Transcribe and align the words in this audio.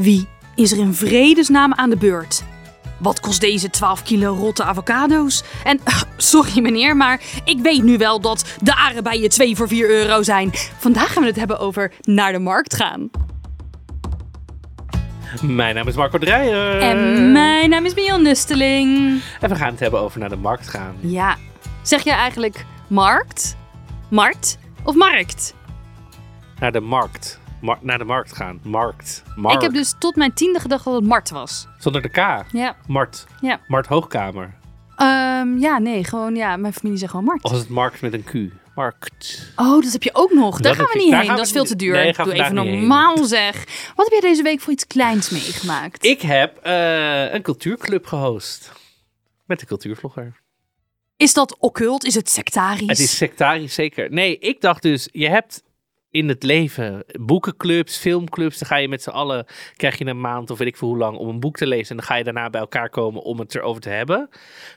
Wie 0.00 0.28
is 0.54 0.72
er 0.72 0.78
in 0.78 0.94
vredesnaam 0.94 1.74
aan 1.74 1.90
de 1.90 1.96
beurt? 1.96 2.44
Wat 2.98 3.20
kost 3.20 3.40
deze 3.40 3.70
12 3.70 4.02
kilo 4.02 4.34
rotte 4.34 4.64
avocado's? 4.64 5.42
En 5.64 5.80
sorry 6.16 6.60
meneer, 6.60 6.96
maar 6.96 7.20
ik 7.44 7.58
weet 7.58 7.82
nu 7.82 7.98
wel 7.98 8.20
dat 8.20 8.56
de 8.62 8.76
aardbeien 8.76 9.28
2 9.28 9.56
voor 9.56 9.68
4 9.68 9.90
euro 9.90 10.22
zijn. 10.22 10.50
Vandaag 10.78 11.12
gaan 11.12 11.22
we 11.22 11.28
het 11.28 11.38
hebben 11.38 11.58
over 11.58 11.92
naar 12.00 12.32
de 12.32 12.38
markt 12.38 12.74
gaan. 12.74 13.10
Mijn 15.42 15.74
naam 15.74 15.88
is 15.88 15.94
Marco 15.94 16.18
Dreyer. 16.18 16.80
En 16.80 17.32
mijn 17.32 17.70
naam 17.70 17.84
is 17.84 17.94
Mion 17.94 18.22
Nusteling. 18.22 19.20
En 19.40 19.48
we 19.48 19.54
gaan 19.54 19.70
het 19.70 19.80
hebben 19.80 20.00
over 20.00 20.20
naar 20.20 20.28
de 20.28 20.36
markt 20.36 20.68
gaan. 20.68 20.94
Ja, 21.00 21.36
zeg 21.82 22.02
jij 22.02 22.14
eigenlijk 22.14 22.64
markt, 22.86 23.56
markt 24.10 24.58
of 24.82 24.94
markt? 24.94 25.54
Naar 26.58 26.72
de 26.72 26.80
markt. 26.80 27.39
Naar 27.80 27.98
de 27.98 28.04
markt 28.04 28.36
gaan. 28.36 28.60
Markt. 28.62 29.22
Markt. 29.36 29.56
Ik 29.56 29.62
heb 29.62 29.72
dus 29.72 29.94
tot 29.98 30.16
mijn 30.16 30.32
tiende 30.32 30.60
gedacht 30.60 30.84
dat 30.84 30.94
het 30.94 31.04
Mart 31.04 31.30
was. 31.30 31.66
Zonder 31.78 32.02
de 32.02 32.08
K. 32.08 32.16
Ja. 32.52 32.76
Mart. 32.86 33.26
Ja. 33.40 33.60
Mart 33.66 33.86
Hoogkamer. 33.86 34.58
Ehm, 34.96 35.58
ja, 35.58 35.78
nee, 35.78 36.04
gewoon 36.04 36.34
ja, 36.36 36.56
mijn 36.56 36.72
familie 36.72 36.98
zegt 36.98 37.10
gewoon 37.10 37.26
Mart. 37.26 37.42
Of 37.42 37.52
is 37.52 37.58
het 37.58 37.68
markt 37.68 38.00
met 38.00 38.12
een 38.12 38.24
Q? 38.24 38.52
Markt. 38.74 39.52
Oh, 39.56 39.82
dat 39.82 39.92
heb 39.92 40.02
je 40.02 40.10
ook 40.12 40.32
nog. 40.32 40.60
Daar 40.60 40.76
Dat 40.76 40.86
gaan 40.86 40.98
we 40.98 41.04
niet 41.04 41.14
heen. 41.14 41.36
Dat 41.36 41.46
is 41.46 41.52
veel 41.52 41.64
te 41.64 41.76
duur. 41.76 41.92
Nee, 41.92 42.12
Doe 42.12 42.32
even 42.32 42.54
normaal 42.54 43.24
zeg. 43.24 43.54
Wat 43.96 44.10
heb 44.10 44.20
jij 44.20 44.30
deze 44.30 44.42
week 44.42 44.60
voor 44.60 44.72
iets 44.72 44.86
kleins 44.86 45.30
meegemaakt? 45.30 46.04
Ik 46.04 46.20
heb 46.20 46.56
eh, 46.56 47.32
een 47.32 47.42
cultuurclub 47.42 48.06
gehost. 48.06 48.72
Met 49.46 49.60
de 49.60 49.66
cultuurvlogger. 49.66 50.40
Is 51.16 51.34
dat 51.34 51.56
occult? 51.58 52.04
Is 52.04 52.14
het 52.14 52.30
sectarisch? 52.30 52.86
Het 52.88 52.98
is 52.98 53.16
sectarisch 53.16 53.74
zeker. 53.74 54.10
Nee, 54.10 54.38
ik 54.38 54.60
dacht 54.60 54.82
dus, 54.82 55.08
je 55.12 55.28
hebt 55.28 55.62
in 56.10 56.28
het 56.28 56.42
leven 56.42 57.04
boekenclubs, 57.20 57.98
filmclubs. 57.98 58.58
Dan 58.58 58.68
ga 58.68 58.76
je 58.76 58.88
met 58.88 59.02
z'n 59.02 59.10
allen, 59.10 59.46
krijg 59.76 59.98
je 59.98 60.06
een 60.06 60.20
maand 60.20 60.50
of 60.50 60.58
weet 60.58 60.68
ik 60.68 60.76
veel 60.76 60.88
hoe 60.88 60.96
lang 60.96 61.16
om 61.16 61.28
een 61.28 61.40
boek 61.40 61.56
te 61.56 61.66
lezen. 61.66 61.90
En 61.90 61.96
dan 61.96 62.06
ga 62.06 62.14
je 62.14 62.24
daarna 62.24 62.50
bij 62.50 62.60
elkaar 62.60 62.90
komen 62.90 63.22
om 63.22 63.38
het 63.38 63.54
erover 63.54 63.80
te 63.80 63.88
hebben. 63.88 64.28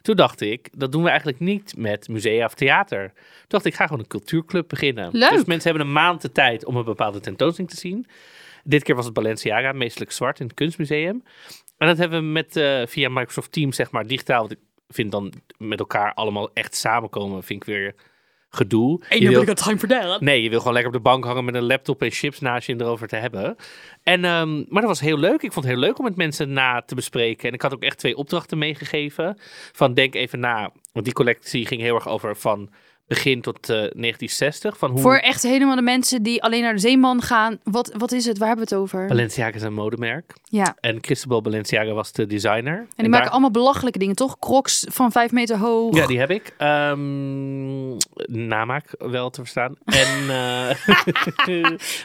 Toen 0.02 0.16
dacht 0.16 0.42
ik, 0.42 0.70
dat 0.78 0.92
doen 0.92 1.02
we 1.04 1.10
eigenlijk 1.10 1.40
niet 1.40 1.74
met 1.78 2.08
musea 2.08 2.46
of 2.46 2.54
theater. 2.54 3.12
Toen 3.14 3.46
dacht 3.48 3.66
ik, 3.66 3.72
ik 3.72 3.78
ga 3.78 3.86
gewoon 3.86 4.00
een 4.02 4.08
cultuurclub 4.08 4.68
beginnen. 4.68 5.10
Leuk. 5.12 5.30
Dus 5.30 5.46
mensen 5.46 5.70
hebben 5.70 5.88
een 5.88 5.94
maand 5.94 6.22
de 6.22 6.32
tijd 6.32 6.66
om 6.66 6.76
een 6.76 6.86
bepaalde 6.86 7.20
tentoonstelling 7.20 7.74
te 7.74 7.80
zien. 7.80 8.06
Dit 8.64 8.84
keer 8.84 8.96
was 8.96 9.06
het 9.06 9.14
Balenciaga, 9.14 9.72
meestelijk 9.72 10.12
zwart 10.12 10.40
in 10.40 10.46
het 10.46 10.56
kunstmuseum. 10.56 11.24
En 11.78 11.88
dat 11.88 11.98
hebben 11.98 12.20
we 12.20 12.26
met, 12.26 12.56
eh, 12.56 12.82
via 12.86 13.10
Microsoft 13.10 13.52
Teams, 13.52 13.76
zeg 13.76 13.92
maar, 13.92 14.08
digitaal. 14.08 14.40
Want 14.40 14.52
ik 14.52 14.60
vind 14.88 15.12
dan 15.12 15.34
met 15.58 15.80
elkaar 15.80 16.14
allemaal 16.14 16.54
echt 16.54 16.76
samenkomen, 16.76 17.44
vind 17.44 17.62
ik 17.62 17.68
weer 17.68 17.96
gedoe. 18.56 19.02
Je 19.10 19.30
wil- 19.30 19.54
time 19.54 19.78
for 19.80 19.88
that. 19.88 20.22
Nee, 20.22 20.44
je 20.44 20.50
wil 20.50 20.58
gewoon 20.58 20.74
lekker 20.74 20.92
op 20.92 20.98
de 20.98 21.10
bank 21.10 21.24
hangen 21.26 21.46
met 21.46 21.56
een 21.56 21.64
laptop 21.66 22.02
en 22.02 22.12
chips 22.12 22.40
naast 22.40 22.68
je 22.68 22.74
en 22.74 22.82
erover 22.82 23.08
te 23.08 23.16
hebben. 23.16 23.56
En, 24.04 24.26
ehm, 24.26 24.56
maar 24.56 24.82
dat 24.82 24.84
was 24.90 25.00
heel 25.00 25.18
leuk. 25.18 25.42
Ik 25.42 25.52
vond 25.52 25.66
het 25.66 25.74
heel 25.74 25.84
leuk 25.84 25.98
om 25.98 26.04
met 26.06 26.16
mensen 26.16 26.54
na 26.54 26.82
te 26.82 26.96
bespreken. 26.96 27.48
En 27.48 27.54
ik 27.54 27.62
had 27.62 27.74
ook 27.74 27.84
echt 27.84 27.98
twee 27.98 28.16
opdrachten 28.18 28.58
meegegeven. 28.58 29.38
Van 29.72 29.94
denk 29.94 30.16
even 30.16 30.40
na, 30.40 30.72
want 30.92 31.06
die 31.06 31.14
collectie 31.14 31.66
ging 31.66 31.82
heel 31.82 31.96
erg 31.96 32.08
over 32.08 32.36
van 32.36 32.70
begin 33.14 33.42
tot 33.42 33.70
eh, 33.70 33.76
1960. 33.76 34.78
Van 34.78 34.92
hoe 34.92 35.00
Voor 35.00 35.16
echt 35.18 35.44
helemaal 35.44 35.76
de 35.76 35.82
mensen 35.82 36.24
die 36.24 36.44
alleen 36.44 36.62
naar 36.62 36.74
de 36.74 36.80
zeeman 36.80 37.22
gaan. 37.22 37.60
Wat, 37.64 37.94
wat 37.98 38.12
is 38.12 38.26
het? 38.26 38.38
Waar 38.38 38.48
hebben 38.48 38.68
we 38.68 38.76
het 38.76 38.84
over? 38.84 39.08
Balenciaga 39.08 39.56
is 39.56 39.62
een 39.62 39.74
modemerk. 39.74 40.34
Ja. 40.44 40.76
En 40.80 40.98
Christabel 41.02 41.42
Balenciaga 41.42 41.92
was 41.92 42.12
de 42.12 42.28
designer. 42.28 42.78
En 42.78 42.88
die 42.96 43.10
maken 43.10 43.32
allemaal 43.32 43.52
belachelijke 43.52 44.00
dingen, 44.00 44.16
toch? 44.16 44.40
Crocs 44.40 44.86
van 44.90 45.12
vijf 45.12 45.32
meter 45.32 45.58
hoog. 45.58 45.96
Ja, 45.96 46.08
die 46.08 46.20
heb 46.20 46.30
ik. 46.30 46.54
Ehm 46.58 47.98
namaak 48.28 48.86
wel 48.98 49.30
te 49.30 49.42
verstaan. 49.42 49.76
En, 49.86 50.30
eh, 50.30 50.70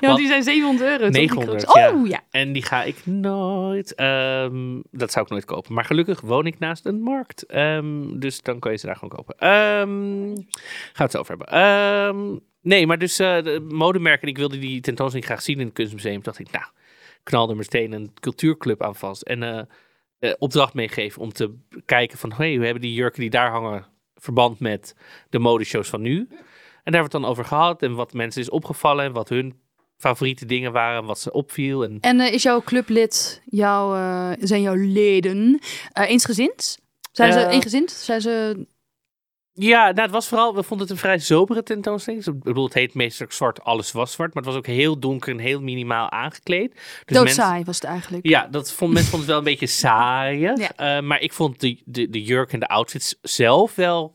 Ja, 0.01 0.07
want 0.07 0.19
die 0.19 0.27
zijn 0.27 0.43
700 0.43 0.89
euro. 0.91 1.05
toch, 1.05 1.13
die 1.13 1.21
900, 1.21 1.65
Crocs? 1.65 1.79
ja. 1.79 1.93
Oh, 1.93 2.07
ja. 2.07 2.21
En 2.31 2.53
die 2.53 2.63
ga 2.63 2.83
ik 2.83 3.07
nooit. 3.07 3.95
ehm, 3.95 4.81
dat 4.91 5.13
zou 5.13 5.25
ik 5.25 5.31
nooit 5.31 5.45
kopen. 5.45 5.75
Maar 5.75 5.85
gelukkig 5.85 6.21
woon 6.21 6.47
ik 6.47 6.59
naast 6.59 6.87
een 6.87 7.01
markt. 7.01 7.47
Ehm, 7.47 8.19
dus 8.19 8.43
dan 8.43 8.59
kan 8.59 8.73
je 8.73 8.79
ze 8.79 8.87
daar 8.87 8.97
gewoon 8.97 9.17
kopen. 9.17 9.35
Het 11.03 11.11
zo 11.11 11.19
over 11.19 11.37
hebben. 11.37 11.57
Ehm, 11.57 12.39
nee, 12.61 12.87
maar 12.87 12.99
dus 12.99 13.19
eh, 13.19 13.43
de 13.43 13.61
modemerken. 13.61 14.29
Ik 14.29 14.37
wilde 14.37 14.59
die 14.59 14.81
tentoonstelling 14.81 15.29
graag 15.29 15.43
zien 15.43 15.61
in 15.61 15.67
het 15.67 15.75
kunstmuseum. 15.75 16.15
Toen 16.15 16.23
dacht 16.23 16.39
ik, 16.39 16.51
nou, 16.51 16.65
knal 17.23 17.51
er 17.51 17.57
meteen 17.57 17.93
een 17.93 18.13
cultuurclub 18.21 18.83
aan 18.83 18.95
vast. 18.95 19.23
En 19.23 19.43
eh, 19.43 19.63
eh, 20.19 20.35
opdracht 20.39 20.75
meegeven 20.75 21.23
om 21.23 21.33
te 21.33 21.55
kijken 21.85 22.19
van... 22.19 22.33
hey, 22.33 22.59
we 22.59 22.65
hebben 22.65 22.83
die 22.83 22.95
jurken 22.95 23.21
die 23.21 23.31
daar 23.31 23.51
hangen 23.51 23.87
verband 24.15 24.61
met 24.61 24.95
de 25.31 25.39
modeshows 25.39 25.89
van 25.89 26.01
nu. 26.01 26.19
En 26.19 26.29
daar 26.29 26.43
hebben 26.83 26.93
we 26.93 26.99
het 27.03 27.11
dan 27.11 27.25
over 27.25 27.45
gehad. 27.45 27.83
En 27.83 27.95
wat 27.95 28.13
mensen 28.13 28.43
is 28.43 28.51
opgevallen. 28.51 29.05
En 29.05 29.13
wat 29.13 29.29
hun 29.29 29.61
favoriete 29.97 30.47
dingen 30.47 30.73
waren. 30.73 31.05
Wat 31.05 31.19
ze 31.19 31.33
opviel. 31.33 31.85
En 31.85 32.01
En 32.01 32.21
is 32.21 32.43
jouw 32.43 32.63
clublid, 32.63 33.43
jouw, 33.45 33.93
zijn 34.41 34.63
jouw 34.63 34.75
leden 34.75 35.61
eh, 35.93 36.11
eensgezind? 36.11 36.79
Zijn 37.13 37.33
ze 37.33 37.47
eensgezind? 37.47 37.91
Zijn 37.91 38.21
ze... 38.21 38.67
Ja, 39.61 39.85
nou, 39.85 40.01
het 40.01 40.11
was 40.11 40.29
vooral, 40.29 40.55
we 40.55 40.63
vonden 40.63 40.87
het 40.87 40.97
een 40.97 41.03
vrij 41.03 41.19
sobere 41.19 41.63
tentoonstelling. 41.63 42.25
Dus, 42.25 42.35
ik 42.35 42.43
bedoel, 42.43 42.65
het 42.65 42.75
heet 42.75 42.95
meestal 42.95 43.27
zwart, 43.31 43.65
alles 43.65 43.93
was 43.93 44.13
zwart. 44.13 44.35
Maar 44.35 44.43
het 44.43 44.53
was 44.53 44.61
ook 44.61 44.67
heel 44.67 44.99
donker 44.99 45.33
en 45.33 45.39
heel 45.39 45.61
minimaal 45.61 46.11
aangekleed. 46.11 46.73
Dus 47.05 47.17
Doodsaai 47.17 47.65
was 47.65 47.75
het 47.77 47.85
eigenlijk. 47.85 48.27
Ja, 48.27 48.47
dat 48.51 48.73
vond, 48.73 48.93
mensen 48.93 49.11
vonden 49.11 49.29
het 49.29 49.37
wel 49.37 49.39
een 49.39 49.59
beetje 49.59 49.75
saai. 49.77 50.39
Ja. 50.39 50.57
Eh, 50.77 51.03
maar 51.03 51.21
ik 51.21 51.33
vond 51.33 51.61
de, 51.61 51.81
de, 51.85 52.11
de 52.11 52.23
jurk 52.23 52.53
en 52.53 52.61
de 52.61 52.69
outfits 52.69 53.19
zelf 53.23 53.75
wel, 53.75 54.13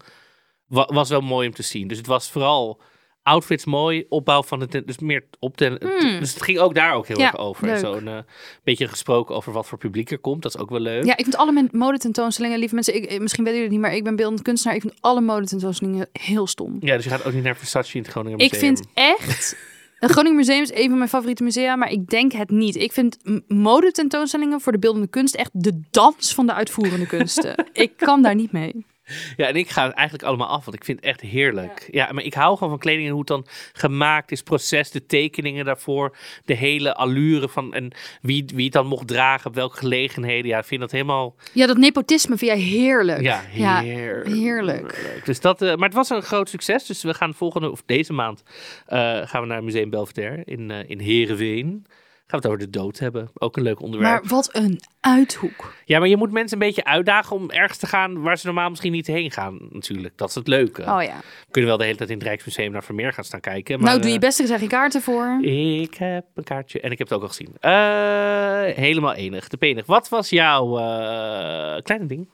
wa- 0.68 0.90
was 0.94 1.09
wel 1.09 1.22
mooi 1.22 1.48
om 1.48 1.54
te 1.54 1.64
zien. 1.64 1.88
Dus 1.88 1.98
het 1.98 2.08
was 2.08 2.30
vooral 2.30 2.81
outfits 3.24 3.66
mooi, 3.66 4.06
opbouw 4.10 4.44
van 4.44 4.60
het, 4.60 4.82
dus 4.86 5.00
meer 5.00 5.24
op 5.40 5.60
Hmm. 5.60 6.20
dus 6.20 6.34
het 6.34 6.42
ging 6.42 6.60
ook 6.60 6.76
daar 6.76 6.94
ook 6.94 7.08
heel 7.08 7.20
Ja, 7.20 7.26
erg 7.26 7.38
over. 7.38 7.78
Zo'n 7.78 8.08
eh, 8.08 8.18
beetje 8.64 8.88
gesproken 8.88 9.36
over 9.36 9.52
wat 9.54 9.68
voor 9.68 9.78
publiek 9.78 10.12
er 10.12 10.20
komt, 10.20 10.42
dat 10.42 10.56
is 10.56 10.62
ook 10.62 10.70
wel 10.70 10.80
leuk. 10.80 11.04
Ja, 11.06 11.18
ik 11.18 11.24
vind 11.24 11.36
alle 11.36 11.68
modetentoonstellingen, 11.72 12.60
lieve 12.60 12.74
mensen, 12.74 12.96
ik, 12.96 13.06
eh, 13.06 13.20
misschien 13.20 13.44
weten 13.44 13.60
jullie 13.60 13.76
het 13.76 13.82
niet, 13.82 13.90
maar 13.90 13.98
ik 13.98 14.04
ben 14.04 14.16
beeldend 14.16 14.42
kunstenaar. 14.42 14.76
Ik 14.76 14.82
vind 14.82 14.94
alle 15.00 15.22
modetentoonstellingen 15.22 16.08
heel 16.12 16.48
stom. 16.48 16.78
Ja, 16.80 16.96
dus 16.96 17.04
je 17.04 17.10
gaat 17.10 17.26
ook 17.26 17.34
niet 17.34 17.44
naar 17.44 17.58
Versace 17.58 17.96
in 17.96 18.02
het 18.02 18.12
Groningen 18.12 18.40
Ik 18.40 18.52
Museum. 18.52 18.76
vind 18.76 18.88
echt... 18.94 19.56
Het 20.00 20.12
Groningen 20.12 20.38
Museum 20.38 20.62
is 20.62 20.74
een 20.74 20.90
van 20.90 20.98
mijn 20.98 21.10
favoriete 21.10 21.44
musea, 21.44 21.76
maar 21.76 21.92
ik 21.92 22.08
denk 22.10 22.32
het 22.32 22.50
niet. 22.50 22.76
Ik 22.76 22.92
vind 22.92 23.18
modetentoonstellingen 23.48 24.62
voor 24.62 24.72
de 24.72 24.80
beeldende 24.80 25.08
kunst 25.08 25.36
echt 25.36 25.50
de 25.54 25.82
dans 25.92 26.34
van 26.34 26.46
de 26.46 26.54
uitvoerende 26.54 27.06
kunsten. 27.08 27.66
ik 27.74 27.98
kan 27.98 28.22
daar 28.22 28.36
niet 28.36 28.52
mee. 28.52 28.86
Ja, 29.38 29.47
en 29.47 29.56
ik 29.56 29.69
ga 29.69 29.86
het 29.86 29.94
eigenlijk 29.94 30.28
allemaal 30.28 30.47
af, 30.47 30.66
want 30.66 30.78
ik 30.78 30.84
vind 30.84 30.97
het 31.00 31.08
echt 31.08 31.22
heerlijk. 31.22 31.88
Ja. 31.91 32.12
maar 32.12 32.24
ik 32.24 32.34
hou 32.34 32.53
gewoon 32.53 32.69
van 32.69 32.80
kleding 32.80 33.06
en 33.06 33.12
hoe 33.12 33.19
het 33.19 33.28
dan 33.28 33.46
gemaakt 33.74 34.31
is, 34.31 34.41
proces, 34.41 34.91
de 34.91 35.06
tekeningen 35.06 35.66
daarvoor, 35.66 36.18
de 36.46 36.53
hele 36.53 36.96
allure 36.96 37.50
van 37.50 37.74
en 37.74 37.92
wie, 38.22 38.46
wie 38.53 38.63
het 38.63 38.74
dan 38.74 38.88
mocht 38.88 39.08
dragen, 39.08 39.50
op 39.50 39.56
welke 39.56 39.78
gelegenheden. 39.78 40.47
Ja, 40.47 40.58
ik 40.58 40.66
vind 40.66 40.81
dat 40.81 40.92
helemaal, 40.92 41.36
Ja, 41.53 41.68
dat 41.68 41.78
nepotisme 41.78 42.38
vind 42.38 42.52
jij 42.52 42.59
heerlijk. 42.59 43.22
ja, 43.22 43.42
Ja, 43.53 43.81
heerlijk. 44.25 45.22
Dus 45.25 45.40
dat, 45.40 45.62
eh, 45.62 45.75
maar 45.75 45.88
het 45.88 45.97
was 45.97 46.09
een 46.09 46.22
groot 46.22 46.50
succes, 46.50 46.86
dus 46.86 47.03
we 47.03 47.13
gaan 47.13 47.34
volgende, 47.34 47.72
of 47.72 47.84
deze 47.86 48.13
maand, 48.13 48.44
eh, 48.86 48.97
gaan 49.24 49.42
we 49.42 49.47
naar 49.47 49.63
Museum 49.63 49.90
Belvedere 49.90 50.42
in, 50.46 50.72
eh 50.72 50.90
in 50.90 51.00
Heerenveen. 51.00 51.86
Gaan 52.26 52.42
we 52.42 52.48
het 52.48 52.56
over 52.56 52.72
de 52.72 52.80
dood 52.80 53.00
hebben. 53.00 53.30
Ook 53.34 53.58
een 53.58 53.64
leuk 53.64 53.82
onderwerp. 53.82 54.22
Maar 54.22 54.31
wat 54.31 54.56
een 54.56 54.80
uithoek. 55.00 55.74
Ja, 55.86 56.00
maar 56.00 56.08
je 56.08 56.18
moet 56.18 56.31
mensen 56.31 56.62
een 56.62 56.68
beetje 56.68 56.84
uitdagen 56.84 57.36
om 57.36 57.50
ergens 57.50 57.78
te 57.78 57.88
gaan 57.88 58.22
waar 58.22 58.38
ze 58.38 58.46
normaal 58.46 58.70
misschien 58.70 58.92
niet 58.92 59.08
heen 59.08 59.31
gaan, 59.31 59.68
natuurlijk. 59.70 60.18
Dat 60.18 60.30
is 60.30 60.36
het 60.36 60.48
leuke. 60.48 60.81
Oh 60.81 61.04
ja. 61.04 61.18
We 61.18 61.52
kunnen 61.52 61.70
wel 61.70 61.78
de 61.78 61.84
hele 61.84 61.98
tijd 61.98 62.10
in 62.10 62.18
het 62.18 62.25
Rijksmuseum 62.25 62.72
naar 62.72 62.84
Vermeer 62.84 63.14
gaan 63.14 63.24
staan 63.24 63.40
kijken. 63.40 63.80
Maar, 63.80 63.90
nou, 63.90 64.00
doe 64.00 64.10
je 64.10 64.16
eh, 64.16 64.22
best, 64.22 64.40
er 64.40 64.48
zijn 64.48 64.60
geen 64.60 64.68
kaarten 64.68 65.02
voor. 65.02 65.40
Ik 65.42 65.94
heb 65.96 66.25
een 66.34 66.44
kaartje 66.44 66.80
en 66.81 66.92
ik 66.92 66.98
heb 66.98 67.08
het 67.08 67.18
ook 67.18 67.24
al 67.24 67.30
gezien. 67.30 67.56
Eh, 67.60 68.76
helemaal 68.76 69.14
enig, 69.14 69.48
de 69.48 69.58
penig. 69.58 69.86
Wat 69.86 70.10
was 70.10 70.30
jouw 70.30 70.78
eh, 70.78 71.81
kleine 71.81 72.06
ding? 72.08 72.30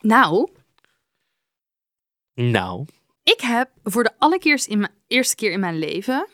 Nou, 0.00 0.48
Nou, 2.34 2.84
ik 3.22 3.40
heb 3.40 3.70
voor 3.82 4.04
de 4.04 4.12
allereerste 4.18 4.70
in 4.70 4.78
mijn, 4.78 4.92
eerste 5.06 5.34
keer 5.34 5.52
in 5.52 5.60
mijn 5.60 5.78
leven 5.78 6.26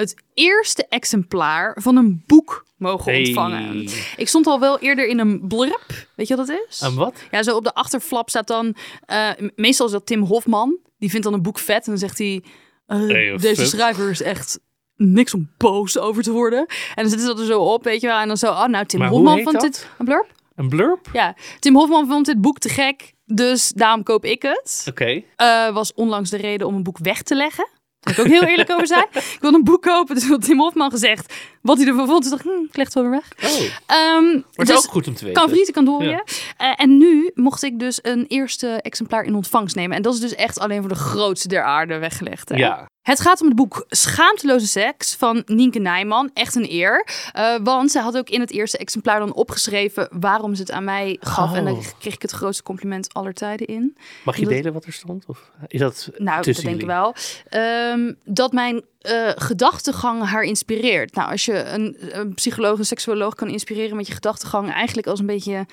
het 0.00 0.22
eerste 0.34 0.86
exemplaar 0.88 1.76
van 1.80 1.96
een 1.96 2.22
boek 2.26 2.64
mogen 2.76 3.12
Hey. 3.12 3.24
ontvangen. 3.26 3.88
Ik 4.16 4.28
stond 4.28 4.46
al 4.46 4.60
wel 4.60 4.78
eerder 4.78 5.06
in 5.06 5.18
een 5.18 5.46
blurb. 5.48 5.84
Weet 6.16 6.28
je 6.28 6.36
wat 6.36 6.46
dat 6.46 6.60
is? 6.68 6.80
een 6.80 6.94
wat? 6.94 7.14
Ja, 7.30 7.42
zo 7.42 7.56
op 7.56 7.64
de 7.64 7.74
achterflap 7.74 8.28
staat 8.28 8.46
dan... 8.46 8.74
eh, 9.06 9.30
meestal 9.56 9.86
is 9.86 9.92
dat 9.92 10.06
Tim 10.06 10.22
Hofman. 10.22 10.78
Die 10.98 11.10
vindt 11.10 11.24
dan 11.24 11.34
een 11.34 11.42
boek 11.42 11.58
vet. 11.58 11.84
En 11.84 11.90
dan 11.90 11.98
zegt 11.98 12.18
hij... 12.18 12.42
eh, 12.86 12.98
Hey, 13.06 13.36
deze 13.36 13.66
schrijver 13.66 14.10
is 14.10 14.22
echt 14.22 14.58
niks 14.96 15.34
om 15.34 15.50
boos 15.56 15.98
over 15.98 16.22
te 16.22 16.32
worden. 16.32 16.58
En 16.68 17.02
dan 17.02 17.08
zitten 17.08 17.20
ze 17.20 17.26
dat 17.26 17.38
er 17.38 17.46
zo 17.46 17.60
op, 17.60 17.84
weet 17.84 18.00
je 18.00 18.06
wel. 18.06 18.18
En 18.18 18.28
dan 18.28 18.36
zo, 18.36 18.46
oh 18.50 18.66
nou, 18.66 18.84
Tim 18.86 18.98
Maar 19.00 19.08
Hofman 19.08 19.40
vond 19.42 19.52
dat? 19.52 19.62
dit... 19.62 19.88
Een 19.98 20.04
blurb? 20.04 20.26
Een 20.54 20.68
blurb? 20.68 21.06
Ja, 21.12 21.34
Tim 21.58 21.74
Hofman 21.76 22.06
vond 22.08 22.26
dit 22.26 22.40
boek 22.40 22.58
te 22.58 22.68
gek, 22.68 23.12
dus 23.24 23.68
daarom 23.68 24.02
koop 24.02 24.24
ik 24.24 24.42
het. 24.42 24.84
Oké. 24.88 25.22
Eh, 25.36 25.72
was 25.72 25.94
onlangs 25.94 26.30
de 26.30 26.36
reden 26.36 26.66
om 26.66 26.74
een 26.74 26.82
boek 26.82 26.98
weg 26.98 27.22
te 27.22 27.34
leggen. 27.34 27.68
Daar 28.00 28.14
wil 28.14 28.24
ik 28.24 28.30
ook 28.30 28.38
heel 28.38 28.48
eerlijk 28.50 28.70
over 28.70 28.86
zijn. 28.86 29.06
Ik 29.12 29.38
wilde 29.40 29.56
een 29.56 29.64
boek 29.64 29.82
kopen, 29.82 30.14
dus 30.14 30.28
had 30.28 30.44
Tim 30.44 30.58
Hofman 30.58 30.90
gezegd 30.90 31.34
wat 31.60 31.78
hij 31.78 31.86
ervan 31.86 32.06
vond. 32.06 32.20
Dus 32.22 32.30
dacht 32.30 32.44
ik, 32.44 32.50
hm, 32.50 32.64
ik 32.64 32.76
leg 32.76 32.84
het 32.84 32.94
wel 32.94 33.02
weer 33.02 33.12
weg. 33.12 33.50
Oh, 33.52 33.60
Ehm, 33.86 34.24
maar 34.24 34.42
het 34.52 34.66
dus 34.66 34.68
is 34.78 34.84
ook 34.86 34.90
goed 34.90 35.06
om 35.08 35.14
te 35.14 35.24
weten. 35.24 35.40
kan 35.40 35.50
vriezen, 35.50 35.74
kan 35.74 35.84
dooien. 35.84 36.10
Ja. 36.10 36.24
Eh, 36.56 36.72
en 36.76 36.98
nu 36.98 37.30
mocht 37.34 37.62
ik 37.62 37.78
dus 37.78 37.98
een 38.02 38.24
eerste 38.28 38.68
exemplaar 38.68 39.24
in 39.24 39.34
ontvangst 39.34 39.76
nemen. 39.76 39.96
En 39.96 40.02
dat 40.02 40.14
is 40.14 40.20
dus 40.20 40.34
echt 40.34 40.58
alleen 40.58 40.80
voor 40.80 40.88
de 40.88 40.94
grootste 40.94 41.48
der 41.48 41.62
aarde 41.62 41.98
weggelegd. 41.98 42.48
Hè? 42.48 42.56
Ja. 42.56 42.88
Het 43.00 43.20
gaat 43.20 43.40
om 43.40 43.46
het 43.46 43.56
boek 43.56 43.84
Schaamteloze 43.88 44.66
Seks 44.66 45.14
van 45.14 45.42
Nienke 45.46 45.78
Nijman. 45.78 46.30
Echt 46.34 46.54
een 46.54 46.70
eer. 46.70 47.06
Eh, 47.32 47.54
want 47.62 47.90
ze 47.90 47.98
had 48.00 48.16
ook 48.16 48.28
in 48.28 48.40
het 48.40 48.50
eerste 48.50 48.78
exemplaar 48.78 49.18
dan 49.18 49.34
opgeschreven 49.34 50.08
waarom 50.20 50.54
ze 50.54 50.60
het 50.60 50.70
aan 50.70 50.84
mij 50.84 51.16
gaf. 51.20 51.50
Oh. 51.50 51.56
En 51.56 51.64
daar 51.64 51.74
kreeg 51.98 52.14
ik 52.14 52.22
het 52.22 52.30
grootste 52.30 52.62
compliment 52.62 53.14
aller 53.14 53.34
tijden 53.34 53.66
in. 53.66 53.96
Mag 54.24 54.36
je 54.36 54.46
delen 54.46 54.72
wat 54.72 54.84
er 54.84 54.92
stond? 54.92 55.24
Of 55.26 55.50
is 55.66 55.80
dat 55.80 56.10
Nou, 56.16 56.42
dat 56.42 56.56
denk 56.56 56.80
ik 56.80 56.86
wel. 56.86 57.14
Ehm, 57.48 58.12
dat 58.24 58.52
mijn 58.52 58.84
eh, 59.00 59.28
gedachtegang 59.34 60.24
haar 60.24 60.42
inspireert. 60.42 61.14
Nou, 61.14 61.30
als 61.30 61.44
je 61.44 61.64
een, 61.64 61.96
een 62.18 62.34
psycholoog, 62.34 62.78
een 62.78 62.86
seksuoloog 62.86 63.34
kan 63.34 63.48
inspireren 63.48 63.96
met 63.96 64.06
je 64.06 64.12
gedachtegang, 64.12 64.72
eigenlijk 64.72 65.06
als 65.06 65.20
een 65.20 65.26
beetje 65.26 65.66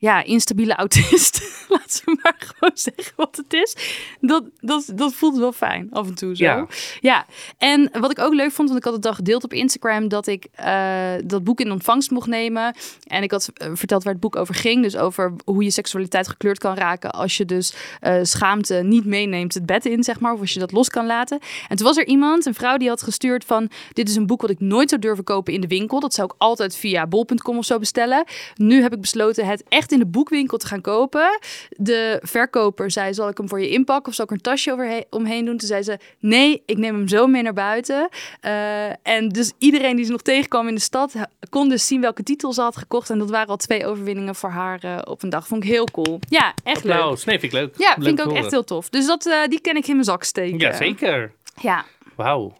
ja, 0.00 0.24
instabiele 0.24 0.74
autist. 0.74 1.40
Laat 1.68 1.92
ze 1.92 2.18
maar 2.22 2.36
gewoon 2.38 2.76
zeggen 2.76 3.12
wat 3.16 3.36
het 3.36 3.52
is. 3.52 3.76
Dat, 4.20 4.44
dat, 4.60 4.92
dat 4.94 5.14
voelt 5.14 5.38
wel 5.38 5.52
fijn 5.52 5.88
af 5.92 6.06
en 6.06 6.14
toe 6.14 6.36
zo. 6.36 6.44
Ja. 6.44 6.66
Ja, 7.00 7.26
en 7.58 7.90
wat 7.92 8.10
ik 8.10 8.18
ook 8.18 8.34
leuk 8.34 8.52
vond, 8.52 8.68
want 8.68 8.80
ik 8.80 8.84
had 8.84 8.94
het 8.94 9.06
al 9.06 9.14
gedeeld 9.14 9.44
op 9.44 9.52
Instagram, 9.52 10.08
dat 10.08 10.26
ik 10.26 10.46
eh, 10.54 11.12
dat 11.24 11.44
boek 11.44 11.60
in 11.60 11.72
ontvangst 11.72 12.10
mocht 12.10 12.26
nemen. 12.26 12.74
En 13.06 13.22
ik 13.22 13.30
had 13.30 13.50
eh, 13.54 13.70
verteld 13.72 14.02
waar 14.04 14.12
het 14.12 14.22
boek 14.22 14.36
over 14.36 14.54
ging. 14.54 14.82
Dus 14.82 14.96
over 14.96 15.32
hoe 15.44 15.64
je 15.64 15.70
seksualiteit 15.70 16.28
gekleurd 16.28 16.58
kan 16.58 16.74
raken 16.74 17.10
als 17.10 17.36
je 17.36 17.44
dus 17.44 17.74
eh, 18.00 18.18
schaamte 18.22 18.74
niet 18.74 19.04
meeneemt 19.04 19.54
het 19.54 19.66
bed 19.66 19.86
in, 19.86 20.04
zeg 20.04 20.20
maar. 20.20 20.32
Of 20.32 20.40
als 20.40 20.52
je 20.52 20.60
dat 20.60 20.72
los 20.72 20.88
kan 20.88 21.06
laten. 21.06 21.38
En 21.68 21.76
toen 21.76 21.86
was 21.86 21.96
er 21.96 22.06
iemand, 22.06 22.46
een 22.46 22.54
vrouw, 22.54 22.76
die 22.76 22.88
had 22.88 23.02
gestuurd 23.02 23.44
van... 23.44 23.70
dit 23.92 24.08
is 24.08 24.16
een 24.16 24.26
boek 24.26 24.40
wat 24.40 24.50
ik 24.50 24.60
nooit 24.60 24.88
zou 24.88 25.00
durven 25.00 25.24
kopen 25.24 25.52
in 25.52 25.60
de 25.60 25.66
winkel. 25.66 26.00
Dat 26.00 26.14
zou 26.14 26.28
ik 26.28 26.34
altijd 26.38 26.76
via 26.76 27.06
bol.com 27.06 27.58
of 27.58 27.64
zo 27.64 27.78
bestellen. 27.78 28.24
Nu 28.54 28.82
heb 28.82 28.92
ik 28.92 29.00
besloten 29.00 29.46
het 29.46 29.62
echt 29.68 29.87
in 29.92 29.98
de 29.98 30.06
boekwinkel 30.06 30.58
te 30.58 30.66
gaan 30.66 30.80
kopen. 30.80 31.38
De 31.70 32.20
verkoper 32.22 32.90
zei, 32.90 33.14
zal 33.14 33.28
ik 33.28 33.36
hem 33.36 33.48
voor 33.48 33.60
je 33.60 33.68
inpakken 33.68 34.08
of 34.08 34.14
zal 34.14 34.24
ik 34.24 34.30
er 34.30 34.36
een 34.36 34.42
tasje 34.42 34.72
overheen, 34.72 35.04
omheen 35.10 35.44
doen? 35.44 35.56
Toen 35.56 35.68
zei 35.68 35.82
ze, 35.82 35.98
nee, 36.18 36.62
ik 36.66 36.76
neem 36.78 36.94
hem 36.94 37.08
zo 37.08 37.26
mee 37.26 37.42
naar 37.42 37.52
buiten. 37.52 38.08
Eh, 38.40 38.88
en 39.02 39.28
dus 39.28 39.52
iedereen 39.58 39.96
die 39.96 40.04
ze 40.04 40.10
nog 40.10 40.22
tegenkwam 40.22 40.68
in 40.68 40.74
de 40.74 40.80
stad... 40.80 41.14
kon 41.50 41.68
dus 41.68 41.86
zien 41.86 42.00
welke 42.00 42.22
titel 42.22 42.52
ze 42.52 42.60
had 42.60 42.76
gekocht. 42.76 43.10
En 43.10 43.18
dat 43.18 43.30
waren 43.30 43.48
al 43.48 43.56
twee 43.56 43.86
overwinningen 43.86 44.34
voor 44.34 44.50
haar 44.50 44.84
eh, 44.84 44.98
op 45.04 45.22
een 45.22 45.28
dag. 45.28 45.46
Vond 45.46 45.62
ik 45.64 45.68
heel 45.70 45.86
cool. 45.92 46.18
Ja, 46.28 46.54
echt 46.64 46.84
leuk. 46.84 47.24
Nee, 47.24 47.38
vind 47.38 47.42
ik 47.42 47.52
leuk. 47.52 47.74
Ja, 47.78 47.94
Leuk 47.96 48.04
vind 48.06 48.18
ik 48.18 48.26
ook 48.26 48.36
echt 48.36 48.50
heel 48.50 48.64
tof. 48.64 48.88
Dus 48.88 49.06
dat, 49.06 49.26
eh, 49.26 49.44
die 49.48 49.60
kan 49.60 49.76
ik 49.76 49.86
in 49.86 49.92
mijn 49.92 50.04
zak 50.04 50.24
steken. 50.24 50.58
Ja, 50.58 50.72
zeker. 50.72 51.32
Ja, 51.60 51.84
Wauw. 52.16 52.56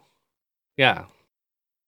Ja. 0.75 1.09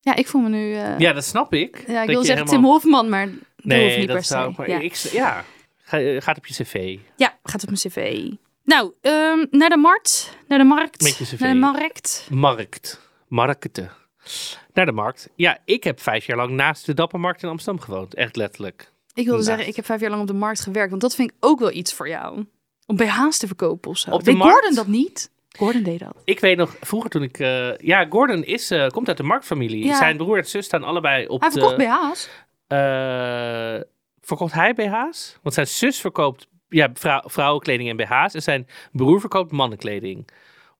Ja 0.00 0.14
ik 0.14 0.26
voel 0.26 0.41
me 0.43 0.49
nu... 0.49 0.75
eh, 0.75 0.99
ja, 0.99 1.12
dat 1.12 1.25
snap 1.25 1.52
ik. 1.55 1.85
ja, 1.87 2.02
ik 2.02 2.08
wil 2.08 2.25
zeggen 2.25 2.47
helemaal- 2.47 2.61
Tim 2.81 2.91
Hofman, 2.91 3.08
maar 3.08 3.26
dat 3.26 3.35
Nee, 3.56 3.85
hoeft 3.85 3.97
niet 3.99 4.06
dat 4.06 4.17
per 4.17 4.25
se. 4.25 4.32
zou 4.32 4.50
ik 4.50 4.56
maar... 4.56 4.69
ja. 4.69 4.79
Ik, 4.79 4.94
ja. 4.94 5.44
Ga, 5.82 5.99
eh, 6.00 6.20
gaat 6.23 6.37
op 6.37 6.47
je 6.47 6.55
cv. 6.64 6.99
ja, 7.17 7.38
gaat 7.43 7.62
op 7.62 7.69
mijn 7.69 7.81
cv. 7.81 8.29
Nou, 8.64 8.93
ehm, 9.00 9.47
naar 9.50 9.69
de 9.69 9.76
markt. 9.76 10.37
Naar 10.49 10.58
de 10.58 10.64
markt. 10.64 11.02
Met 11.02 11.17
je 11.17 11.25
cv. 11.25 11.41
Naar 11.41 11.52
de 11.52 11.58
markt. 11.58 12.26
Markt. 12.31 13.00
Markten. 13.29 13.91
Naar 14.73 14.87
de 14.87 14.93
markt. 14.93 15.29
Ja, 15.35 15.58
ik 15.64 15.85
heb 15.85 16.00
vijf 16.00 16.26
jaar 16.26 16.37
lang 16.37 16.50
naast 16.50 16.87
de 16.87 16.94
Dappermarkt 16.94 17.43
in 17.43 17.49
Amsterdam 17.49 17.82
gewoond. 17.85 18.14
Echt 18.14 18.37
letterlijk. 18.37 18.93
Ik 19.14 19.25
wilde 19.25 19.32
Naast. 19.32 19.46
zeggen, 19.46 19.67
ik 19.69 19.76
heb 19.76 19.85
vijf 19.85 20.00
jaar 20.00 20.11
lang 20.11 20.23
op 20.23 20.29
de 20.29 20.35
markt 20.35 20.61
gewerkt. 20.61 20.91
Want 20.91 21.03
dat 21.03 21.14
vind 21.14 21.31
ik 21.31 21.37
ook 21.41 21.58
wel 21.61 21.73
iets 21.73 21.93
voor 21.94 22.08
jou. 22.08 22.44
Om 22.87 22.96
BH's 22.96 23.38
te 23.38 23.46
verkopen 23.46 23.91
of 23.91 23.96
zo. 23.99 24.11
Op 24.11 24.25
de 24.25 24.32
markt? 24.32 24.53
Gordon 24.53 24.75
dat 24.75 24.87
niet? 24.87 25.31
Gordon 25.58 25.82
deed 25.82 25.99
dat. 25.99 26.14
Ik 26.25 26.41
weet 26.41 26.56
nog, 26.56 26.76
vroeger 26.81 27.11
toen 27.11 27.23
ik... 27.23 27.38
eh, 27.38 27.76
ja, 27.76 28.06
Gordon 28.08 28.44
is, 28.44 28.70
eh, 28.70 28.87
komt 28.88 29.08
uit 29.08 29.17
de 29.17 29.23
marktfamilie. 29.23 29.85
Ja. 29.85 29.97
Zijn 29.97 30.17
broer 30.17 30.38
en 30.38 30.47
zus 30.47 30.64
staan 30.64 30.85
allebei 30.85 31.26
op 31.26 31.41
Hij 31.41 31.50
de... 31.50 31.58
verkocht 31.61 31.76
BH's. 31.76 32.29
Eh, 32.67 33.81
verkoopt 34.20 34.52
hij 34.52 34.75
BH's? 34.75 35.38
Want 35.43 35.55
zijn 35.55 35.67
zus 35.67 36.00
verkoopt 36.00 36.49
ja, 36.69 36.91
vrou- 36.94 37.23
vrouwenkleding 37.31 37.88
en 37.88 37.97
BH's. 37.97 38.35
En 38.35 38.43
zijn 38.43 38.67
broer 38.93 39.20
verkoopt 39.20 39.52
mannenkleding. 39.52 40.29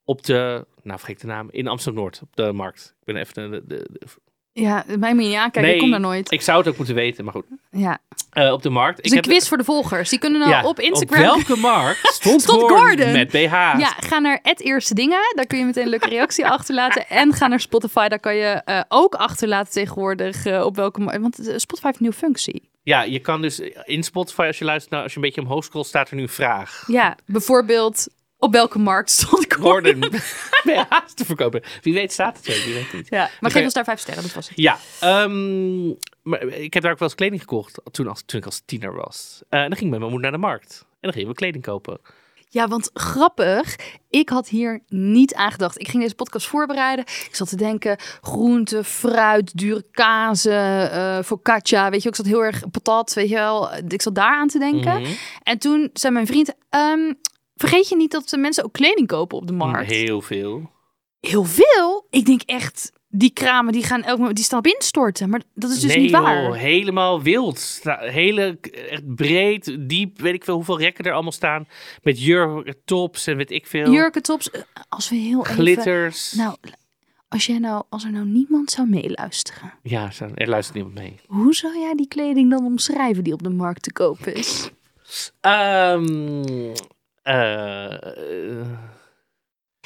Op 0.05 0.22
de, 0.25 0.67
nou 0.82 0.99
vergeet 0.99 1.20
de 1.20 1.26
naam, 1.26 1.49
in 1.50 1.66
Amsterdam-Noord, 1.69 2.20
op 2.23 2.37
de 2.37 2.52
markt. 2.52 2.94
Ik 3.00 3.05
ben 3.06 3.16
even 3.16 3.50
de... 3.50 3.62
de, 3.66 3.87
de- 3.93 4.06
Ja, 4.52 4.85
mij 4.99 5.14
moet 5.14 5.23
je 5.23 5.29
niet 5.29 5.38
aankijken. 5.38 5.75
ik 5.75 5.79
kom 5.79 5.91
daar 5.91 6.00
nooit. 6.00 6.32
ik 6.32 6.43
zou 6.43 6.58
het 6.58 6.69
ook 6.69 6.76
moeten 6.76 6.94
weten, 6.94 7.25
maar 7.25 7.32
goed. 7.32 7.44
Ja. 7.70 7.99
Eh, 8.31 8.52
op 8.52 8.62
de 8.62 8.70
markt. 8.70 9.02
Dus 9.02 9.12
een 9.12 9.20
quiz 9.20 9.49
voor 9.49 9.58
de 9.58 9.64
volgers. 9.64 10.11
Die 10.11 10.19
kunnen 10.19 10.41
nou 10.41 10.50
ja, 10.52 10.64
op 10.64 10.81
Instagram... 10.81 11.20
welke 11.20 11.56
markt 11.56 11.99
stond, 12.14 12.43
Stond 12.43 12.61
Gordon, 12.61 12.79
Gordon? 12.79 13.12
met 13.12 13.31
BH's? 13.31 13.81
Ja, 13.81 13.94
ga 14.00 14.19
naar 14.19 14.38
het 14.43 14.61
eerste 14.61 14.94
dingen. 14.94 15.20
Daar 15.35 15.47
kun 15.47 15.58
je 15.58 15.64
meteen 15.64 15.85
een 15.85 15.91
leuke 15.91 16.08
reactie 16.08 16.47
achterlaten. 16.56 17.08
En 17.08 17.32
ga 17.32 17.47
naar 17.47 17.61
Spotify. 17.61 18.08
Daar 18.08 18.20
kan 18.20 18.37
je 18.37 18.47
eh, 18.64 18.81
ook 18.88 19.14
achterlaten 19.14 19.73
tegenwoordig 19.73 20.47
eh, 20.47 20.64
op 20.64 20.76
welke... 20.76 21.20
Want 21.20 21.35
Spotify 21.35 21.87
heeft 21.87 22.00
een 22.00 22.02
nieuwe 22.02 22.17
functie. 22.17 22.69
Ja, 22.82 23.02
je 23.02 23.19
kan 23.19 23.43
dus 23.43 23.61
in 23.85 24.02
Spotify, 24.02 24.43
als 24.43 24.58
je 24.58 24.64
luistert, 24.64 24.91
nou, 24.91 25.02
als 25.02 25.12
je 25.12 25.19
een 25.19 25.25
beetje 25.25 25.41
omhoog 25.41 25.64
scrolt, 25.64 25.87
staat 25.87 26.11
er 26.11 26.17
nu 26.17 26.23
een 26.23 26.29
vraag. 26.29 26.85
Ja, 26.87 27.17
bijvoorbeeld 27.26 28.06
op 28.40 28.52
welke 28.52 28.78
markt 28.78 29.10
stond 29.10 29.54
Gordon? 29.54 29.92
Gordon 30.02 30.20
BH's 30.64 31.14
te 31.14 31.25
verkopen. 31.25 31.62
Wie 31.82 31.94
weet 31.94 32.12
staat 32.12 32.37
het 32.37 32.44
zo, 32.46 32.64
wie 32.64 32.75
weet 32.75 32.92
niet. 32.92 33.08
Ja, 33.10 33.31
maar 33.40 33.50
geef 33.50 33.64
ons 33.64 33.75
daar 33.75 33.84
vijf 33.84 34.00
sterren. 34.00 34.22
Dat 34.22 34.32
was 34.32 34.48
het. 34.48 34.56
Ja, 34.56 34.78
ehm, 35.00 35.88
maar 36.22 36.42
ik 36.42 36.75
heb 36.75 36.82
daar 36.82 36.92
ook 36.92 36.98
wel 36.98 37.08
eens 37.08 37.16
kleding 37.16 37.40
gekocht 37.40 37.81
toen, 37.90 38.08
als, 38.08 38.22
toen 38.26 38.40
ik 38.40 38.46
als 38.46 38.62
tiener 38.64 38.94
was. 38.94 39.42
Eh, 39.48 39.60
en 39.60 39.69
dan 39.69 39.78
ging 39.78 39.84
ik 39.84 39.90
met 39.90 39.98
mijn 39.98 40.12
moeder 40.12 40.31
naar 40.31 40.40
de 40.40 40.46
markt. 40.46 40.78
En 40.81 40.96
dan 41.00 41.12
gingen 41.12 41.28
we 41.28 41.34
kleding 41.34 41.64
kopen. 41.64 42.00
Ja, 42.52 42.69
want 42.69 42.90
grappig. 42.94 43.76
Ik 44.08 44.28
had 44.28 44.48
hier 44.48 44.82
niet 44.88 45.34
aan 45.34 45.50
gedacht. 45.50 45.81
Ik 45.81 45.88
ging 45.88 46.02
deze 46.02 46.14
podcast 46.14 46.46
voorbereiden. 46.46 47.04
Ik 47.04 47.28
zat 47.32 47.48
te 47.48 47.56
denken: 47.56 47.96
groente, 48.20 48.84
fruit, 48.84 49.58
dure 49.58 49.84
kazen, 49.90 50.90
eh 50.92 51.22
focaccia. 51.22 51.90
Weet 51.90 52.02
je, 52.02 52.08
ik 52.08 52.14
zat 52.14 52.26
heel 52.26 52.44
erg 52.44 52.70
patat. 52.70 53.14
Weet 53.14 53.28
je 53.28 53.34
wel. 53.34 53.75
Ik 53.88 54.02
zat 54.02 54.14
daar 54.14 54.34
aan 54.34 54.48
te 54.48 54.58
denken. 54.58 55.00
Mhm. 55.00 55.10
En 55.42 55.58
toen 55.58 55.90
zei 55.92 56.12
mijn 56.12 56.26
vriend: 56.26 56.54
ehm, 56.70 57.12
Vergeet 57.60 57.88
je 57.88 57.96
niet 57.96 58.10
dat 58.10 58.28
de 58.28 58.38
mensen 58.38 58.64
ook 58.64 58.72
kleding 58.72 59.06
kopen 59.06 59.38
op 59.38 59.46
de 59.46 59.52
markt? 59.52 59.90
Heel 59.90 60.20
veel. 60.20 60.70
Heel 61.20 61.44
veel? 61.44 62.06
Ik 62.10 62.24
denk 62.24 62.42
echt, 62.42 62.92
die 63.08 63.30
kramen 63.30 63.72
die 63.72 63.82
gaan 63.82 64.02
elk 64.02 64.18
moment, 64.18 64.36
die 64.36 64.44
staan 64.44 64.58
op 64.58 64.66
instorten. 64.66 65.28
Maar 65.30 65.42
dat 65.54 65.70
is 65.70 65.80
dus 65.80 65.94
nee, 65.94 66.02
niet 66.02 66.10
waar. 66.10 66.42
joh, 66.42 66.54
helemaal 66.54 67.22
wild. 67.22 67.80
Hele, 68.00 68.58
echt 68.90 69.14
breed, 69.14 69.76
diep, 69.88 70.20
weet 70.20 70.35
ik 70.35 70.44
veel 70.44 70.54
hoeveel 70.54 70.78
rekken 70.78 71.04
er 71.04 71.12
allemaal 71.12 71.32
staan. 71.32 71.68
Met 72.02 72.23
jurken, 72.23 72.76
tops 72.85 73.26
en 73.26 73.37
weet 73.37 73.50
ik 73.50 73.66
veel. 73.66 73.92
Jurken, 73.92 74.23
tops, 74.23 74.50
eh, 74.50 74.61
als 74.88 75.08
we 75.08 75.16
heel 75.16 75.40
even... 75.40 75.54
Glitters. 75.54 76.32
Nou, 76.32 76.56
als, 77.28 77.46
jij 77.46 77.58
nou, 77.58 77.82
als 77.88 78.04
er 78.04 78.12
nou 78.12 78.26
niemand 78.26 78.70
zou 78.70 78.88
meeluisteren, 78.88 79.73
Ja, 79.82 80.11
er 80.35 80.49
luistert 80.49 80.76
niemand 80.76 80.99
mee. 80.99 81.14
hoe 81.26 81.54
zou 81.54 81.78
jij 81.78 81.94
die 81.94 82.08
kleding 82.08 82.50
dan 82.50 82.64
omschrijven 82.64 83.25
die 83.25 83.32
op 83.32 83.42
de 83.42 83.50
markt 83.50 83.82
te 83.82 83.92
kopen 83.92 84.35
is? 84.35 84.70
Eh, 85.40 86.00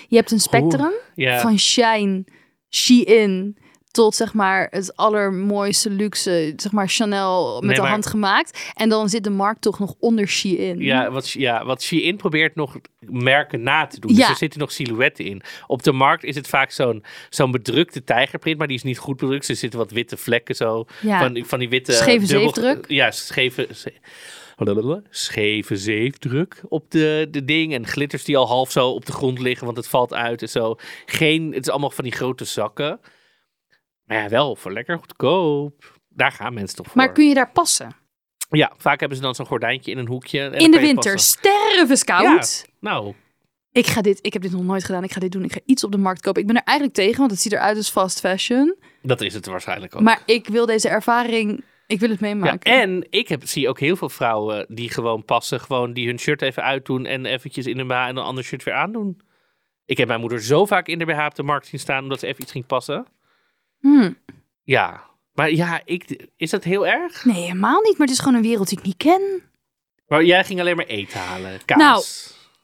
Je 0.09 0.17
hebt 0.17 0.31
een 0.31 0.41
spectrum 0.41 0.93
van 1.17 1.59
Shine, 1.59 2.25
Shein 2.71 3.57
tot 3.91 4.15
zeg 4.15 4.35
maar 4.35 4.67
het 4.71 4.97
allermooiste 4.97 5.91
luxe, 5.91 6.53
zeg 6.57 6.73
maar 6.73 6.89
Chanel 6.89 7.55
met 7.55 7.63
Nee, 7.65 7.75
de 7.75 7.81
maar- 7.81 7.91
hand 7.91 8.07
gemaakt. 8.07 8.73
En 8.75 8.89
dan 8.89 9.09
zit 9.09 9.25
de 9.25 9.31
markt 9.31 9.61
toch 9.61 9.79
nog 9.79 9.95
onder 9.99 10.29
Shein. 10.29 10.79
Ja, 10.81 11.11
wat, 11.11 11.31
ja, 11.31 11.65
wat 11.65 11.83
Shein 11.83 12.17
probeert 12.17 12.55
nog 12.55 12.77
merken 13.01 13.63
na 13.63 13.87
te 13.87 14.01
doen. 14.01 14.11
Ja. 14.11 14.17
Dus 14.17 14.29
er 14.29 14.37
zitten 14.37 14.61
nog 14.61 14.73
silhouetten 14.73 15.25
in. 15.25 15.43
Op 15.67 15.83
de 15.83 15.93
markt 15.93 16.25
is 16.25 16.35
het 16.35 16.49
vaak 16.49 16.71
zo'n 16.71 17.05
zo'n 17.31 17.51
bedrukte 17.51 18.05
tijgerprint, 18.05 18.59
maar 18.59 18.67
die 18.67 18.77
is 18.77 18.83
niet 18.83 18.99
goed 18.99 19.17
bedrukt. 19.17 19.49
Er 19.49 19.57
zitten 19.57 19.79
wat 19.79 19.91
witte 19.91 20.17
vlekken 20.17 20.55
zo. 20.55 20.85
Ja. 21.01 21.19
Van, 21.19 21.33
die- 21.33 21.45
van 21.45 21.59
die 21.59 21.69
witte... 21.69 21.93
Scheve 21.93 22.27
dubbel- 22.27 22.55
zeefdruk. 22.55 22.85
Ja, 22.89 23.11
scheve... 23.11 23.69
ze- 23.75 23.93
Scheve 25.11 25.77
zeefdruk 25.77 26.63
op 26.69 26.91
de, 26.91 27.29
de 27.31 27.45
ding. 27.45 27.75
En 27.75 27.87
glitters 27.87 28.25
die 28.25 28.37
al 28.37 28.47
half 28.47 28.71
zo 28.71 28.89
op 28.89 29.07
de 29.07 29.13
grond 29.13 29.39
liggen, 29.39 29.65
want 29.65 29.77
het 29.77 29.89
valt 29.89 30.15
uit 30.15 30.43
en 30.43 30.49
zo. 30.49 30.77
Geen, 31.07 31.53
het 31.53 31.63
is 31.67 31.71
allemaal 31.71 31.91
van 31.91 32.05
die 32.05 32.13
grote 32.13 32.45
zakken. 32.45 33.01
Maar 34.05 34.23
ja, 34.23 34.29
wel 34.29 34.57
voor 34.57 34.73
lekker 34.73 34.99
goedkoop. 34.99 35.99
Daar 36.09 36.33
gaan 36.33 36.55
mensen 36.55 36.77
toch 36.77 36.87
voor. 36.87 36.97
Maar 36.97 37.13
kun 37.13 37.29
je 37.29 37.35
daar 37.35 37.51
passen? 37.51 37.97
Ja, 38.49 38.73
vaak 38.77 39.01
hebben 39.01 39.19
ze 39.19 39.25
dan 39.25 39.35
zo'n 39.35 39.47
gordijntje 39.47 39.91
in 39.91 39.99
een 39.99 40.07
hoekje. 40.07 40.41
en 40.41 40.53
In 40.53 40.71
de 40.71 40.81
winter, 40.81 41.19
stervenskoud. 41.19 42.67
Nou, 42.81 43.15
Ik 43.73 43.87
ga 43.87 44.01
dit, 44.01 44.19
ik 44.23 44.33
heb 44.33 44.43
dit 44.43 44.53
nog 44.53 44.63
nooit 44.63 44.85
gedaan. 44.85 45.05
Ik 45.05 45.13
ga 45.13 45.21
dit 45.21 45.33
doen. 45.33 45.45
Ik 45.45 45.53
ga 45.53 45.61
iets 45.65 45.85
op 45.85 45.93
de 45.93 45.99
markt 45.99 46.21
kopen. 46.21 46.41
Ik 46.41 46.47
ben 46.47 46.57
er 46.57 46.63
eigenlijk 46.65 46.97
tegen, 46.99 47.19
want 47.19 47.31
het 47.31 47.41
ziet 47.41 47.53
eruit 47.53 47.77
als 47.77 47.91
fast 47.91 48.21
fashion. 48.21 48.77
dat 49.03 49.21
is 49.21 49.35
het 49.35 49.47
waarschijnlijk 49.47 49.95
ook. 49.95 50.01
Maar 50.03 50.23
ik 50.27 50.47
wil 50.49 50.67
deze 50.67 50.89
ervaring, 50.89 51.65
ik 51.87 52.01
wil 52.01 52.11
het 52.11 52.21
ja, 52.21 52.27
meemaken. 52.27 52.73
en 52.73 53.07
ik 53.11 53.29
heb, 53.29 53.47
zie 53.47 53.69
ook 53.69 53.81
heel 53.81 53.97
veel 53.97 54.09
vrouwen 54.09 54.67
die 54.69 54.91
gewoon 54.91 55.25
passen. 55.25 55.61
Gewoon 55.61 55.93
die 55.93 56.07
hun 56.07 56.19
shirt 56.19 56.43
even 56.43 56.63
uitdoen 56.63 57.07
en 57.07 57.27
eventjes 57.27 57.67
in 57.67 57.79
een 57.79 57.87
BH 57.87 57.93
en 57.93 58.17
een 58.17 58.19
ander 58.19 58.45
shirt 58.45 58.63
weer 58.65 58.75
aandoen. 58.75 59.21
Ik 59.85 59.97
heb 59.97 60.09
mijn 60.09 60.21
moeder 60.21 60.43
zo 60.43 60.67
vaak 60.67 60.87
in 60.87 60.99
de 60.99 61.05
BH 61.05 61.25
op 61.27 61.35
de 61.35 61.43
markt 61.43 61.67
zien 61.67 61.81
staan 61.81 62.03
omdat 62.03 62.21
ze 62.21 62.27
even 62.27 62.43
iets 62.43 62.53
ging 62.53 62.67
passen. 62.67 63.07
Hmm. 63.81 64.17
Ja. 64.63 65.03
Maar 65.33 65.51
ja, 65.51 65.81
ik, 65.85 66.29
is 66.37 66.51
dat 66.51 66.65
heel 66.65 66.87
erg? 66.87 67.25
Nee, 67.25 67.43
helemaal 67.43 67.81
niet. 67.81 67.99
Maar 67.99 68.07
het 68.07 68.17
is 68.17 68.23
gewoon 68.23 68.35
een 68.35 68.49
wereld 68.49 68.69
die 68.69 68.79
ik 68.79 68.85
niet 68.85 68.97
ken. 68.97 69.43
Maar 70.09 70.25
jij 70.25 70.45
ging 70.45 70.61
alleen 70.61 70.77
maar 70.77 70.87
eten 70.87 71.21
halen. 71.21 71.65
Kaas. 71.65 71.79
Nou, 71.79 72.03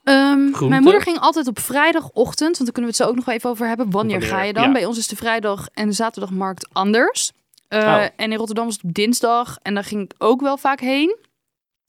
Ehm, 0.03 0.69
mijn 0.69 0.83
moeder 0.83 1.01
ging 1.01 1.19
altijd 1.19 1.47
op 1.47 1.59
vrijdagochtend, 1.59 2.57
want 2.57 2.63
daar 2.63 2.71
kunnen 2.71 2.91
we 2.91 2.97
het 2.97 3.05
zo 3.05 3.07
ook 3.07 3.15
nog 3.15 3.25
wel 3.25 3.35
even 3.35 3.49
over 3.49 3.67
hebben. 3.67 3.91
Wanneer, 3.91 4.19
Wanneer, 4.19 4.35
ga 4.35 4.43
je 4.43 4.53
dan? 4.53 4.63
ja. 4.63 4.71
Bij 4.71 4.85
ons 4.85 4.97
is 4.97 5.07
de 5.07 5.15
vrijdag 5.15 5.67
en 5.73 5.87
de 5.87 5.93
zaterdagmarkt 5.93 6.69
anders. 6.71 7.31
Eh, 7.71 7.79
Oh. 7.79 8.05
En 8.15 8.31
in 8.31 8.37
Rotterdam 8.37 8.65
was 8.65 8.73
het 8.75 8.83
op 8.83 8.93
dinsdag 8.93 9.57
en 9.61 9.73
daar 9.73 9.83
ging 9.83 10.01
ik 10.01 10.13
ook 10.17 10.41
wel 10.41 10.57
vaak 10.57 10.79
heen. 10.79 11.17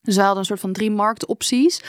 Dus 0.02 0.14
we 0.16 0.20
hadden 0.20 0.38
een 0.38 0.44
soort 0.44 0.60
van 0.60 0.72
drie 0.72 0.90
marktopties. 0.90 1.82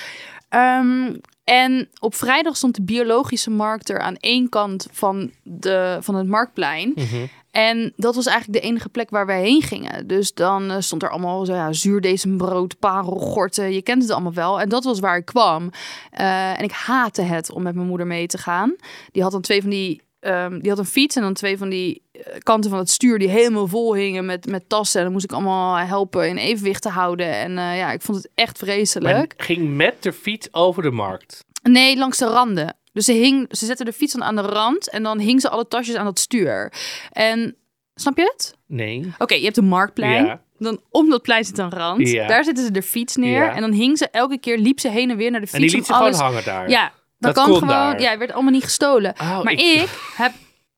Ehm, 0.50 1.16
en 1.44 1.90
op 2.00 2.16
vrijdag 2.16 2.58
stond 2.58 2.76
de 2.76 2.82
biologische 2.82 3.50
markt 3.50 3.90
er 3.90 4.00
aan 4.00 4.16
één 4.16 4.50
kant 4.50 4.88
van, 4.92 5.32
de, 5.44 5.98
van 6.02 6.16
het 6.16 6.28
marktplein. 6.28 6.92
Mhm. 6.96 7.26
En 7.52 7.94
dat 7.96 8.16
was 8.16 8.26
eigenlijk 8.26 8.62
de 8.62 8.68
enige 8.68 8.90
plek 8.90 9.10
waar 9.10 9.26
wij 9.26 9.42
heen 9.42 9.62
gingen. 9.62 10.08
Dus 10.08 10.34
dan 10.34 10.72
eh, 10.72 10.78
stond 10.80 11.04
er 11.04 11.10
allemaal 11.10 11.46
zo, 11.46 11.54
ja, 11.54 11.74
zuurdesembrood, 11.74 12.80
parelgorten. 12.80 13.74
Je 13.74 13.82
kent 13.82 14.02
het 14.02 14.12
allemaal 14.12 14.34
wel. 14.34 14.62
En 14.62 14.70
dat 14.70 14.84
was 14.84 15.00
waar 15.00 15.18
ik 15.18 15.26
kwam. 15.26 15.72
Eh, 16.12 16.60
en 16.60 16.64
ik 16.64 16.72
haatte 16.72 17.22
het 17.22 17.52
om 17.52 17.64
met 17.64 17.76
mijn 17.76 17.88
moeder 17.88 18.08
mee 18.08 18.28
te 18.28 18.38
gaan. 18.38 18.76
Die 19.12 19.22
had 19.24 19.32
dan 19.32 19.42
twee 19.42 19.62
van 19.62 19.70
die... 19.70 20.02
ehm, 20.24 20.60
die 20.60 20.70
had 20.70 20.80
een 20.80 20.86
fiets 20.86 21.16
en 21.16 21.22
dan 21.22 21.34
twee 21.34 21.58
van 21.58 21.70
die 21.70 22.02
eh, 22.12 22.22
kanten 22.44 22.70
van 22.70 22.80
het 22.80 22.90
stuur 22.90 23.20
die 23.20 23.30
helemaal 23.30 23.68
vol 23.68 23.96
hingen 23.96 24.26
met, 24.26 24.46
met 24.46 24.70
tassen. 24.70 24.98
En 24.98 25.04
dan 25.04 25.14
moest 25.14 25.26
ik 25.26 25.32
allemaal 25.32 25.78
helpen 25.78 26.28
in 26.28 26.38
evenwicht 26.38 26.82
te 26.82 26.90
houden. 26.90 27.34
En 27.34 27.58
eh, 27.58 27.78
ja, 27.78 27.92
ik 27.92 28.02
vond 28.02 28.18
het 28.18 28.32
echt 28.36 28.58
vreselijk. 28.58 29.14
Maar 29.14 29.46
ging 29.46 29.76
met 29.76 30.04
de 30.04 30.14
fiets 30.14 30.54
over 30.54 30.84
de 30.84 30.92
markt. 30.92 31.46
Nee, 31.62 31.98
langs 31.98 32.18
de 32.18 32.28
randen. 32.28 32.76
Dus 32.94 33.06
ze, 33.06 33.12
hing, 33.12 33.48
ze 33.50 33.66
zette 33.66 33.84
de 33.84 33.94
fiets 33.94 34.14
dan 34.14 34.24
aan 34.24 34.36
de 34.36 34.42
rand 34.42 34.90
en 34.90 35.04
dan 35.04 35.20
hing 35.20 35.42
ze 35.42 35.50
alle 35.50 35.68
tasjes 35.68 35.96
aan 35.96 36.06
dat 36.06 36.20
stuur. 36.20 36.74
En 37.12 37.56
snap 37.96 38.18
je 38.18 38.24
het? 38.24 38.56
Nee. 38.68 39.14
Oké, 39.18 39.34
je 39.34 39.44
hebt 39.44 39.58
een 39.58 39.66
marktplein. 39.66 40.26
Ja. 40.26 40.42
Dan 40.58 40.82
om 40.90 41.10
dat 41.10 41.22
plein 41.22 41.44
zit 41.46 41.58
een 41.58 41.70
rand. 41.70 42.10
Ja. 42.10 42.28
Daar 42.28 42.44
zetten 42.44 42.66
ze 42.66 42.72
de 42.72 42.82
fiets 42.82 43.16
neer. 43.16 43.44
Ja. 43.44 43.56
En 43.56 43.62
dan 43.62 43.72
hing 43.72 43.98
ze 43.98 44.10
elke 44.10 44.40
keer, 44.40 44.58
liep 44.58 44.80
ze 44.80 44.90
heen 44.90 45.10
en 45.10 45.18
weer 45.18 45.32
naar 45.32 45.40
de 45.40 45.48
fiets. 45.48 45.62
En 45.62 45.68
die 45.68 45.76
liet 45.76 45.86
ze 45.86 45.94
alles... 45.94 46.18
gewoon 46.18 46.32
hangen 46.32 46.46
daar. 46.46 46.70
Ja, 46.70 46.92
dat, 47.24 47.36
Dat 47.36 47.46
kan 47.46 47.54
gewoon. 47.54 47.68
daar. 47.70 48.02
Ja, 48.02 48.10
het 48.10 48.20
werd 48.20 48.32
allemaal 48.34 48.52
niet 48.52 48.64
gestolen. 48.64 49.14
Oh, 49.22 49.44
maar 49.44 49.54
ik, 49.54 49.90
heb, 50.16 50.32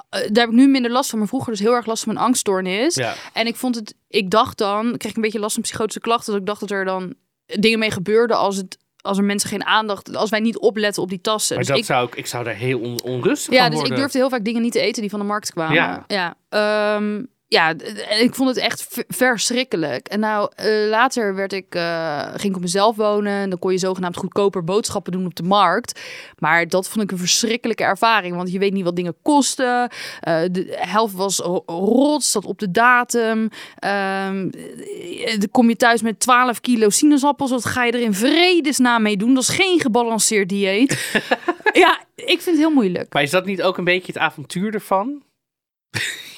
eh, 0.09 0.19
daar 0.19 0.43
heb 0.45 0.49
ik 0.49 0.59
nu 0.59 0.67
minder 0.67 0.91
last 0.91 1.09
van. 1.09 1.19
Maar 1.19 1.27
vroeger 1.27 1.51
dus 1.51 1.59
heel 1.61 1.73
erg 1.73 1.85
last 1.85 2.03
van 2.03 2.13
mijn 2.13 2.25
angststoornis. 2.25 2.95
Ja. 2.95 3.13
En 3.33 3.47
ik 3.47 3.55
vond 3.55 3.75
het, 3.75 3.95
ik 4.07 4.29
dacht 4.29 4.57
dan, 4.57 4.93
ik 4.93 4.97
kreeg 4.99 5.11
ik 5.11 5.15
een 5.17 5.23
beetje 5.23 5.39
last 5.39 5.53
van 5.53 5.63
psychotische 5.63 5.99
klachten. 5.99 6.31
Dat 6.31 6.41
ik 6.41 6.47
dacht 6.47 6.59
dat 6.59 6.71
er 6.71 6.85
dan 6.85 7.13
dingen 7.45 7.79
mee 7.79 7.91
gebeurden 7.91 8.37
als 8.37 8.55
het. 8.55 8.77
Als 9.01 9.17
er 9.17 9.23
mensen 9.23 9.49
geen 9.49 9.65
aandacht, 9.65 10.15
als 10.15 10.29
wij 10.29 10.39
niet 10.39 10.57
opletten 10.57 11.03
op 11.03 11.09
die 11.09 11.21
tassen. 11.21 11.55
Maar 11.55 11.63
Dus 11.65 11.73
dat 11.73 11.81
ik, 11.81 11.85
zou 11.85 12.07
ik, 12.07 12.15
ik 12.15 12.27
zou 12.27 12.43
daar 12.43 12.53
heel 12.53 12.79
on- 12.79 13.01
onrustig 13.03 13.53
ja, 13.53 13.59
van 13.61 13.69
dus 13.69 13.75
ik 13.79 13.79
worden. 13.85 13.97
durfde 13.99 14.17
heel 14.17 14.29
vaak 14.29 14.43
dingen 14.43 14.61
niet 14.61 14.71
te 14.71 14.79
eten 14.79 15.01
die 15.01 15.09
van 15.09 15.19
de 15.19 15.25
markt 15.25 15.51
kwamen. 15.51 15.73
Ja. 15.75 16.03
Ja, 16.07 16.35
Ehm, 16.49 17.23
ja 17.47 17.73
ik 18.19 18.35
vond 18.35 18.49
het 18.49 18.57
echt 18.57 18.87
verschrikkelijk. 19.07 20.07
En 20.07 20.19
nou, 20.19 20.51
eh, 20.55 20.89
later 20.89 21.35
werd 21.35 21.53
ik, 21.53 21.75
eh, 21.75 22.19
ging 22.29 22.43
ik 22.43 22.55
op 22.55 22.61
mezelf 22.61 22.95
wonen. 22.95 23.31
En 23.31 23.49
dan 23.49 23.59
kon 23.59 23.71
je 23.71 23.77
zogenaamd 23.77 24.17
goedkoper 24.17 24.63
boodschappen 24.63 25.11
doen 25.11 25.25
op 25.25 25.35
de 25.35 25.43
markt. 25.43 25.99
Maar 26.39 26.67
dat 26.67 26.87
vond 26.89 27.03
ik 27.03 27.11
een 27.11 27.17
verschrikkelijke 27.17 27.83
ervaring. 27.83 28.35
Want 28.35 28.51
je 28.51 28.59
weet 28.59 28.73
niet 28.73 28.83
wat 28.83 28.95
dingen 28.95 29.15
kosten. 29.21 29.89
Eh, 30.19 30.41
de 30.51 30.75
helft 30.79 31.13
was 31.13 31.37
ro- 31.39 31.63
rot, 31.65 32.23
zat 32.23 32.45
op 32.45 32.59
de 32.59 32.71
datum. 32.71 33.49
Ehm, 33.75 34.49
eh, 34.49 35.39
dan 35.39 35.49
kom 35.51 35.69
je 35.69 35.75
thuis 35.75 36.01
met 36.01 36.19
12 36.19 36.61
kilo 36.61 36.89
sinaasappels. 36.89 37.49
Wat 37.51 37.65
ga 37.65 37.83
je 37.83 37.91
er 37.91 37.99
in 38.01 38.13
vredesnaam 38.13 39.01
mee 39.01 39.17
doen? 39.17 39.33
Dat 39.33 39.43
is 39.43 39.49
geen 39.49 39.79
gebalanceerd 39.79 40.49
dieet. 40.49 41.11
ja, 41.73 41.99
ik 42.15 42.25
vind 42.25 42.45
het 42.45 42.57
heel 42.57 42.69
moeilijk. 42.73 43.13
Maar 43.13 43.23
is 43.23 43.31
dat 43.31 43.45
niet 43.45 43.61
ook 43.61 43.77
een 43.77 43.83
beetje 43.83 44.11
het 44.13 44.21
avontuur 44.21 44.73
ervan? 44.73 45.23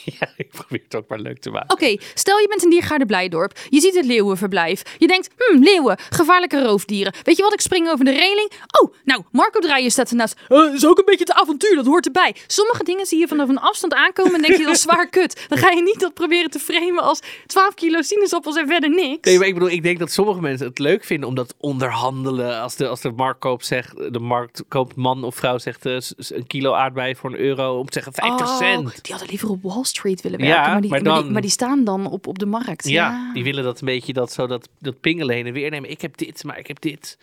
ja, 0.19 0.29
ik 0.37 0.49
probeer 0.49 0.81
het 0.83 0.95
ook 0.95 1.07
maar 1.07 1.19
leuk 1.19 1.39
te 1.39 1.49
maken. 1.49 1.71
Oké, 1.71 1.97
stel 2.13 2.39
je 2.39 2.47
bent 2.47 2.63
in 2.63 2.69
Diergaarde 2.69 3.05
Blijdorp. 3.05 3.59
Je 3.69 3.79
ziet 3.79 3.95
het 3.95 4.05
leeuwenverblijf. 4.05 4.81
Je 4.97 5.07
denkt, 5.07 5.29
hm, 5.37 5.57
leeuwen, 5.57 5.97
gevaarlijke 6.09 6.63
roofdieren. 6.63 7.13
Weet 7.23 7.37
je 7.37 7.43
wat, 7.43 7.53
ik 7.53 7.61
spring 7.61 7.89
over 7.89 8.05
de 8.05 8.11
reling. 8.11 8.51
Oh, 8.81 8.93
nou, 9.03 9.23
Marco 9.31 9.59
Draaien 9.59 9.91
staat 9.91 10.09
ernaast. 10.09 10.39
Dat 10.47 10.73
is 10.73 10.85
ook 10.85 10.97
een 10.97 11.05
beetje 11.05 11.25
het 11.25 11.33
avontuur, 11.33 11.75
dat 11.75 11.85
hoort 11.85 12.05
erbij. 12.05 12.35
Sommige 12.47 12.83
dingen 12.83 13.05
zie 13.05 13.19
je 13.19 13.27
vanaf 13.27 13.49
een 13.49 13.59
afstand 13.59 13.93
aankomen 13.93 14.33
en 14.33 14.41
denk 14.41 14.57
je, 14.57 14.63
dat 14.63 14.75
is 14.75 14.81
zwaar 14.81 15.09
kut. 15.09 15.45
Dan 15.47 15.57
ga 15.57 15.69
je 15.69 15.81
niet 15.81 15.99
dat 15.99 16.13
proberen 16.13 16.49
te 16.51 16.59
framen 16.59 17.03
als 17.03 17.19
12 17.45 17.73
kilo 17.73 18.01
sinaasappels 18.01 18.55
en 18.55 18.67
verder 18.67 18.89
niks. 18.89 19.27
Nee, 19.29 19.37
maar 19.37 19.47
ik 19.47 19.53
bedoel, 19.53 19.69
ik 19.69 19.83
denk 19.83 19.99
dat 19.99 20.11
sommige 20.11 20.41
mensen 20.41 20.67
het 20.67 20.79
leuk 20.79 21.03
vinden 21.03 21.29
om 21.29 21.35
dat 21.35 21.55
onderhandelen. 21.59 22.61
Als 22.61 22.75
de, 22.75 22.87
als 22.87 23.01
de 23.01 23.11
marktkoop 23.11 23.63
zegt, 23.63 24.13
de 24.13 24.19
marktkoopman 24.19 25.23
of 25.23 25.35
vrouw 25.35 25.57
zegt 25.57 25.85
eh, 25.85 25.97
een 26.17 26.47
kilo 26.47 26.73
aardbei 26.73 27.15
voor 27.15 27.29
een 27.29 27.39
euro 27.39 27.79
om 27.79 27.85
te 27.85 27.93
zeggen 27.93 28.13
50 28.13 28.47
Oh, 28.47 28.57
cent. 28.57 29.03
Die 29.03 29.11
hadden 29.11 29.29
liever 29.29 29.49
op 29.49 29.63
Wall 29.63 29.83
Street 29.83 29.95
willen 30.01 30.39
werken, 30.39 30.55
Ja, 30.55 30.71
maar, 30.71 30.81
die, 30.81 30.89
maar 30.89 31.01
maar, 31.01 31.13
die, 31.13 31.23
dan- 31.23 31.31
maar 31.31 31.41
die 31.41 31.51
staan 31.51 31.83
dan 31.83 32.07
op, 32.07 32.27
op 32.27 32.39
de 32.39 32.45
markt. 32.45 32.87
Ja, 32.87 33.33
die 33.33 33.43
willen 33.43 33.63
dat 33.63 33.79
een 33.79 33.85
beetje 33.85 34.13
dat 34.13 34.31
zo 34.31 34.47
dat, 34.47 34.69
dat 34.79 34.99
pingelen 34.99 35.35
heen 35.35 35.45
en 35.45 35.53
weer 35.53 35.69
nemen. 35.69 35.89
Ik 35.89 36.01
heb 36.01 36.17
dit, 36.17 36.43
maar 36.43 36.57
ik 36.59 36.67
heb 36.67 36.81
dit. 36.81 37.17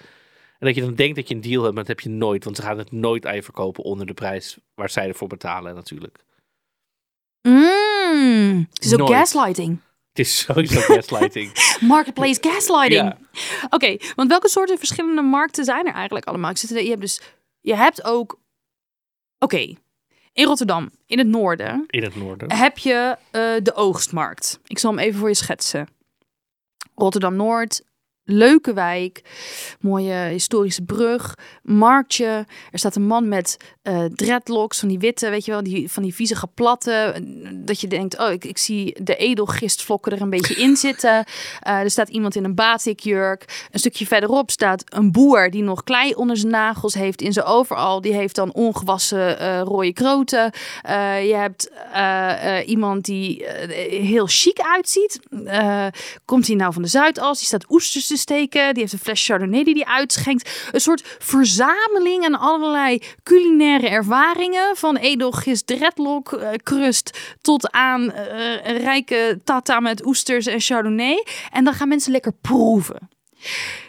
En 0.58 0.66
dat 0.66 0.74
je 0.74 0.80
dan 0.80 0.94
denkt 0.94 1.16
dat 1.16 1.28
je 1.28 1.34
een 1.34 1.40
deal 1.40 1.62
hebt, 1.62 1.74
maar 1.74 1.84
dat 1.84 1.96
heb 1.96 2.00
je 2.00 2.08
nooit. 2.08 2.44
Want 2.44 2.56
ze 2.56 2.62
gaan 2.62 2.78
het 2.78 2.92
nooit 2.92 3.26
aan 3.26 3.34
je 3.34 3.42
verkopen 3.42 3.84
onder 3.84 4.06
de 4.06 4.14
prijs 4.14 4.58
waar 4.74 4.90
zij 4.90 5.08
ervoor 5.08 5.28
betalen 5.28 5.74
natuurlijk. 5.74 6.18
Mm, 7.48 8.66
het 8.72 8.84
is 8.84 8.98
ook 8.98 9.08
gaslighting. 9.08 9.78
Het 10.08 10.26
is 10.26 10.38
sowieso 10.38 10.80
gaslighting. 10.80 11.52
Marketplace 11.80 12.38
gaslighting. 12.42 13.02
Ja. 13.02 13.18
Oké, 13.70 13.96
want 14.14 14.28
welke 14.28 14.48
soorten 14.48 14.78
verschillende 14.78 15.22
markten 15.22 15.64
zijn 15.64 15.86
er 15.86 15.94
eigenlijk 15.94 16.26
allemaal? 16.26 16.50
Ik 16.50 16.56
zit 16.56 16.68
je 16.68 16.88
hebt 16.88 17.00
dus, 17.00 17.20
je 17.60 17.74
hebt 17.76 18.04
ook, 18.04 18.38
oké, 19.38 19.74
in 20.34 20.44
Rotterdam, 20.46 20.90
in 21.06 21.18
het 21.18 21.26
noorden, 21.26 21.84
In 21.86 22.02
het 22.02 22.16
noorden. 22.16 22.52
heb 22.52 22.78
je 22.78 23.16
eh, 23.30 23.40
de 23.62 23.74
oogstmarkt. 23.74 24.60
Ik 24.66 24.78
zal 24.78 24.90
hem 24.90 24.98
even 25.00 25.18
voor 25.18 25.28
je 25.28 25.34
schetsen. 25.34 25.88
Rotterdam 26.94 27.36
Noord, 27.36 27.82
leuke 28.24 28.72
wijk, 28.72 29.22
mooie 29.80 30.14
historische 30.14 30.82
brug, 30.82 31.34
marktje. 31.62 32.46
Er 32.70 32.78
staat 32.78 32.96
een 32.96 33.06
man 33.06 33.28
met 33.28 33.56
eh 33.82 34.04
dreadlocks, 34.14 34.78
van 34.78 34.88
die 34.88 34.98
witte, 34.98 35.30
weet 35.30 35.44
je 35.44 35.50
wel, 35.50 35.62
die, 35.62 35.90
van 35.90 36.02
die 36.02 36.14
viezige 36.14 36.46
platten. 36.46 37.24
Dat 37.66 37.80
je 37.80 37.86
denkt, 37.86 38.18
oh, 38.18 38.30
ik, 38.30 38.44
ik 38.44 38.58
zie 38.58 39.02
de 39.02 39.16
edelgistvlokken 39.16 40.12
er 40.12 40.20
een 40.20 40.30
beetje 40.30 40.54
in 40.54 40.76
zitten. 40.76 41.24
Eh, 41.60 41.78
er 41.78 41.90
staat 41.90 42.08
iemand 42.08 42.36
in 42.36 42.44
een 42.44 42.54
batikjurk. 42.54 43.66
Een 43.70 43.78
stukje 43.78 44.06
verderop 44.06 44.50
staat 44.50 44.84
een 44.84 45.12
boer 45.12 45.50
die 45.50 45.62
nog 45.62 45.82
klei 45.82 46.14
onder 46.14 46.36
zijn 46.36 46.52
nagels 46.52 46.94
heeft 46.94 47.22
in 47.22 47.32
zijn 47.32 47.46
overal. 47.46 48.00
Die 48.00 48.14
heeft 48.14 48.34
dan 48.34 48.52
ongewassen 48.52 49.38
eh, 49.38 49.60
rode 49.60 49.92
kroten. 49.92 50.52
Eh, 50.82 51.26
je 51.26 51.34
hebt 51.34 51.70
eh, 51.92 52.58
eh, 52.58 52.68
iemand 52.68 53.04
die 53.04 53.46
eh, 53.46 54.02
heel 54.06 54.26
chic 54.26 54.58
uitziet. 54.60 55.20
Eh, 55.44 55.86
komt 56.24 56.46
hij 56.46 56.56
nou 56.56 56.72
van 56.72 56.82
de 56.82 56.88
Zuidas? 56.88 57.38
Die 57.38 57.46
staat 57.46 57.70
oesters 57.70 58.06
te 58.14 58.20
steken. 58.20 58.72
Die 58.72 58.82
heeft 58.82 58.92
een 58.92 58.98
fles 58.98 59.24
Chardonnay 59.24 59.64
die 59.64 59.74
hij 59.74 59.94
uitschenkt. 59.94 60.68
Een 60.72 60.80
soort 60.80 61.16
verzameling 61.18 62.24
aan 62.24 62.38
allerlei 62.38 63.02
culinaire 63.22 63.88
ervaringen. 63.88 64.76
Van 64.76 64.96
edelgist 64.96 65.66
dreadlock 65.66 66.32
eh, 66.32 66.48
crust 66.62 67.18
tot 67.40 67.70
aan 67.70 68.12
eh, 68.12 68.76
rijke 68.76 69.40
tata 69.44 69.80
met 69.80 70.06
oesters 70.06 70.46
en 70.46 70.60
Chardonnay. 70.60 71.24
En 71.52 71.64
dan 71.64 71.74
gaan 71.74 71.88
mensen 71.88 72.12
lekker 72.12 72.32
proeven. 72.40 73.08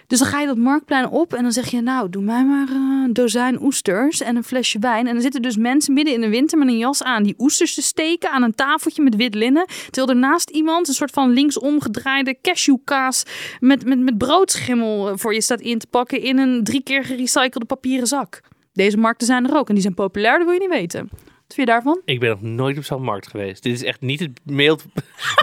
Dus 0.07 0.19
dan 0.19 0.27
ga 0.27 0.39
je 0.39 0.47
dat 0.47 0.57
marktplein 0.57 1.09
op 1.09 1.33
en 1.33 1.41
dan 1.43 1.51
zeg 1.51 1.69
je, 1.69 1.81
nou, 1.81 2.09
doe 2.09 2.23
mij 2.23 2.45
maar 2.45 2.67
eh, 2.67 2.75
een 2.75 3.13
dozijn 3.13 3.61
oesters 3.61 4.21
en 4.21 4.35
een 4.35 4.43
flesje 4.43 4.79
wijn. 4.79 5.07
En 5.07 5.13
dan 5.13 5.21
zitten 5.21 5.41
dus 5.41 5.57
mensen 5.57 5.93
midden 5.93 6.13
in 6.13 6.21
de 6.21 6.29
winter 6.29 6.57
met 6.57 6.67
een 6.67 6.77
jas 6.77 7.03
aan 7.03 7.23
die 7.23 7.35
oesters 7.37 7.73
te 7.73 7.81
steken 7.81 8.31
aan 8.31 8.43
een 8.43 8.55
tafeltje 8.55 9.01
met 9.01 9.15
wit 9.15 9.35
linnen. 9.35 9.65
Terwijl 9.89 10.07
er 10.07 10.15
naast 10.15 10.49
iemand 10.49 10.87
een 10.87 10.93
soort 10.93 11.11
van 11.11 11.29
linksom 11.29 11.81
gedraaide 11.81 12.37
cashewkaas 12.41 13.23
met, 13.59 13.85
met, 13.85 13.99
met 13.99 14.17
broodschimmel 14.17 15.09
eh, 15.09 15.13
voor 15.17 15.33
je 15.33 15.41
staat 15.41 15.61
in 15.61 15.79
te 15.79 15.87
pakken 15.87 16.21
in 16.21 16.37
een 16.37 16.63
drie 16.63 16.83
keer 16.83 17.03
gerecyclede 17.03 17.65
papieren 17.65 18.07
zak. 18.07 18.41
Deze 18.73 18.97
markten 18.97 19.27
zijn 19.27 19.49
er 19.49 19.57
ook 19.57 19.67
en 19.67 19.73
die 19.73 19.83
zijn 19.83 19.93
populair, 19.93 20.37
dat 20.37 20.43
wil 20.43 20.53
je 20.53 20.59
niet 20.59 20.69
weten. 20.69 21.09
Wat 21.11 21.55
vind 21.55 21.67
je 21.67 21.73
daarvan? 21.73 22.01
Ik 22.05 22.19
ben 22.19 22.29
nog 22.29 22.41
nooit 22.41 22.77
op 22.77 22.83
zo'n 22.83 23.03
markt 23.03 23.27
geweest. 23.27 23.63
Dit 23.63 23.73
is 23.73 23.83
echt 23.83 24.01
niet 24.01 24.19
het 24.19 24.39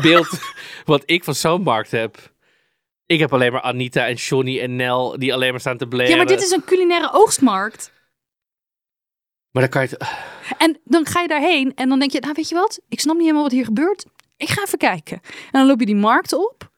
beeld 0.03 0.31
wat 0.85 1.03
ik 1.07 1.25
van 1.25 1.35
zo'n 1.35 1.63
markt 1.63 1.91
heb. 1.91 2.32
Ik 3.13 3.19
heb 3.19 3.33
alleen 3.33 3.53
maar 3.53 3.61
Anita 3.61 4.07
en 4.07 4.15
Johnny 4.15 4.61
en 4.61 4.77
Nel 4.77 5.19
die 5.19 5.35
alleen 5.35 5.51
maar 5.51 5.61
staan 5.61 5.77
te 5.77 5.87
blaren. 5.87 6.11
Ja, 6.11 6.17
maar 6.17 6.27
dit 6.27 6.43
is 6.43 6.51
een 6.51 6.65
culinaire 6.65 7.13
oogstmarkt. 7.13 7.93
Maar 9.51 9.63
dan 9.63 9.71
kan 9.71 9.83
je 9.83 9.89
het... 9.89 10.09
En 10.59 10.79
dan 10.85 11.07
ga 11.07 11.21
je 11.21 11.29
daarheen 11.29 11.75
en 11.75 11.89
dan 11.89 11.99
denk 11.99 12.11
je, 12.11 12.21
nou 12.21 12.33
weet 12.37 12.49
je 12.49 12.55
wat, 12.55 12.81
ik 12.89 13.01
snap 13.01 13.15
niet 13.15 13.23
helemaal 13.23 13.43
wat 13.43 13.53
hier 13.53 13.65
gebeurt. 13.65 14.05
Ik 14.37 14.49
ga 14.49 14.63
even 14.63 14.79
kijken. 14.79 15.21
En 15.25 15.51
dan 15.51 15.67
loop 15.67 15.81
je 15.81 15.87
die 15.87 15.97
markt 15.97 16.33
op. 16.33 16.71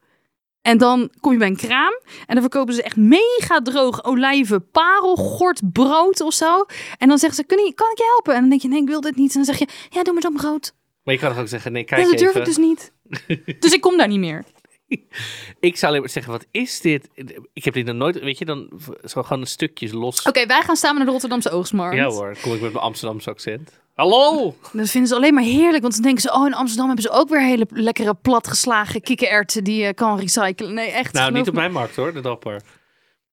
En 0.63 0.79
dan 0.79 1.11
kom 1.21 1.33
je 1.33 1.39
bij 1.39 1.49
een 1.49 1.57
kraam. 1.57 2.01
En 2.27 2.35
dan 2.35 2.41
verkopen 2.41 2.75
ze 2.75 2.83
echt 2.83 2.97
mega 2.97 3.61
droog 3.63 4.05
olijven, 4.05 4.71
parelgort, 4.71 5.73
brood 5.73 6.21
of 6.21 6.33
zo. 6.33 6.65
En 6.99 7.09
dan 7.09 7.19
zeggen 7.19 7.39
ze, 7.39 7.45
Kun 7.45 7.65
je, 7.65 7.75
kan 7.75 7.91
ik 7.91 7.99
je 7.99 8.05
helpen? 8.05 8.35
En 8.35 8.41
dan 8.41 8.49
denk 8.49 8.63
je, 8.63 8.69
nee, 8.69 8.81
ik 8.81 8.89
wil 8.89 9.01
dit 9.01 9.17
niet. 9.17 9.35
En 9.35 9.45
dan 9.45 9.55
zeg 9.55 9.59
je, 9.59 9.69
ja, 9.91 10.03
doe 10.03 10.13
maar 10.13 10.23
dan 10.23 10.35
brood. 10.35 10.75
Maar 11.03 11.15
je 11.15 11.21
kan 11.21 11.31
toch 11.31 11.41
ook 11.41 11.49
zeggen, 11.49 11.73
nee, 11.73 11.85
kijk 11.85 12.01
Ja, 12.01 12.11
dat 12.11 12.19
durf 12.19 12.29
even. 12.29 12.41
ik 12.41 12.47
dus 12.47 12.57
niet. 12.57 12.93
dus 13.63 13.73
ik 13.73 13.81
kom 13.81 13.97
daar 13.97 14.09
niet 14.09 14.19
meer. 14.19 14.45
ik 15.61 15.77
zou 15.77 15.87
alleen 15.87 16.01
maar 16.01 16.11
zeggen, 16.11 16.33
wat 16.33 16.47
is 16.51 16.81
dit? 16.81 17.09
Ik 17.53 17.65
heb 17.65 17.75
dit 17.75 17.87
nog 17.87 17.97
nooit, 17.97 18.21
weet 18.21 18.39
je, 18.39 18.45
dan 18.45 18.69
zo 19.05 19.23
gewoon 19.23 19.47
stukjes 19.47 19.93
los. 19.93 20.23
Oké, 20.23 20.47
wij 20.47 20.63
gaan 20.63 20.77
samen 20.77 20.97
naar 20.97 21.05
de 21.05 21.11
Rotterdamse 21.11 21.51
Oogstmarkt. 21.51 21.97
Ja 21.97 22.07
hoor, 22.07 22.37
kom 22.43 22.55
ik 22.55 22.61
met 22.61 22.73
mijn 22.73 22.85
Amsterdamse 22.85 23.31
accent. 23.31 23.83
Hallo! 23.95 24.55
Dat 24.73 24.91
vinden 24.91 25.09
ze 25.09 25.15
alleen 25.15 25.35
maar 25.35 25.43
heerlijk, 25.43 25.83
want 25.83 25.95
dan 25.95 26.03
denken 26.03 26.23
ze... 26.23 26.33
oh, 26.33 26.47
in 26.47 26.55
Amsterdam 26.55 26.87
hebben 26.87 27.05
ze 27.05 27.11
ook 27.11 27.29
weer 27.29 27.43
hele 27.43 27.67
lekkere 27.71 28.15
platgeslagen 28.15 29.01
kikkererwten... 29.01 29.65
die 29.65 29.85
je 29.85 29.95
kan 29.95 30.19
recyclen. 30.19 30.75
Nee, 30.75 30.91
echt. 30.91 31.13
Nou, 31.13 31.33
niet 31.33 31.49
op 31.49 31.55
me. 31.55 31.61
mijn 31.61 31.73
markt 31.73 31.97
hoor, 31.97 32.13
de 32.13 32.21
dapper. 32.21 32.63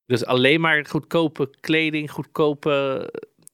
Dus 0.05 0.25
alleen 0.25 0.62
maar 0.62 0.86
goedkope 0.86 1.50
kleding, 1.60 2.12
goedkope 2.12 3.10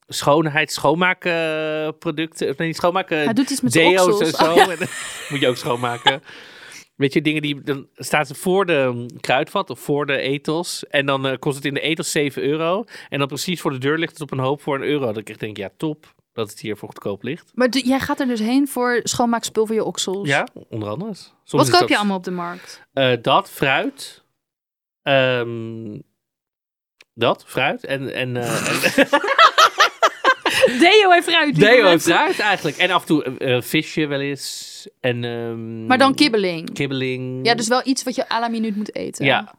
schoonheid, 0.08 0.72
schoonmaakproducten. 0.72 2.54
Nee, 2.58 2.68
niet 2.68 2.76
schoonmaken, 2.76 3.18
Hij 3.18 3.34
doet 3.34 3.50
iets 3.50 3.62
met 3.62 3.72
deo's 3.72 4.20
en 4.20 4.28
zo. 4.28 4.52
Oh, 4.52 4.56
ja. 4.56 4.66
Moet 5.30 5.40
je 5.40 5.48
ook 5.48 5.58
schoonmaken. 5.58 6.24
Weet 6.98 7.14
je, 7.14 7.22
dingen 7.22 7.42
die... 7.42 7.62
Dan 7.62 7.88
staan 7.96 8.26
ze 8.26 8.36
voor 8.36 8.66
de 8.66 9.06
kruidvat 9.20 9.70
of 9.70 9.80
voor 9.80 10.06
de 10.06 10.18
ethos. 10.18 10.88
En 10.88 11.06
dan 11.06 11.28
eh, 11.28 11.38
kost 11.40 11.56
het 11.56 11.66
in 11.66 11.74
de 11.74 11.80
ethos 11.80 12.12
7 12.12 12.44
euro. 12.44 12.84
En 13.10 13.20
dan 13.20 13.28
precies 13.28 13.62
voor 13.62 13.72
de 13.72 13.78
deur 13.78 13.98
ligt 13.98 14.12
het 14.12 14.22
op 14.22 14.32
een 14.32 14.40
hoop 14.40 14.62
voor 14.62 14.76
een 14.76 14.88
euro. 14.88 15.06
Dat 15.06 15.30
ik 15.30 15.40
denk, 15.40 15.58
ja, 15.58 15.70
top 15.78 16.16
dat 16.38 16.50
het 16.50 16.60
hier 16.60 16.78
voor 16.78 16.88
goedkoop 16.88 17.24
ligt. 17.24 17.52
Maar 17.54 17.70
jij 17.70 18.00
gaat 18.00 18.20
er 18.20 18.28
dus 18.28 18.40
heen 18.40 18.68
voor 18.68 19.00
schoonmaakspul 19.04 19.66
voor 19.66 19.76
je 19.76 19.84
oksels. 19.84 20.28
Ja, 20.28 20.48
onder 20.70 20.90
andere. 20.90 21.14
Soms 21.14 21.70
Wat 21.70 21.80
koop 21.80 21.90
je 21.90 21.98
allemaal 21.98 22.18
op 22.18 22.24
de 22.24 22.32
markt? 22.32 22.82
Eh, 22.94 23.14
dat, 23.22 23.50
fruit. 23.50 24.24
Ehm, 25.02 26.00
dat, 27.14 27.44
fruit. 27.48 27.86
En, 27.86 28.14
en, 28.14 28.38
eh, 28.38 28.98
en 28.98 29.08
Deo 30.80 31.12
en 31.12 31.24
fruit. 31.24 31.56
deo 31.60 31.86
en 31.86 32.00
fruit 32.00 32.40
eigenlijk. 32.40 32.78
En 32.78 32.92
af 32.92 33.02
en 33.02 33.08
toe 33.08 33.24
eh, 33.24 33.56
eh, 33.56 33.62
visje 33.62 34.06
wel 34.08 34.20
eens. 34.20 34.88
En, 35.00 35.24
ehm, 35.24 35.86
Maar 35.86 35.98
dan 35.98 36.16
kibbeling. 36.16 36.74
Kibbeling. 36.74 37.46
Ja, 37.46 37.56
dus 37.56 37.68
wel 37.68 37.82
iets 37.84 38.04
wat 38.04 38.16
je 38.16 38.30
à 38.30 38.40
la 38.40 38.48
minuut 38.48 38.76
moet 38.76 38.96
eten. 38.96 39.26
Ja. 39.26 39.54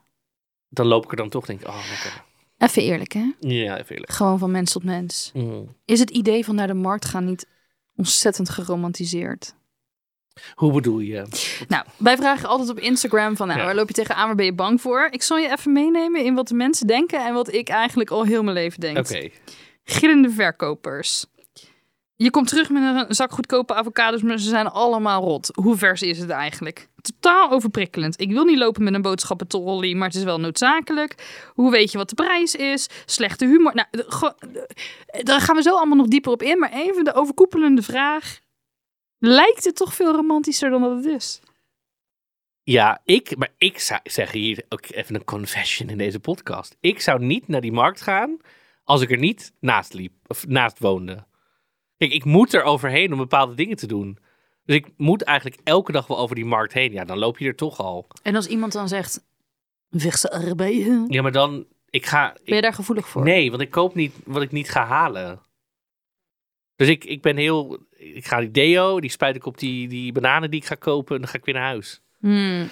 Dan 0.69 0.87
loop 0.87 1.05
ik 1.05 1.11
er 1.11 1.17
dan 1.17 1.29
toch 1.29 1.47
denk 1.47 1.61
ik, 1.61 1.69
oh 1.69 1.79
lekker. 1.91 2.25
Even 2.59 2.83
eerlijk, 2.83 3.13
hè? 3.13 3.31
Ja, 3.41 3.79
even 3.79 3.91
eerlijk. 3.95 4.13
Gewoon 4.13 4.39
van 4.39 4.51
mens 4.51 4.73
tot 4.73 4.85
mens. 4.85 5.31
Mm. 5.35 5.77
Is 5.85 6.01
het 6.01 6.11
idee 6.11 6.45
van 6.45 6.55
naar 6.55 6.67
de 6.67 6.75
markt 6.75 7.05
gaan 7.05 7.25
niet 7.25 7.47
ontzettend 7.97 8.49
geromantiseerd? 8.49 9.55
Hoe 10.55 10.73
bedoel 10.73 10.99
je? 10.99 11.27
Nou, 11.69 11.85
wij 11.97 12.17
vragen 12.17 12.49
altijd 12.49 12.71
op 12.71 12.79
Instagram 12.79 13.37
van, 13.37 13.47
nou, 13.47 13.59
Ja. 13.59 13.65
waar 13.65 13.75
loop 13.75 13.89
je 13.89 13.95
tegenaan, 13.95 14.27
waar 14.27 14.35
ben 14.37 14.45
je 14.45 14.55
bang 14.55 14.81
voor? 14.81 15.09
Ik 15.11 15.23
zal 15.23 15.37
je 15.39 15.51
even 15.53 15.73
meenemen 15.73 16.25
in 16.25 16.35
wat 16.35 16.49
de 16.49 16.55
mensen 16.55 16.87
denken 16.87 17.27
en 17.27 17.35
wat 17.35 17.53
ik 17.53 17.69
eigenlijk 17.69 18.11
al 18.11 18.25
heel 18.25 18.43
mijn 18.43 18.57
leven 18.57 18.81
denk. 18.81 18.99
Oké. 18.99 19.29
Gillende 19.91 20.31
verkopers. 20.31 21.27
Je 22.17 22.31
komt 22.31 22.49
terug 22.49 22.71
met 22.71 23.09
een 23.09 23.15
zak 23.15 23.33
goedkope 23.33 23.75
avocados, 23.75 24.23
maar 24.23 24.39
ze 24.39 24.49
zijn 24.49 24.67
allemaal 24.67 25.23
rot. 25.23 25.51
Hoe 25.55 25.77
vers 25.77 26.03
is 26.03 26.19
het 26.19 26.31
eigenlijk? 26.31 26.89
Totaal 27.01 27.51
overprikkelend. 27.51 28.21
Ik 28.21 28.31
wil 28.31 28.45
niet 28.45 28.59
lopen 28.59 28.85
met 28.85 28.95
een 28.95 29.03
boodschappentrolly, 29.03 29.95
maar 29.95 30.09
het 30.09 30.17
is 30.17 30.23
wel 30.23 30.41
noodzakelijk. 30.41 31.15
Hoe 31.55 31.71
weet 31.71 31.93
je 31.93 31.99
wat 31.99 32.09
de 32.09 32.15
prijs 32.15 32.55
is? 32.55 32.89
Slechte 33.07 33.47
humor. 33.47 33.75
Nou, 33.75 33.89
daar 35.23 35.41
gaan 35.41 35.57
we 35.57 35.63
zo 35.63 35.77
allemaal 35.77 35.97
nog 35.97 36.07
dieper 36.07 36.33
op 36.33 36.43
in. 36.43 36.59
Maar 36.59 36.73
even 36.73 37.05
de 37.05 37.15
overkoepelende 37.15 37.83
vraag. 37.83 38.39
Lijkt 39.19 39.65
het 39.65 39.77
toch 39.77 39.95
veel 39.95 40.13
romantischer 40.13 40.71
dan 40.71 40.83
dat 40.83 40.97
het 40.97 41.05
is? 41.05 41.41
Ja, 42.63 43.01
ik, 43.05 43.37
maar 43.37 43.53
ik 43.59 44.01
zeggen 44.03 44.39
hier 44.39 44.65
ook 44.69 44.91
even 44.91 45.15
een 45.15 45.25
confession 45.25 45.89
in 45.89 45.99
deze 45.99 46.21
podcast. 46.21 46.77
Ik 46.81 47.01
zou 47.01 47.25
niet 47.25 47.49
naar 47.49 47.61
die 47.61 47.73
markt 47.73 48.01
gaan 48.01 48.39
als 48.89 49.01
ik 49.01 49.11
er 49.11 49.19
niet 49.19 49.53
naast 49.61 49.93
liep 49.93 50.13
of 50.27 50.47
naast 50.47 50.79
woonde. 50.79 51.27
Kijk, 51.97 52.13
ik 52.13 52.25
moet 52.25 52.55
er 52.55 52.63
overheen 52.63 53.13
om 53.13 53.19
bepaalde 53.19 53.55
dingen 53.55 53.77
te 53.77 53.87
doen. 53.87 54.19
Dus 54.65 54.77
ik 54.77 54.89
moet 54.97 55.23
eigenlijk 55.23 55.61
elke 55.65 55.93
dag 55.93 56.07
wel 56.07 56.19
over 56.19 56.35
die 56.35 56.45
markt 56.45 56.73
heen. 56.73 56.93
Ja, 56.93 57.05
dan 57.05 57.19
loop 57.19 57.39
je 57.39 57.47
er 57.47 57.55
toch 57.57 57.79
al. 57.79 58.07
En 58.23 58.35
als 58.35 58.47
iemand 58.47 58.73
dan 58.73 58.89
zegt, 58.89 59.25
verse 59.91 60.31
arbeid, 60.31 61.05
Ja, 61.09 61.23
maar 61.23 61.33
dan, 61.33 61.67
ik 61.91 62.07
ga... 62.07 62.37
ben 62.45 62.55
je 62.55 62.63
daar 62.63 62.75
gevoelig 62.75 63.09
voor? 63.09 63.25
nee, 63.25 63.51
want 63.51 63.63
ik 63.63 63.71
koop 63.71 63.95
niet 63.95 64.15
wat 64.25 64.43
ik 64.43 64.53
niet 64.53 64.71
ga 64.71 64.87
halen. 64.87 65.41
Dus 66.77 66.89
ik, 66.89 67.05
ik 67.05 67.23
ben 67.23 67.37
heel... 67.37 67.79
Ik 67.91 68.27
ga 68.27 68.41
die 68.41 68.51
deo, 68.51 69.01
die 69.01 69.11
spuit 69.11 69.37
ik 69.37 69.47
op 69.47 69.59
die, 69.59 69.89
die 69.89 70.13
bananen 70.13 70.51
die 70.51 70.61
ik 70.61 70.67
ga 70.67 70.75
kopen 70.75 71.15
en 71.15 71.21
dan 71.21 71.31
ga 71.31 71.39
ik 71.39 71.45
weer 71.45 71.55
naar 71.55 71.65
huis. 71.65 72.01
Hmm. 72.19 72.69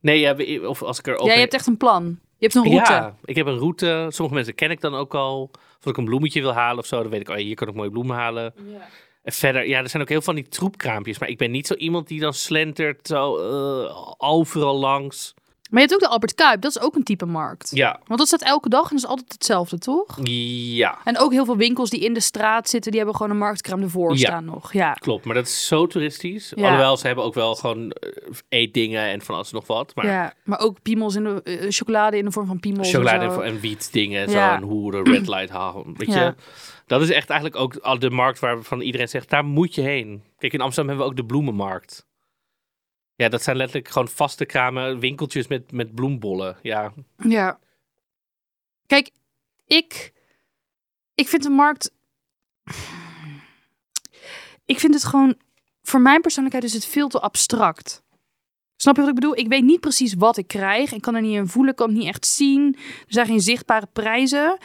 Nee, 0.00 0.20
ja, 0.20 0.66
of 0.66 0.82
als 0.82 0.98
ik 0.98 1.06
er 1.06 1.24
Ja, 1.24 1.32
je 1.32 1.38
hebt 1.40 1.54
echt 1.54 1.66
een 1.66 1.76
plan. 1.76 2.18
Je 2.42 2.48
hebt 2.48 2.54
een 2.66 2.72
route. 2.72 2.92
Ja, 2.92 3.16
ik 3.24 3.36
heb 3.36 3.46
een 3.46 3.58
route. 3.58 4.06
Sommige 4.08 4.34
mensen 4.34 4.54
ken 4.54 4.70
ik 4.70 4.80
dan 4.80 4.94
ook 4.94 5.14
al. 5.14 5.42
Of 5.52 5.58
als 5.82 5.92
ik 5.92 5.96
een 5.96 6.04
bloemetje 6.04 6.40
wil 6.40 6.52
halen 6.52 6.78
of 6.78 6.86
zo, 6.86 7.02
dan 7.02 7.10
weet 7.10 7.20
ik, 7.20 7.28
oh, 7.28 7.36
hier 7.36 7.54
kan 7.54 7.68
ik 7.68 7.74
mooie 7.74 7.90
bloemen 7.90 8.16
halen. 8.16 8.54
En 9.22 9.32
verder, 9.32 9.68
ja, 9.68 9.78
er 9.78 9.88
zijn 9.88 10.02
ook 10.02 10.08
heel 10.08 10.22
veel 10.22 10.32
van 10.34 10.42
die 10.42 10.50
troepkraampjes. 10.50 11.18
Maar 11.18 11.28
ik 11.28 11.38
ben 11.38 11.50
niet 11.50 11.66
zo 11.66 11.74
iemand 11.74 12.08
die 12.08 12.20
dan 12.20 12.34
slentert 12.34 13.06
zo 13.06 13.36
eh, 13.38 14.12
overal 14.16 14.78
langs. 14.78 15.34
Maar 15.72 15.82
je 15.82 15.88
hebt 15.88 15.94
ook 16.02 16.08
de 16.08 16.14
Albert 16.14 16.34
Kuip, 16.34 16.60
dat 16.60 16.70
is 16.76 16.80
ook 16.82 16.94
een 16.94 17.02
type 17.02 17.26
markt. 17.26 17.70
Ja, 17.74 18.00
Want 18.06 18.18
dat 18.18 18.28
staat 18.28 18.42
elke 18.42 18.68
dag 18.68 18.82
en 18.82 18.88
dat 18.88 18.98
is 19.04 19.06
altijd 19.06 19.32
hetzelfde, 19.32 19.78
toch? 19.78 20.18
ja, 20.22 20.98
En 21.04 21.18
ook 21.18 21.32
heel 21.32 21.44
veel 21.44 21.56
winkels 21.56 21.90
die 21.90 22.00
in 22.00 22.12
de 22.14 22.20
straat 22.20 22.68
zitten, 22.68 22.90
die 22.90 23.00
hebben 23.00 23.16
gewoon 23.16 23.32
een 23.32 23.38
marktkraam 23.38 23.82
ervoor 23.82 24.10
Ja. 24.10 24.16
staan 24.16 24.44
nog. 24.44 24.72
Ja. 24.72 24.92
klopt. 24.92 25.24
Maar 25.24 25.34
dat 25.34 25.46
is 25.46 25.66
zo 25.66 25.86
toeristisch. 25.86 26.52
Ja. 26.56 26.62
Alhoewel, 26.64 26.96
ze 26.96 27.06
hebben 27.06 27.24
ook 27.24 27.34
wel 27.34 27.54
gewoon 27.54 27.90
eh, 27.90 28.10
eetdingen 28.48 29.02
en 29.08 29.20
van 29.22 29.34
alles 29.34 29.52
nog 29.52 29.66
wat. 29.66 29.94
Maar 29.94 30.06
ja, 30.06 30.32
maar 30.44 30.60
ook 30.60 30.82
piemels 30.82 31.14
in 31.14 31.24
de 31.24 31.42
eh, 31.42 31.66
chocolade 31.70 32.16
in 32.18 32.24
de 32.24 32.30
vorm 32.32 32.46
van 32.46 32.60
piemels. 32.60 32.90
chocolade 32.90 33.18
en 33.24 33.28
en, 33.30 33.32
zo. 33.34 33.40
en 33.40 33.60
wietdingen 33.60 34.22
en 34.22 34.30
zo. 34.30 34.38
En 34.38 34.62
hoeren, 34.62 35.04
red 35.04 35.28
light 35.28 35.50
halen. 35.60 35.94
Weet 35.96 36.12
je? 36.12 36.34
Dat 36.86 37.00
is 37.02 37.10
echt 37.10 37.30
eigenlijk 37.30 37.60
ook 37.60 37.76
al 37.76 37.98
de 37.98 38.10
markt 38.10 38.38
waarvan 38.38 38.80
iedereen 38.80 39.08
zegt, 39.08 39.30
daar 39.30 39.44
moet 39.44 39.74
je 39.74 39.80
heen. 39.80 40.22
Kijk, 40.38 40.52
in 40.52 40.60
Amsterdam 40.60 40.88
hebben 40.88 41.06
we 41.06 41.12
ook 41.12 41.26
de 41.28 41.32
bloemenmarkt. 41.32 42.06
Ja, 43.22 43.28
dat 43.28 43.42
zijn 43.42 43.56
letterlijk 43.56 43.88
gewoon 43.88 44.08
vaste 44.08 44.44
kramen, 44.44 44.98
winkeltjes 44.98 45.46
met, 45.46 45.72
met 45.72 45.94
bloembollen. 45.94 46.56
Ja, 46.62 46.92
Ja. 47.16 47.58
Kijk, 48.86 49.10
ik, 49.66 50.12
ik 51.14 51.28
vind 51.28 51.42
de 51.42 51.50
markt. 51.50 51.92
Ik 54.64 54.78
vind 54.78 54.94
het 54.94 55.04
gewoon. 55.04 55.36
Voor 55.82 56.00
mijn 56.00 56.20
persoonlijkheid 56.20 56.66
is 56.66 56.72
het 56.72 56.86
veel 56.86 57.08
te 57.08 57.20
abstract. 57.20 58.02
Snap 58.76 58.94
je 58.94 59.00
wat 59.00 59.10
ik 59.10 59.16
bedoel? 59.16 59.36
Ik 59.36 59.48
weet 59.48 59.62
niet 59.62 59.80
precies 59.80 60.14
wat 60.14 60.36
ik 60.36 60.46
krijg. 60.46 60.92
Ik 60.92 61.00
kan 61.00 61.14
er 61.14 61.22
niet 61.22 61.36
in 61.36 61.48
voelen, 61.48 61.74
kan 61.74 61.88
het 61.88 61.98
niet 61.98 62.08
echt 62.08 62.26
zien. 62.26 62.74
Er 62.76 63.12
zijn 63.12 63.26
geen 63.26 63.40
zichtbare 63.40 63.86
prijzen. 63.92 64.58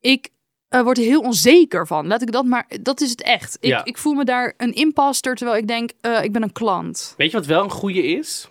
Ik 0.00 0.28
eh, 0.74 0.82
word 0.82 0.98
er 0.98 1.04
heel 1.04 1.20
onzeker 1.20 1.86
van. 1.86 2.06
Laat 2.06 2.22
ik 2.22 2.32
dat 2.32 2.44
maar. 2.44 2.66
Dat 2.80 3.00
is 3.00 3.10
het 3.10 3.22
echt. 3.22 3.56
Ik, 3.60 3.70
Ja. 3.70 3.84
ik 3.84 3.98
voel 3.98 4.14
me 4.14 4.24
daar 4.24 4.54
een 4.56 4.72
imposter 4.74 5.34
terwijl 5.34 5.58
ik 5.58 5.66
denk, 5.66 5.90
eh, 6.00 6.22
ik 6.22 6.32
ben 6.32 6.42
een 6.42 6.52
klant. 6.52 7.14
Weet 7.16 7.30
je 7.30 7.36
wat 7.36 7.46
wel 7.46 7.64
een 7.64 7.70
goede 7.70 8.02
is? 8.02 8.48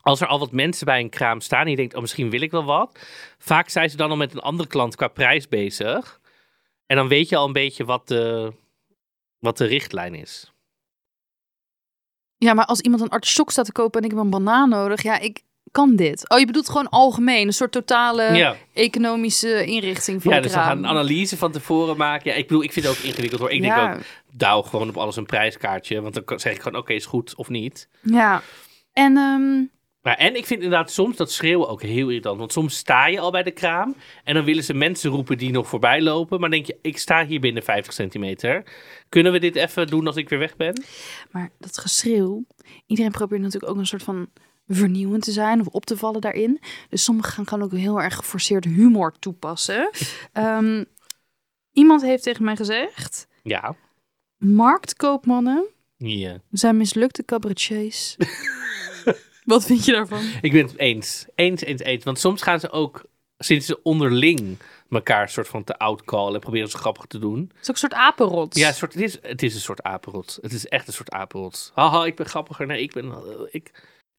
Als 0.00 0.20
er 0.20 0.26
al 0.26 0.38
wat 0.38 0.52
mensen 0.52 0.86
bij 0.86 1.00
een 1.00 1.10
kraam 1.10 1.40
staan 1.40 1.64
en 1.64 1.70
je 1.70 1.76
denkt, 1.76 1.94
oh, 1.94 2.00
misschien 2.00 2.30
wil 2.30 2.40
ik 2.40 2.50
wel 2.50 2.64
wat. 2.64 2.98
Vaak 3.38 3.68
zijn 3.68 3.90
ze 3.90 3.96
dan 3.96 4.10
al 4.10 4.16
met 4.16 4.34
een 4.34 4.40
andere 4.40 4.68
klant 4.68 4.96
qua 4.96 5.08
prijs 5.08 5.48
bezig. 5.48 6.20
En 6.86 6.96
dan 6.96 7.08
weet 7.08 7.28
je 7.28 7.36
al 7.36 7.46
een 7.46 7.52
beetje 7.52 7.84
wat 7.84 8.08
de, 8.08 8.52
wat 9.38 9.58
de 9.58 9.64
richtlijn 9.64 10.14
is. 10.14 10.52
Ja, 12.36 12.54
maar 12.54 12.64
als 12.66 12.80
iemand 12.80 13.02
een 13.02 13.08
artichok 13.08 13.50
staat 13.50 13.64
te 13.64 13.72
kopen 13.72 14.00
en 14.00 14.06
ik 14.06 14.14
heb 14.14 14.24
een 14.24 14.30
banaan 14.30 14.68
nodig, 14.68 15.02
ja, 15.02 15.18
ik 15.18 15.42
kan 15.74 15.96
dit. 15.96 16.30
Oh, 16.30 16.38
je 16.38 16.46
bedoelt 16.46 16.68
gewoon 16.68 16.88
algemeen, 16.88 17.46
een 17.46 17.52
soort 17.52 17.72
totale 17.72 18.22
ja. 18.22 18.56
economische 18.72 19.64
inrichting 19.64 20.22
van 20.22 20.30
Ja, 20.30 20.36
de 20.36 20.42
dus 20.42 20.52
we 20.54 20.58
gaan 20.58 20.78
een 20.78 20.86
analyse 20.86 21.36
van 21.36 21.52
tevoren 21.52 21.96
maken. 21.96 22.30
Ja, 22.30 22.36
ik 22.36 22.46
bedoel, 22.46 22.62
ik 22.62 22.72
vind 22.72 22.86
het 22.86 22.96
ook 22.96 23.04
ingewikkeld 23.04 23.40
hoor. 23.40 23.50
Ik 23.50 23.62
ja, 23.62 23.84
denk 23.84 23.96
ook, 23.96 24.02
douw 24.32 24.62
gewoon 24.62 24.88
op 24.88 24.96
alles 24.96 25.16
een 25.16 25.26
prijskaartje. 25.26 26.00
Want 26.00 26.14
dan 26.14 26.38
zeg 26.40 26.54
ik 26.54 26.62
gewoon, 26.62 26.80
oké, 26.80 26.92
is 26.92 27.06
goed 27.06 27.34
of 27.36 27.48
niet. 27.48 27.88
ja. 28.02 28.42
En 28.92 29.16
ehm, 29.16 29.64
Maar, 30.02 30.16
en 30.16 30.36
ik 30.36 30.46
vind 30.46 30.62
inderdaad 30.62 30.90
soms 30.90 31.16
dat 31.16 31.32
schreeuwen 31.32 31.68
ook 31.68 31.82
heel 31.82 32.08
irritant. 32.08 32.38
Want 32.38 32.52
soms 32.52 32.76
sta 32.76 33.06
je 33.06 33.20
al 33.20 33.30
bij 33.30 33.42
de 33.42 33.50
kraam. 33.50 33.96
En 34.24 34.34
dan 34.34 34.44
willen 34.44 34.64
ze 34.64 34.74
mensen 34.74 35.10
roepen 35.10 35.38
die 35.38 35.50
nog 35.50 35.68
voorbij 35.68 36.02
lopen. 36.02 36.40
Maar 36.40 36.50
denk 36.50 36.66
je, 36.66 36.78
ik 36.82 36.98
sta 36.98 37.26
hier 37.26 37.40
binnen 37.40 37.62
50 37.62 37.92
centimeter. 37.92 38.62
Kunnen 39.08 39.32
we 39.32 39.38
dit 39.38 39.56
even 39.56 39.86
doen 39.86 40.06
als 40.06 40.16
ik 40.16 40.28
weer 40.28 40.38
weg 40.38 40.56
ben? 40.56 40.82
maar 41.30 41.50
dat 41.58 41.78
geschreeuw, 41.78 42.44
iedereen 42.86 43.10
probeert 43.10 43.40
natuurlijk 43.40 43.72
ook 43.72 43.78
een 43.78 43.86
soort 43.86 44.02
van 44.02 44.28
vernieuwend 44.66 45.22
te 45.22 45.32
zijn 45.32 45.60
of 45.60 45.66
op 45.66 45.86
te 45.86 45.96
vallen 45.96 46.20
daarin. 46.20 46.60
Dus 46.88 47.04
sommigen 47.04 47.32
gaan 47.32 47.48
gewoon 47.48 47.64
ook 47.64 47.72
heel 47.78 48.02
erg 48.02 48.14
geforceerd 48.16 48.64
humor 48.64 49.12
toepassen. 49.18 49.90
Ehm, 50.32 50.84
iemand 51.72 52.02
heeft 52.02 52.22
tegen 52.22 52.44
mij 52.44 52.56
gezegd, 52.56 53.26
Ja. 53.42 53.76
marktkoopmannen 54.38 55.64
zijn 56.50 56.76
mislukte 56.76 57.24
cabaretiers. 57.24 58.16
Wat 59.44 59.64
vind 59.64 59.84
je 59.84 59.92
daarvan? 59.92 60.22
Ik 60.40 60.52
ben 60.52 60.66
het 60.66 60.78
eens. 60.78 61.26
Eens, 61.34 61.62
eens, 61.62 61.80
eens. 61.82 62.04
Want 62.04 62.18
soms 62.18 62.42
gaan 62.42 62.60
ze 62.60 62.70
ook, 62.70 63.04
sinds 63.38 63.66
ze 63.66 63.82
onderling 63.82 64.58
elkaar 64.90 65.28
soort 65.28 65.48
van 65.48 65.64
te 65.64 65.78
outcallen. 65.78 66.34
En 66.34 66.40
proberen 66.40 66.68
ze 66.68 66.76
grappig 66.76 67.04
te 67.06 67.18
doen. 67.18 67.38
Het 67.40 67.60
is 67.62 67.68
ook 67.68 67.74
een 67.74 67.76
soort 67.76 67.94
apenrot. 67.94 68.56
Ja, 68.56 68.72
soort, 68.72 68.94
het, 68.94 69.02
is, 69.02 69.18
het 69.22 69.42
is 69.42 69.54
een 69.54 69.60
soort 69.60 69.82
apenrot. 69.82 70.38
Het 70.40 70.52
is 70.52 70.66
echt 70.66 70.86
een 70.86 70.92
soort 70.92 71.10
apenrot. 71.10 71.72
Haha, 71.74 72.04
ik 72.04 72.16
ben 72.16 72.26
grappiger. 72.26 72.66
Nee, 72.66 72.82
ik 72.82 72.92
ben... 72.92 73.04
eh, 73.12 73.18
ik... 73.50 73.70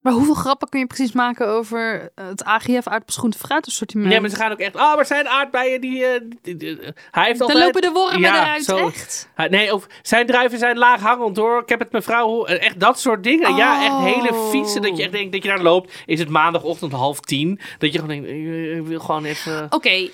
Maar 0.06 0.14
hoeveel 0.14 0.34
grappen 0.34 0.70
kun 0.70 0.80
je 0.80 0.86
precies 0.88 1.12
maken 1.12 1.48
over 1.48 2.12
eh, 2.16 2.28
het 2.28 2.44
AGF 2.44 2.88
aardappelsgroente 2.88 3.38
fruitassortiment? 3.38 4.12
Ja, 4.14 4.20
maar 4.20 4.30
ze 4.30 4.36
gaan 4.36 4.52
ook 4.52 4.60
echt... 4.60 4.76
Oh, 4.76 4.96
maar 4.96 5.06
zijn 5.06 5.28
aardbeien 5.28 5.82
die... 5.82 6.06
eh, 6.06 6.22
die- 6.42 6.56
die- 6.58 6.78
hij 7.12 7.26
heeft 7.26 7.40
Dan 7.40 7.48
altijd... 7.48 7.66
lopen 7.66 7.82
de 7.82 7.92
wormen 7.92 8.20
Ja, 8.20 8.44
eruit, 8.44 8.64
zo. 8.64 8.88
echt? 8.88 9.30
Nee, 9.50 9.74
of 9.74 9.88
zijn 10.02 10.26
druiven 10.26 10.60
zijn 10.60 10.78
laaghangend 10.78 11.38
hoor. 11.38 11.62
Ik 11.62 11.70
heb 11.70 11.80
het 11.80 11.92
mevrouw... 11.92 12.46
eh, 12.46 12.66
Echt 12.66 12.80
dat 12.80 13.00
soort 13.00 13.24
dingen. 13.24 13.56
Ja, 13.56 13.84
echt 13.86 14.16
hele 14.16 14.34
Oh. 14.34 14.50
vieze. 14.50 14.80
Dat 14.80 14.98
je 14.98 15.04
echt 15.04 15.12
denkt 15.12 15.32
dat 15.32 15.44
je 15.44 15.50
daar 15.50 15.62
loopt. 15.62 15.94
Is 16.06 16.20
het 16.20 16.30
maandagochtend 16.30 16.92
half 16.92 17.20
tien. 17.20 17.60
Dat 17.78 17.94
je 17.94 18.00
gewoon 18.00 18.16
denkt... 18.16 18.30
eh, 18.30 18.76
Ik 18.78 18.86
wil 18.86 19.00
gewoon 19.00 19.26
even... 19.26 19.68
Oké. 19.70 20.10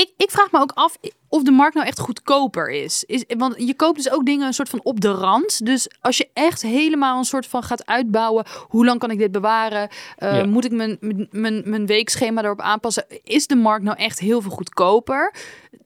Ik, 0.00 0.10
ik 0.16 0.30
vraag 0.30 0.50
me 0.52 0.60
ook 0.60 0.72
af 0.74 0.96
of 1.28 1.42
de 1.42 1.50
markt 1.50 1.74
nou 1.74 1.86
echt 1.86 1.98
goedkoper 1.98 2.70
is. 2.70 3.04
is. 3.04 3.24
Want 3.38 3.54
je 3.58 3.74
koopt 3.74 3.96
dus 3.96 4.10
ook 4.10 4.26
dingen 4.26 4.46
een 4.46 4.54
soort 4.54 4.68
van 4.68 4.80
op 4.82 5.00
de 5.00 5.10
rand. 5.10 5.64
Dus 5.66 5.88
als 6.00 6.16
je 6.16 6.28
echt 6.32 6.62
helemaal 6.62 7.18
een 7.18 7.24
soort 7.24 7.46
van 7.46 7.62
gaat 7.62 7.86
uitbouwen. 7.86 8.46
Hoe 8.68 8.84
lang 8.84 8.98
kan 9.00 9.10
ik 9.10 9.18
dit 9.18 9.32
bewaren? 9.32 9.88
Eh, 10.16 10.36
Ja. 10.36 10.44
Moet 10.46 10.64
ik 10.64 10.72
mijn, 10.72 10.96
mijn- 11.00 11.28
mijn, 11.30 11.62
mijn 11.64 11.86
weekschema 11.86 12.42
erop 12.44 12.60
aanpassen? 12.60 13.04
Is 13.24 13.46
de 13.46 13.56
markt 13.56 13.84
nou 13.84 13.96
echt 13.98 14.18
heel 14.18 14.40
veel 14.42 14.50
goedkoper? 14.50 15.34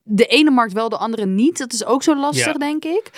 De 0.03 0.27
ene 0.27 0.51
markt 0.51 0.73
wel, 0.73 0.89
de 0.89 0.97
andere 0.97 1.27
niet. 1.27 1.59
Dat 1.59 1.73
is 1.73 1.85
ook 1.85 2.03
zo 2.03 2.17
lastig, 2.17 2.47
Ja. 2.47 2.53
denk 2.53 2.85
ik. 2.85 3.11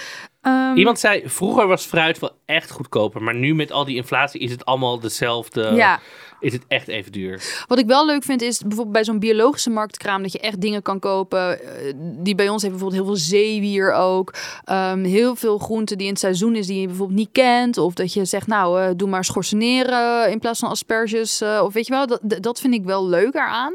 Ehm, 0.44 0.76
Iemand 0.76 0.98
zei, 0.98 1.22
vroeger 1.28 1.66
was 1.66 1.84
fruit 1.84 2.18
wel 2.18 2.30
echt 2.44 2.70
goedkoper. 2.70 3.22
Maar 3.22 3.34
nu 3.34 3.54
met 3.54 3.72
al 3.72 3.84
die 3.84 3.96
inflatie 3.96 4.40
is 4.40 4.50
het 4.50 4.64
allemaal 4.64 5.00
dezelfde. 5.00 5.62
Ja, 5.74 6.00
Is 6.40 6.52
het 6.52 6.64
echt 6.68 6.88
even 6.88 7.12
duur. 7.12 7.64
Wat 7.66 7.78
ik 7.78 7.86
wel 7.86 8.06
leuk 8.06 8.22
vind 8.24 8.42
is 8.42 8.58
bijvoorbeeld 8.60 8.92
bij 8.92 9.04
zo'n 9.04 9.18
biologische 9.18 9.70
marktkraam 9.70 10.22
dat 10.22 10.32
je 10.32 10.38
echt 10.40 10.60
dingen 10.60 10.82
kan 10.82 10.98
kopen. 10.98 11.60
eh, 11.60 11.92
Die 11.96 12.34
bij 12.34 12.48
ons 12.48 12.62
heeft 12.62 12.74
bijvoorbeeld 12.74 13.02
heel 13.04 13.12
veel 13.14 13.22
zeewier 13.24 13.92
ook. 13.92 14.34
Ehm, 14.64 15.04
heel 15.04 15.34
veel 15.36 15.58
groenten 15.58 15.96
die 15.98 16.06
in 16.06 16.12
het 16.12 16.20
seizoen 16.22 16.54
is 16.56 16.66
die 16.66 16.80
je 16.80 16.86
bijvoorbeeld 16.86 17.18
niet 17.18 17.32
kent. 17.32 17.78
Of 17.78 17.94
dat 17.94 18.12
je 18.12 18.24
zegt 18.24 18.46
nou 18.46 18.80
eh, 18.82 18.90
doe 18.96 19.08
maar 19.08 19.24
schorseneren 19.24 20.30
in 20.30 20.38
plaats 20.38 20.60
van 20.60 20.68
asperges. 20.70 21.40
eh, 21.40 21.60
of 21.64 21.72
weet 21.72 21.86
je 21.86 21.92
wel, 21.92 22.06
dat, 22.06 22.20
dat 22.22 22.60
vind 22.60 22.74
ik 22.74 22.84
wel 22.84 23.06
leuk 23.08 23.34
eraan. 23.34 23.72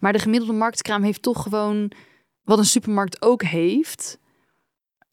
Maar 0.00 0.12
de 0.12 0.18
gemiddelde 0.18 0.54
marktkraam 0.54 1.02
heeft 1.02 1.22
toch 1.22 1.42
gewoon 1.42 1.90
wat 2.44 2.58
een 2.58 2.64
supermarkt 2.64 3.22
ook 3.22 3.42
heeft. 3.42 4.18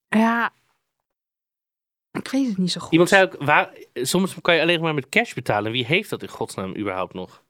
Ja, 0.09 0.51
ik 2.17 2.27
weet 2.27 2.47
het 2.47 2.57
niet 2.57 2.71
zo 2.71 2.81
goed. 2.81 2.91
Iemand 2.91 3.09
zei 3.09 3.23
ook, 3.23 3.35
waar, 3.39 3.69
soms 3.93 4.35
kan 4.41 4.55
je 4.55 4.61
alleen 4.61 4.81
maar 4.81 4.93
met 4.93 5.09
cash 5.09 5.33
betalen. 5.33 5.71
Wie 5.71 5.85
heeft 5.85 6.09
dat 6.09 6.21
in 6.21 6.27
godsnaam 6.29 6.75
überhaupt 6.77 7.13
nog? 7.13 7.41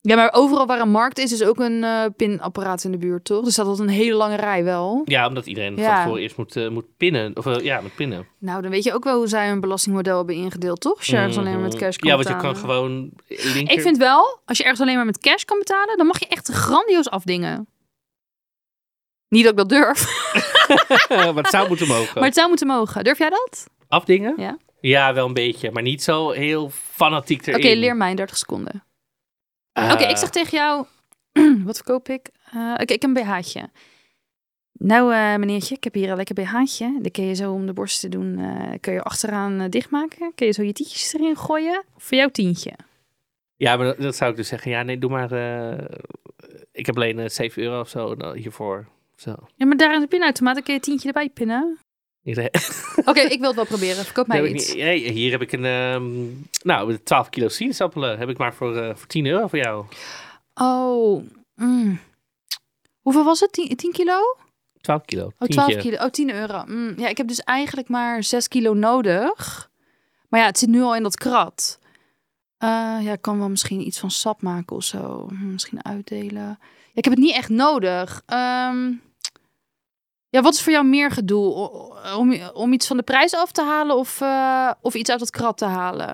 Ja, 0.00 0.16
maar 0.16 0.32
overal 0.32 0.66
waar 0.66 0.80
een 0.80 0.90
markt 0.90 1.18
is, 1.18 1.32
is 1.32 1.42
ook 1.42 1.58
een 1.60 1.84
eh, 1.84 2.04
pinapparaat 2.16 2.84
in 2.84 2.90
de 2.90 2.98
buurt, 2.98 3.24
toch? 3.24 3.46
Er 3.46 3.52
staat 3.52 3.66
altijd 3.66 3.88
een 3.88 3.94
hele 3.94 4.14
lange 4.14 4.36
rij 4.36 4.64
wel. 4.64 5.02
Ja, 5.04 5.26
omdat 5.28 5.46
iedereen 5.46 5.74
van 5.74 5.82
Ja. 5.82 6.02
tevoren 6.02 6.22
eerst 6.22 6.36
moet, 6.36 6.56
eh, 6.56 6.68
moet 6.68 6.96
pinnen. 6.96 7.36
Of 7.36 7.46
eh, 7.46 7.64
ja, 7.64 7.80
moet 7.80 7.94
pinnen. 7.94 8.26
Nou, 8.38 8.62
dan 8.62 8.70
weet 8.70 8.84
je 8.84 8.92
ook 8.94 9.04
wel 9.04 9.16
hoe 9.16 9.26
zij 9.28 9.48
hun 9.48 9.60
belastingmodel 9.60 10.16
hebben 10.16 10.34
ingedeeld, 10.34 10.80
toch? 10.80 10.96
Als 10.96 11.06
je 11.06 11.16
ergens 11.16 11.38
alleen 11.38 11.52
maar 11.52 11.62
met 11.62 11.72
Mhm. 11.74 11.82
cash 11.82 11.96
kan 11.96 12.08
Ja, 12.10 12.14
want 12.16 12.28
je 12.28 12.36
kan 12.36 12.56
gewoon 12.56 13.10
linker... 13.26 13.74
Ik 13.74 13.80
vind 13.80 13.96
wel, 13.96 14.40
als 14.44 14.56
je 14.58 14.62
ergens 14.62 14.80
alleen 14.82 14.96
maar 14.96 15.04
met 15.04 15.18
cash 15.18 15.42
kan 15.44 15.58
betalen, 15.58 15.96
dan 15.96 16.06
mag 16.06 16.18
je 16.18 16.26
echt 16.26 16.48
grandioos 16.48 17.10
afdingen. 17.10 17.68
Niet 19.28 19.42
dat 19.42 19.52
ik 19.52 19.58
dat 19.58 19.68
durf, 19.68 20.06
maar 21.08 21.34
het 21.34 21.48
zou 21.50 21.68
moeten 21.68 21.86
mogen. 21.88 22.14
maar 22.14 22.24
het 22.24 22.34
zou 22.34 22.48
moeten 22.48 22.66
mogen. 22.66 23.04
Durf 23.04 23.18
jij 23.18 23.30
dat? 23.30 23.66
Afdingen? 23.88 24.34
Ja. 24.36 24.58
Ja, 24.80 25.14
wel 25.14 25.26
een 25.26 25.34
beetje. 25.34 25.70
Maar 25.70 25.82
niet 25.82 26.02
zo 26.02 26.30
heel 26.30 26.70
fanatiek 26.70 27.40
Oké, 27.40 27.50
erin. 27.50 27.78
leer 27.78 27.96
mij 27.96 28.10
in 28.10 28.16
30 28.16 28.36
seconden. 28.36 28.84
Eh, 29.72 29.90
Oké, 29.92 30.04
ik 30.04 30.16
zeg 30.16 30.30
tegen 30.30 30.58
jou, 30.58 30.86
wat 31.64 31.76
verkoop 31.76 32.08
ik? 32.08 32.28
Eh, 32.52 32.70
Oké, 32.72 32.92
ik 32.92 33.02
heb 33.02 33.02
een 33.02 33.12
BH'tje. 33.12 33.70
Nou, 34.72 35.12
eh, 35.14 35.36
meneertje, 35.36 35.74
ik 35.74 35.84
heb 35.84 35.94
hier 35.94 36.10
een 36.10 36.16
lekker 36.16 36.34
BH'tje. 36.34 36.98
Die 37.00 37.10
kun 37.10 37.24
je 37.24 37.34
zo 37.34 37.52
om 37.52 37.66
de 37.66 37.72
borst 37.72 38.00
te 38.00 38.08
doen, 38.08 38.40
kun 38.80 38.92
je 38.92 39.02
achteraan 39.02 39.70
dichtmaken. 39.70 40.32
Kun 40.34 40.46
je 40.46 40.52
zo 40.52 40.62
je 40.62 40.72
tietjes 40.72 41.14
erin 41.14 41.36
gooien. 41.36 41.84
Voor 41.96 42.16
jou 42.18 42.30
tientje. 42.30 42.72
Ja, 43.56 43.76
maar 43.76 43.86
dat, 43.86 43.98
dat 43.98 44.16
zou 44.16 44.30
ik 44.30 44.36
dus 44.36 44.48
zeggen. 44.48 44.70
Ja, 44.70 44.82
nee, 44.82 44.98
doe 44.98 45.10
maar... 45.10 45.32
ik 46.72 46.86
heb 46.86 46.96
alleen 46.96 47.18
eh, 47.18 47.28
7 47.28 47.62
euro 47.62 47.80
of 47.80 47.88
zo 47.88 48.14
nou, 48.14 48.38
hiervoor. 48.38 48.86
Zo. 49.16 49.34
Ja, 49.54 49.66
maar 49.66 49.76
daar 49.76 49.94
in 49.94 50.00
de 50.00 50.06
pinautomaat, 50.06 50.62
kun 50.62 50.74
je 50.74 50.80
tientje 50.80 51.08
erbij 51.08 51.28
pinnen. 51.28 51.78
Oké, 53.04 53.20
ik 53.20 53.38
wil 53.38 53.46
het 53.46 53.56
wel 53.56 53.66
proberen. 53.66 54.04
Verkoop 54.04 54.26
mij 54.26 54.46
iets. 54.46 54.74
niet- 54.74 54.84
hier 55.12 55.30
heb 55.30 55.42
ik 55.42 55.52
een... 55.52 55.64
ehm, 55.64 56.24
nou, 56.62 56.98
12 57.02 57.28
kilo 57.28 57.48
sinaasappelen 57.48 58.18
heb 58.18 58.28
ik 58.28 58.38
maar 58.38 58.54
voor, 58.54 58.76
eh, 58.76 58.94
voor 58.94 59.06
10 59.06 59.26
euro 59.26 59.46
voor 59.46 59.58
jou. 59.58 59.84
Oh, 60.54 61.22
mm. 61.54 62.00
hoeveel 63.00 63.24
was 63.24 63.40
het? 63.40 63.52
10, 63.52 63.76
10 63.76 63.92
kilo? 63.92 64.36
12 64.80 65.04
kilo. 65.04 65.24
Oh, 65.38 65.48
12 65.48 65.68
tientje. 65.68 65.90
kilo. 65.90 66.04
Oh, 66.04 66.10
10 66.10 66.34
euro. 66.34 66.62
Mm, 66.66 66.94
ja, 66.96 67.08
ik 67.08 67.16
heb 67.16 67.28
dus 67.28 67.40
eigenlijk 67.40 67.88
maar 67.88 68.22
6 68.24 68.48
kilo 68.48 68.74
nodig. 68.74 69.70
Maar 70.28 70.40
ja, 70.40 70.46
het 70.46 70.58
zit 70.58 70.68
nu 70.68 70.82
al 70.82 70.94
in 70.96 71.02
dat 71.02 71.16
krat. 71.16 71.78
Eh, 72.58 72.68
ja, 73.00 73.12
ik 73.12 73.22
kan 73.22 73.38
wel 73.38 73.48
misschien 73.48 73.86
iets 73.86 73.98
van 73.98 74.10
sap 74.10 74.42
maken 74.42 74.76
of 74.76 74.84
zo. 74.84 75.26
Hm, 75.28 75.52
Misschien 75.52 75.84
uitdelen. 75.84 76.42
Ja, 76.42 76.58
ik 76.94 77.04
heb 77.04 77.12
het 77.12 77.22
niet 77.22 77.34
echt 77.34 77.48
nodig. 77.48 78.22
Ehm, 78.26 78.92
ja, 80.36 80.42
wat 80.42 80.54
is 80.54 80.62
voor 80.62 80.72
jou 80.72 80.86
meer 80.86 81.10
gedoe? 81.10 81.70
Om, 82.16 82.40
om 82.52 82.72
iets 82.72 82.86
van 82.86 82.96
de 82.96 83.02
prijs 83.02 83.34
af 83.34 83.52
te 83.52 83.62
halen 83.62 83.96
of, 83.96 84.20
eh, 84.20 84.70
of 84.80 84.94
iets 84.94 85.10
uit 85.10 85.20
het 85.20 85.30
krat 85.30 85.58
te 85.58 85.64
halen? 85.64 86.08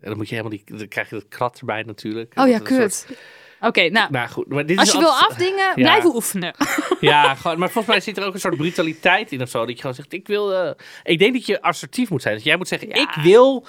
En 0.00 0.08
dan 0.08 0.16
moet 0.16 0.28
je 0.28 0.34
helemaal 0.34 0.58
die... 0.64 0.78
Dan 0.78 0.88
krijg 0.88 1.08
je 1.10 1.14
dat 1.14 1.28
krat 1.28 1.58
erbij 1.58 1.82
natuurlijk. 1.82 2.32
Oh 2.38 2.48
ja, 2.48 2.58
Dat 2.58 2.66
kut. 2.66 2.94
soort- 2.94 3.18
Oké, 3.62 3.88
nou, 3.88 4.10
Nou 4.10 4.28
goed, 4.28 4.48
maar 4.48 4.66
dit 4.66 4.78
als 4.78 4.86
is 4.88 4.94
je 4.94 5.00
wil 5.00 5.08
afdingen, 5.08 5.74
blijven 5.74 6.14
oefenen. 6.14 6.54
Ja, 7.00 7.34
gewoon, 7.34 7.58
maar 7.58 7.70
volgens 7.70 7.94
mij 7.94 8.02
zit 8.04 8.16
er 8.16 8.24
ook 8.24 8.34
een 8.34 8.40
soort 8.40 8.56
brutaliteit 8.56 9.32
in 9.32 9.42
of 9.42 9.48
zo. 9.48 9.58
Dat 9.58 9.68
je 9.74 9.80
gewoon 9.80 9.94
zegt, 9.94 10.12
ik 10.12 10.26
wil... 10.26 10.52
eh, 10.54 10.70
ik 11.02 11.18
denk 11.18 11.32
dat 11.32 11.46
je 11.46 11.62
assertief 11.62 12.10
moet 12.10 12.22
zijn. 12.22 12.34
Dat 12.34 12.44
jij 12.44 12.56
moet 12.56 12.68
zeggen, 12.68 12.88
Ja. 12.88 12.94
ik 12.94 13.22
wil... 13.22 13.66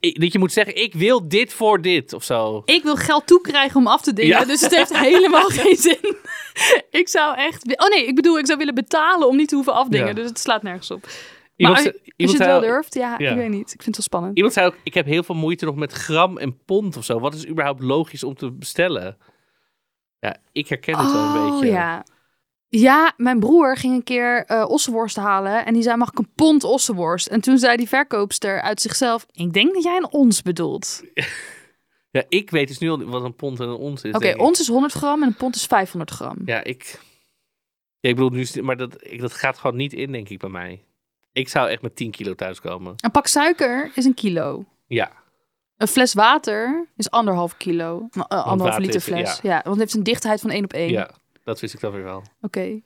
ik- 0.00 0.20
Dat 0.20 0.32
je 0.32 0.38
moet 0.38 0.52
zeggen, 0.52 0.82
ik 0.82 0.94
wil 0.94 1.28
dit 1.28 1.52
voor 1.52 1.80
dit 1.82 2.12
of 2.12 2.24
zo. 2.24 2.62
Ik 2.64 2.82
wil 2.82 2.96
geld 2.96 3.26
toekrijgen 3.26 3.76
om 3.80 3.86
af 3.86 4.00
te 4.02 4.12
dingen, 4.12 4.38
Ja. 4.38 4.44
dus 4.44 4.60
het 4.60 4.76
heeft 4.76 4.98
helemaal 5.08 5.48
geen 5.48 5.76
zin. 5.76 6.16
ik 7.00 7.08
zou 7.08 7.36
echt... 7.36 7.76
Oh 7.82 7.88
nee, 7.88 8.06
ik 8.06 8.14
bedoel, 8.14 8.38
ik 8.38 8.46
zou 8.46 8.58
willen 8.58 8.74
betalen 8.74 9.28
om 9.28 9.36
niet 9.36 9.48
te 9.48 9.54
hoeven 9.54 9.74
afdingen, 9.74 10.14
dus 10.14 10.28
het 10.28 10.38
slaat 10.38 10.62
nergens 10.62 10.90
op. 10.90 11.06
Iemand, 11.56 11.82
maar 11.82 11.92
als 11.92 12.02
je 12.04 12.12
iemand 12.16 12.38
het 12.38 12.46
wel 12.48 12.60
zei, 12.60 12.72
durft, 12.72 12.94
ja, 12.94 13.14
Ja. 13.18 13.30
ik 13.30 13.36
weet 13.36 13.48
niet. 13.48 13.72
Ik 13.72 13.82
vind 13.82 13.84
het 13.84 13.96
wel 13.96 14.04
spannend. 14.04 14.36
iemand 14.36 14.54
zei 14.54 14.66
ook, 14.66 14.74
ik 14.82 14.94
heb 14.94 15.06
heel 15.06 15.22
veel 15.22 15.34
moeite 15.34 15.64
nog 15.64 15.74
met 15.76 15.92
gram 15.92 16.38
en 16.38 16.58
pond 16.64 16.96
of 16.96 17.04
zo. 17.04 17.20
Wat 17.20 17.34
is 17.34 17.46
überhaupt 17.46 17.82
logisch 17.82 18.24
om 18.24 18.34
te 18.34 18.52
bestellen? 18.52 19.16
Ja, 20.22 20.36
ik 20.52 20.68
herken 20.68 20.98
het 20.98 21.12
wel 21.12 21.22
een 21.22 21.50
beetje. 21.50 21.66
Oh 21.66 21.72
ja. 21.72 22.04
Ja, 22.68 23.12
mijn 23.16 23.40
broer 23.40 23.76
ging 23.76 23.94
een 23.94 24.02
keer 24.02 24.44
eh 24.44 24.64
ossenworst 24.68 25.16
halen 25.16 25.66
en 25.66 25.74
die 25.74 25.82
zei, 25.82 25.96
mag 25.96 26.10
ik 26.10 26.18
een 26.18 26.32
pond 26.34 26.64
ossenworst? 26.64 27.26
En 27.26 27.40
toen 27.40 27.58
zei 27.58 27.76
die 27.76 27.88
verkoopster 27.88 28.60
uit 28.60 28.80
zichzelf, 28.80 29.26
ik 29.32 29.52
denk 29.52 29.74
dat 29.74 29.82
jij 29.82 29.96
een 29.96 30.12
ons 30.12 30.42
bedoelt. 30.42 31.02
Ja, 32.12 32.22
ik 32.28 32.50
weet 32.50 32.68
dus 32.68 32.78
nu 32.78 32.90
al 32.90 33.04
wat 33.04 33.24
een 33.24 33.34
pond 33.34 33.60
en 33.60 33.68
een 33.68 33.74
ons 33.74 34.02
is. 34.02 34.14
Oké, 34.14 34.34
ons 34.36 34.60
is 34.60 34.68
100 34.68 34.92
gram 34.92 35.22
en 35.22 35.28
een 35.28 35.34
pond 35.34 35.54
is 35.54 35.66
500 35.66 36.10
gram. 36.10 36.36
Ja, 36.44 36.64
ik... 36.64 37.00
Ja, 38.00 38.08
ik 38.10 38.16
bedoel, 38.16 38.30
nu, 38.30 38.62
maar 38.62 38.76
dat, 38.76 38.96
ik, 39.06 39.20
dat 39.20 39.32
gaat 39.32 39.58
gewoon 39.58 39.76
niet 39.76 39.92
in, 39.92 40.12
denk 40.12 40.28
ik, 40.28 40.38
bij 40.38 40.50
mij. 40.50 40.84
Ik 41.32 41.48
zou 41.48 41.68
echt 41.68 41.82
met 41.82 41.96
10 41.96 42.10
kilo 42.10 42.34
thuiskomen. 42.34 42.94
Een 42.96 43.10
pak 43.10 43.26
suiker 43.26 43.90
is 43.94 44.04
een 44.04 44.14
kilo. 44.14 44.64
Ja. 44.86 45.21
Een 45.82 45.88
fles 45.88 46.12
water 46.14 46.86
is 46.96 47.10
anderhalf 47.10 47.56
kilo. 47.56 48.08
Nou, 48.10 48.26
eh, 48.28 48.46
anderhalf 48.46 48.78
liter 48.78 48.94
is- 48.96 49.04
fles. 49.04 49.40
ja. 49.42 49.50
Ja. 49.50 49.54
want 49.54 49.66
het 49.68 49.78
heeft 49.78 49.94
een 49.94 50.02
dichtheid 50.02 50.40
van 50.40 50.50
1 50.50 50.64
op 50.64 50.72
1. 50.72 50.90
Ja, 50.90 51.10
dat 51.44 51.60
wist 51.60 51.74
ik 51.74 51.80
dan 51.80 51.92
weer 51.92 52.02
wel. 52.02 52.22
Oké. 52.40 52.80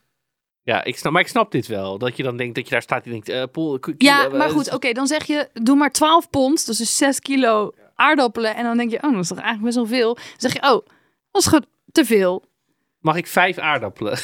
Ja, 0.62 0.85
ik 0.85 0.96
snap, 0.98 1.12
maar 1.12 1.22
ik 1.22 1.28
snap 1.28 1.50
dit 1.52 1.66
wel. 1.66 1.98
Dat 1.98 2.16
je 2.16 2.22
dan 2.22 2.37
denkt 2.37 2.54
dat 2.54 2.64
je 2.64 2.70
daar 2.70 2.82
staat 2.82 3.04
en 3.04 3.11
denkt... 3.11 3.28
eh 3.28 3.42
Poel, 3.52 3.78
k- 3.78 3.94
Ja, 3.98 4.28
maar 4.28 4.46
eh, 4.46 4.52
goed, 4.52 4.74
oké, 4.74 4.92
dan 4.92 5.06
zeg 5.06 5.24
je, 5.24 5.48
doe 5.52 5.76
maar 5.76 5.92
12 5.92 6.30
pond, 6.30 6.66
dus 6.66 6.80
is 6.80 6.96
6 6.96 7.20
kilo 7.20 7.72
aardappelen. 7.94 8.54
En 8.56 8.64
dan 8.64 8.76
denk 8.76 8.90
je, 8.90 9.02
oh, 9.02 9.12
dat 9.12 9.20
is 9.22 9.28
toch 9.28 9.38
eigenlijk 9.38 9.74
best 9.74 9.88
wel 9.90 9.98
veel. 10.00 10.14
Dan 10.14 10.24
zeg 10.37 10.52
je, 10.52 10.59
oh, 10.62 10.87
dat 11.30 11.42
is 11.42 11.46
gewoon 11.46 11.64
te 11.92 12.04
veel. 12.04 12.44
Mag 13.00 13.16
ik 13.16 13.26
vijf 13.26 13.59
aardappelen? 13.59 14.12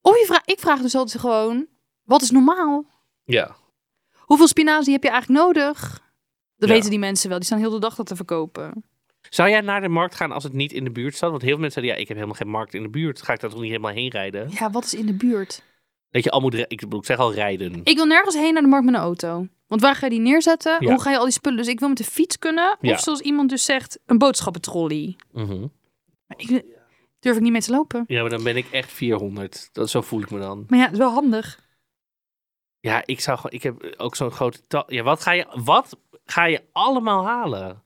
Of 0.00 0.18
je 0.18 0.24
vraagt, 0.26 0.50
ik 0.50 0.58
vraag 0.60 0.80
dus 0.80 0.94
altijd 0.94 1.20
gewoon, 1.20 1.66
wat 2.02 2.22
is 2.22 2.30
normaal? 2.30 2.84
ja. 3.24 3.56
Hoeveel 4.16 4.48
spinazie 4.48 4.92
heb 4.92 5.02
je 5.02 5.10
eigenlijk 5.10 5.40
nodig? 5.44 6.00
Dat 6.56 6.68
Ja. 6.68 6.74
weten 6.74 6.90
die 6.90 6.98
mensen 6.98 7.28
wel, 7.28 7.38
die 7.38 7.46
staan 7.46 7.58
heel 7.58 7.70
de 7.70 7.78
dag 7.78 7.94
dat 7.94 8.06
te 8.06 8.16
verkopen. 8.16 8.84
Zou 9.30 9.48
jij 9.50 9.60
naar 9.60 9.80
de 9.80 9.88
markt 9.88 10.14
gaan 10.14 10.32
als 10.32 10.44
het 10.44 10.52
niet 10.52 10.72
in 10.72 10.84
de 10.84 10.90
buurt 10.90 11.14
staat? 11.14 11.30
Want 11.30 11.42
heel 11.42 11.50
veel 11.50 11.60
mensen 11.60 11.80
zeggen, 11.80 11.92
ja, 11.98 12.02
ik 12.02 12.08
heb 12.08 12.16
helemaal 12.16 12.40
geen 12.40 12.50
markt 12.52 12.74
in 12.74 12.82
de 12.82 12.88
buurt. 12.88 13.22
Ga 13.22 13.32
ik 13.32 13.40
daar 13.40 13.50
toch 13.50 13.60
niet 13.60 13.70
helemaal 13.70 13.92
heen 13.92 14.10
rijden? 14.10 14.50
Ja, 14.50 14.70
wat 14.70 14.84
is 14.84 14.94
in 14.94 15.06
de 15.06 15.12
buurt? 15.14 15.62
Dat 16.10 16.24
je 16.24 16.30
al 16.30 16.40
moet... 16.40 16.54
Ik 16.54 16.80
bedoel, 16.80 16.98
ik 16.98 17.04
zeg 17.06 17.18
al 17.18 17.32
rijden. 17.34 17.80
Ik 17.84 17.96
wil 17.96 18.04
nergens 18.06 18.34
heen 18.34 18.52
naar 18.52 18.62
de 18.62 18.68
markt 18.68 18.84
met 18.84 18.94
een 18.94 19.00
auto. 19.00 19.46
Want 19.66 19.80
waar 19.80 19.94
ga 19.94 20.06
je 20.06 20.10
die 20.10 20.20
neerzetten? 20.20 20.76
Ja. 20.80 20.90
Hoe 20.90 21.00
ga 21.00 21.10
je 21.10 21.16
al 21.18 21.24
die 21.24 21.32
spullen? 21.32 21.58
Dus 21.58 21.66
ik 21.68 21.78
wil 21.78 21.88
met 21.88 21.96
de 21.98 22.04
fiets 22.04 22.38
kunnen. 22.38 22.76
Ja. 22.80 22.92
Of 22.92 23.00
zoals 23.00 23.20
iemand 23.20 23.50
dus 23.50 23.64
zegt, 23.64 23.98
een 24.06 24.18
boodschappentrolley. 24.18 25.16
Mhm. 25.32 25.60
Maar 26.26 26.38
ik 26.38 26.64
durf 27.20 27.36
ik 27.36 27.42
niet 27.42 27.52
mee 27.52 27.60
te 27.60 27.70
lopen. 27.70 28.04
Ja, 28.06 28.20
maar 28.20 28.30
dan 28.30 28.42
ben 28.42 28.56
ik 28.56 28.66
echt 28.70 28.92
400. 28.92 29.68
Dat, 29.72 29.90
zo 29.90 30.00
voel 30.00 30.20
ik 30.22 30.30
me 30.30 30.38
dan. 30.38 30.64
Maar 30.68 30.78
ja, 30.78 30.84
het 30.84 30.92
is 30.92 30.98
wel 30.98 31.12
handig. 31.12 31.64
Ja, 32.80 33.02
ik 33.06 33.20
zou 33.20 33.36
gewoon... 33.36 33.52
Ik 33.52 33.62
heb 33.62 33.94
ook 33.96 34.16
zo'n 34.16 34.30
grote... 34.30 34.84
Ja, 34.86 35.02
wat 35.02 35.20
ga, 35.22 35.30
je, 35.32 35.46
wat 35.64 35.98
ga 36.26 36.44
je 36.44 36.62
allemaal 36.72 37.24
halen? 37.26 37.82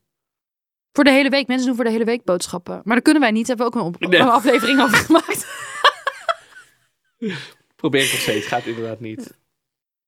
Voor 0.92 1.04
de 1.04 1.10
hele 1.10 1.28
week. 1.28 1.46
Mensen 1.46 1.66
doen 1.66 1.76
voor 1.76 1.84
de 1.84 1.90
hele 1.90 2.04
week 2.04 2.24
boodschappen. 2.24 2.80
Maar 2.84 2.94
dat 2.94 3.04
kunnen 3.04 3.22
wij 3.22 3.30
niet. 3.30 3.46
Hebben 3.46 3.66
we 3.66 3.72
ook 3.72 3.80
een, 3.80 3.86
op- 3.94 4.10
Nee. 4.10 4.20
een 4.20 4.28
aflevering 4.28 4.80
over 4.82 4.96
gemaakt. 5.06 5.46
Probeer 7.76 8.04
ik 8.04 8.10
nog 8.12 8.20
steeds. 8.20 8.46
Gaat 8.46 8.64
inderdaad 8.66 9.00
niet. 9.00 9.38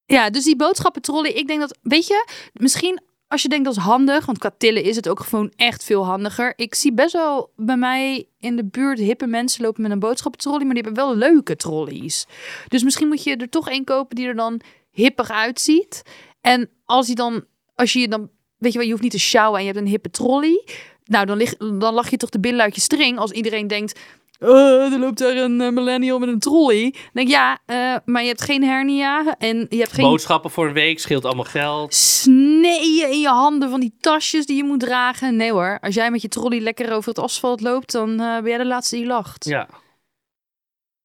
Ja, 0.05 0.31
dus 0.31 0.45
die 0.45 0.57
boodschappentrolley. 0.57 1.33
Ik 1.33 1.47
denk 1.47 1.61
dat, 1.61 1.79
weet 1.83 2.07
je, 2.07 2.27
misschien 2.53 3.01
als 3.29 3.43
je 3.43 3.49
denkt 3.49 3.65
dat 3.65 3.77
is 3.77 3.83
handig, 3.83 4.27
want 4.27 4.39
qua 4.39 4.51
tillen 4.59 4.83
is 4.83 4.97
het 4.97 5.09
ook 5.09 5.21
gewoon 5.21 5.53
echt 5.57 5.85
veel 5.85 6.05
handiger. 6.07 6.53
Ik 6.57 6.75
zie 6.75 6.93
best 6.93 7.13
wel 7.13 7.53
bij 7.57 7.77
mij 7.77 8.29
in 8.39 8.57
de 8.57 8.65
buurt 8.65 8.99
hippe 8.99 9.27
mensen 9.27 9.63
lopen 9.63 9.83
met 9.83 9.91
een 9.91 9.99
boodschappentrolley, 9.99 10.65
maar 10.65 10.75
die 10.75 10.83
hebben 10.83 11.05
wel 11.05 11.17
leuke 11.17 11.57
trolleys. 11.57 12.27
Dus 12.69 12.83
misschien 12.83 13.09
moet 13.09 13.23
je 13.25 13.37
er 13.37 13.49
toch 13.49 13.69
één 13.69 13.85
kopen 13.85 14.17
die 14.17 14.27
er 14.27 14.35
dan 14.37 14.61
hippig 14.91 15.31
uitziet. 15.31 16.03
En 16.41 16.71
als 16.85 17.07
je 17.07 17.15
dan, 17.15 17.45
als 17.75 17.93
je 17.93 17.99
je 18.01 18.09
dan, 18.09 18.31
weet 18.57 18.73
je 18.73 18.79
wel, 18.79 18.87
je 18.87 18.93
hoeft 18.93 19.03
niet 19.03 19.13
te 19.13 19.19
sjouwen 19.19 19.59
en 19.59 19.67
je 19.67 19.73
hebt 19.73 19.85
een 19.85 19.91
hippe 19.91 20.11
trolley. 20.11 20.65
Nou, 21.05 21.27
dan, 21.27 21.37
lig, 21.37 21.57
dan 21.57 21.95
lach 21.95 22.11
je 22.11 22.17
toch 22.17 22.31
de 22.31 22.41
billen 22.41 22.61
uit 22.61 22.75
je 22.75 22.81
string 22.81 23.19
als 23.19 23.31
iedereen 23.31 23.67
denkt... 23.67 24.01
"Eh, 24.39 24.93
er 24.93 24.99
loopt 24.99 25.19
daar 25.19 25.37
een 25.37 25.61
eh, 25.61 25.71
millennial 25.71 26.19
met 26.19 26.29
een 26.29 26.39
trolley. 26.39 26.83
Dan 26.83 27.01
denk 27.13 27.27
ik, 27.27 27.35
ja, 27.35 27.59
eh, 27.67 27.97
maar 28.05 28.23
je 28.23 28.29
hebt 28.29 28.43
geen 28.43 28.65
hernia 28.65 29.37
en 29.39 29.67
je 29.69 29.79
hebt 29.79 29.93
geen 29.93 30.05
Boodschappen 30.05 30.51
voor 30.51 30.67
een 30.67 30.73
week 30.73 30.99
scheelt 30.99 31.25
allemaal 31.25 31.45
geld. 31.45 31.95
sneeën 31.95 33.11
in 33.11 33.21
je 33.21 33.29
handen 33.29 33.71
van 33.71 33.81
die 33.81 33.95
tasjes 34.01 34.47
die 34.47 34.57
je 34.57 34.65
moet 34.65 34.81
dragen. 34.81 35.37
Nee 35.37 35.53
hoor, 35.53 35.79
als 35.81 35.95
jij 35.95 36.11
met 36.11 36.23
je 36.23 36.29
trolley 36.29 36.61
lekker 36.61 36.93
over 36.93 37.09
het 37.09 37.19
asfalt 37.19 37.61
loopt, 37.61 37.93
dan 37.93 38.17
ben 38.17 38.45
jij 38.45 38.59
de 38.59 38.67
laatste 38.67 38.97
die 38.97 39.07
lacht. 39.07 39.45
Ja. 39.45 39.69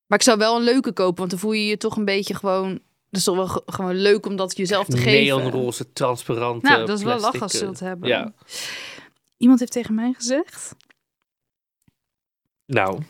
Maar 0.08 0.18
ik 0.18 0.24
zou 0.24 0.38
wel 0.38 0.56
een 0.56 0.64
leuke 0.64 0.94
kopen, 0.94 1.18
want 1.18 1.30
dan 1.30 1.40
voel 1.40 1.52
je 1.52 1.68
je 1.68 1.78
toch 1.78 1.98
een 1.98 2.06
beetje 2.06 2.36
gewoon... 2.36 2.80
Dat 3.10 3.20
is 3.20 3.24
toch 3.24 3.36
wel 3.36 3.48
ge- 3.48 3.64
gewoon 3.66 3.96
leuk 3.96 4.26
om 4.26 4.36
dat 4.36 4.58
jezelf 4.58 4.88
te 4.88 4.98
geven. 4.98 5.38
Neonroze, 5.38 5.94
transparante 5.94 6.66
Nou, 6.70 6.86
dat 6.86 6.98
is 6.98 7.04
wel 7.04 7.18
plastic, 7.18 7.42
lachen 7.42 7.42
als 7.42 7.52
ze 7.52 7.60
eh, 7.62 7.66
dat 7.66 7.80
hebben. 7.80 8.10
Ja. 8.10 8.34
Iemand 9.38 9.60
heeft 9.60 9.72
tegen 9.72 9.96
mij 9.96 10.14
gezegd... 10.14 10.76
Nou, 12.66 13.02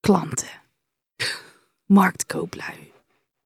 Klanten. 0.00 0.48
Marktkooplui. 1.86 2.92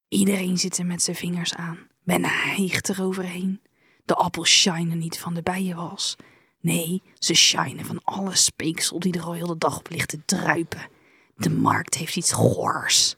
Iedereen 0.09 0.59
zit 0.59 0.79
er 0.79 0.87
met 0.87 1.03
zijn 1.03 1.17
vingers 1.17 1.55
aan. 1.55 1.79
Men 2.03 2.25
hijgt 2.25 2.89
er 2.89 3.03
overheen. 3.03 3.61
De 4.05 4.15
appels 4.15 4.51
shinen 4.51 4.99
niet 4.99 5.19
van 5.19 5.35
de 5.35 5.43
bijenwas. 5.43 6.17
Nee, 6.61 7.03
ze 7.19 7.35
shinen 7.35 7.85
van 7.85 8.01
alle 8.05 8.35
speeksel 8.35 8.99
die 9.01 9.13
er 9.13 9.23
al 9.23 9.33
heel 9.35 9.47
de 9.47 9.59
dag 9.59 9.79
op 9.79 9.91
ligt 9.91 10.09
te 10.09 10.25
druipen. 10.25 10.89
De 11.37 11.51
markt 11.51 11.95
heeft 11.95 12.17
iets 12.17 12.33
goors. 12.33 13.17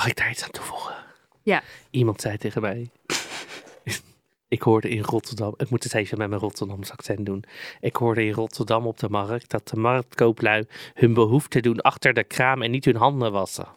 Mag 0.00 0.08
ik 0.08 0.16
daar 0.16 0.30
iets 0.30 0.42
aan 0.44 0.50
toevoegen? 0.50 0.94
Ja. 1.42 1.62
Iemand 1.90 2.20
zei 2.20 2.36
tegen 2.38 2.62
mij. 2.62 2.90
Ik 4.48 4.62
hoorde 4.62 4.88
in 4.88 5.02
Rotterdam, 5.02 5.54
ik 5.56 5.70
moet 5.70 5.84
het 5.84 5.94
even 5.94 6.18
met 6.18 6.28
mijn 6.28 6.40
Rotterdamse 6.40 6.92
accent 6.92 7.26
doen. 7.26 7.44
Ik 7.80 7.96
hoorde 7.96 8.24
in 8.24 8.32
Rotterdam 8.32 8.86
op 8.86 8.98
de 8.98 9.08
markt 9.08 9.50
dat 9.50 9.68
de 9.68 9.76
marktkooplui 9.76 10.66
hun 10.94 11.14
behoefte 11.14 11.60
doen 11.60 11.80
achter 11.80 12.14
de 12.14 12.24
kraam 12.24 12.62
en 12.62 12.70
niet 12.70 12.84
hun 12.84 12.96
handen 12.96 13.32
wassen. 13.32 13.68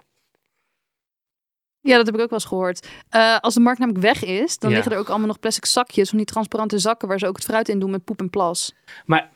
Ja, 1.79 1.97
dat 1.97 2.05
heb 2.05 2.15
ik 2.15 2.21
ook 2.21 2.29
wel 2.29 2.39
eens 2.39 2.47
gehoord. 2.47 2.88
Eh, 3.09 3.38
als 3.39 3.53
de 3.53 3.59
markt 3.59 3.79
namelijk 3.79 4.03
weg 4.03 4.23
is, 4.23 4.59
dan 4.59 4.69
Ja. 4.69 4.75
liggen 4.75 4.93
er 4.93 4.99
ook 4.99 5.09
allemaal 5.09 5.27
nog 5.27 5.39
plastic 5.39 5.65
zakjes 5.65 6.09
van 6.09 6.17
die 6.17 6.27
transparante 6.27 6.79
zakken 6.79 7.07
waar 7.07 7.19
ze 7.19 7.27
ook 7.27 7.36
het 7.36 7.45
fruit 7.45 7.69
in 7.69 7.79
doen 7.79 7.91
met 7.91 8.03
poep 8.03 8.19
en 8.19 8.29
plas. 8.29 8.73
Maar, 9.05 9.29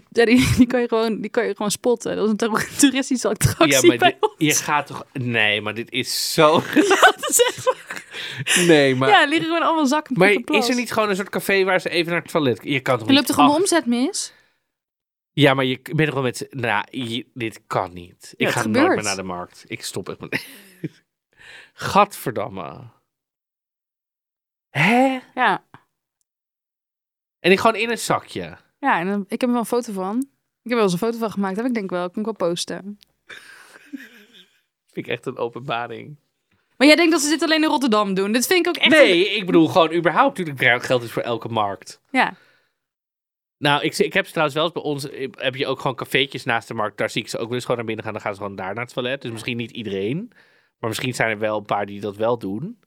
die, 0.08 0.56
die, 0.56 0.66
kan 0.66 0.80
je 0.80 0.88
gewoon, 0.88 1.20
die 1.20 1.30
kan 1.30 1.46
je 1.46 1.54
gewoon 1.56 1.70
spotten. 1.70 2.16
Dat 2.16 2.24
is 2.24 2.30
een 2.30 2.36
toer- 2.36 2.68
toeristische 2.78 3.28
attractie 3.28 3.68
ja, 3.68 3.86
maar 3.86 3.96
bij 3.96 4.10
dit- 4.20 4.30
ons. 4.30 4.34
je 4.36 4.54
gaat 4.54 4.86
toch. 4.86 5.06
Nee, 5.12 5.60
maar 5.60 5.74
dit 5.74 5.90
is 5.90 6.32
zo. 6.32 6.52
Dat 7.10 7.28
is 7.28 7.40
echt 7.56 7.64
waar. 7.64 8.04
Nee, 8.66 8.94
maar. 8.94 9.08
Ja, 9.08 9.24
liggen 9.24 9.46
gewoon 9.46 9.62
allemaal 9.62 9.86
zakken 9.86 10.18
maar 10.18 10.30
is 10.44 10.68
er 10.68 10.74
niet 10.74 10.92
gewoon 10.92 11.08
een 11.08 11.16
soort 11.16 11.28
café 11.28 11.64
waar 11.64 11.80
ze 11.80 11.88
even 11.88 12.12
naar 12.12 12.22
het 12.22 12.30
toilet. 12.30 12.60
Je 12.62 12.80
kan 12.80 12.98
toch 12.98 13.08
Je 13.08 13.14
loopt 13.14 13.26
toch 13.26 13.36
gewoon 13.36 13.54
omzet 13.54 13.86
mis? 13.86 14.32
Ja, 15.32 15.54
maar 15.54 15.64
je 15.64 15.80
bent 15.82 16.00
er 16.00 16.06
gewoon 16.08 16.22
met. 16.22 16.46
Nou, 16.50 16.84
je- 16.90 17.26
dit 17.34 17.60
kan 17.66 17.92
niet. 17.92 18.34
Ik 18.36 18.46
het 18.46 18.54
ga 18.56 18.66
nooit 18.66 18.88
meer 18.94 19.02
naar 19.02 19.16
de 19.16 19.22
markt. 19.22 19.64
Ik 19.66 19.82
stop 19.84 20.08
echt 20.08 20.20
met. 20.20 20.46
Gadverdamme. 21.72 22.90
Hè? 24.70 25.18
Ja. 25.34 25.64
En 27.38 27.50
ik 27.52 27.58
gewoon 27.60 27.76
in 27.76 27.90
een 27.90 27.98
zakje. 27.98 28.56
Ja, 28.82 28.98
en 29.00 29.06
dan, 29.06 29.20
ik 29.28 29.40
heb 29.40 29.42
er 29.42 29.48
wel 29.50 29.58
een 29.58 29.64
foto 29.66 29.92
van. 29.92 30.16
Ik 30.18 30.70
heb 30.70 30.70
er 30.70 30.74
wel 30.74 30.82
eens 30.82 30.92
een 30.92 30.98
foto 30.98 31.18
van 31.18 31.30
gemaakt. 31.30 31.56
Heb 31.56 31.66
ik 31.66 31.74
denk 31.74 31.90
wel. 31.90 32.04
Ik 32.04 32.12
kan 32.12 32.22
ik 32.30 32.38
wel 32.38 32.48
posten. 32.48 32.98
Vind 34.92 35.06
ik 35.06 35.06
echt 35.06 35.26
een 35.26 35.36
openbaring. 35.36 36.16
Maar 36.76 36.86
jij 36.86 36.96
denkt 36.96 37.12
dat 37.12 37.20
ze 37.20 37.28
dit 37.28 37.42
alleen 37.42 37.62
in 37.62 37.68
Rotterdam 37.68 38.14
doen. 38.14 38.32
Dit 38.32 38.46
vind 38.46 38.66
ik 38.66 38.68
ook 38.68 38.82
echt... 38.82 38.90
Nee, 38.90 39.28
ik 39.30 39.46
bedoel 39.46 39.66
gewoon 39.68 39.92
überhaupt. 39.92 40.38
Natuurlijk 40.38 40.84
geldt 40.84 41.02
het 41.02 41.12
voor 41.12 41.22
elke 41.22 41.48
markt. 41.48 42.00
Ja. 42.10 42.34
Nou, 43.58 43.82
ik, 43.82 43.92
zie- 43.94 44.04
ik 44.04 44.12
heb 44.12 44.24
ze 44.26 44.30
trouwens 44.30 44.56
wel 44.56 44.64
eens 44.64 44.74
bij 44.74 44.82
ons. 44.82 45.10
eh, 45.10 45.28
Heb 45.44 45.54
je 45.54 45.66
ook 45.66 45.80
gewoon 45.80 45.96
cafeetjes 45.96 46.44
naast 46.44 46.68
de 46.68 46.74
markt. 46.74 46.98
Daar 46.98 47.10
zie 47.10 47.22
ik 47.22 47.28
ze 47.28 47.38
ook 47.38 47.44
wel 47.44 47.54
eens 47.54 47.62
gewoon 47.62 47.76
naar 47.76 47.86
binnen 47.86 48.04
gaan. 48.04 48.12
Dan 48.12 48.22
gaan 48.22 48.34
ze 48.34 48.40
gewoon 48.40 48.56
daar 48.56 48.74
naar 48.74 48.84
het 48.84 48.92
toilet. 48.94 49.22
Dus 49.22 49.30
misschien 49.30 49.56
niet 49.56 49.70
iedereen. 49.70 50.30
Maar 50.78 50.88
misschien 50.88 51.14
zijn 51.14 51.30
er 51.30 51.38
wel 51.38 51.58
een 51.58 51.64
paar 51.64 51.86
die 51.86 52.00
dat 52.00 52.16
wel 52.16 52.38
doen. 52.38 52.78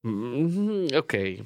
Mm, 0.00 0.86
Oké. 0.94 1.36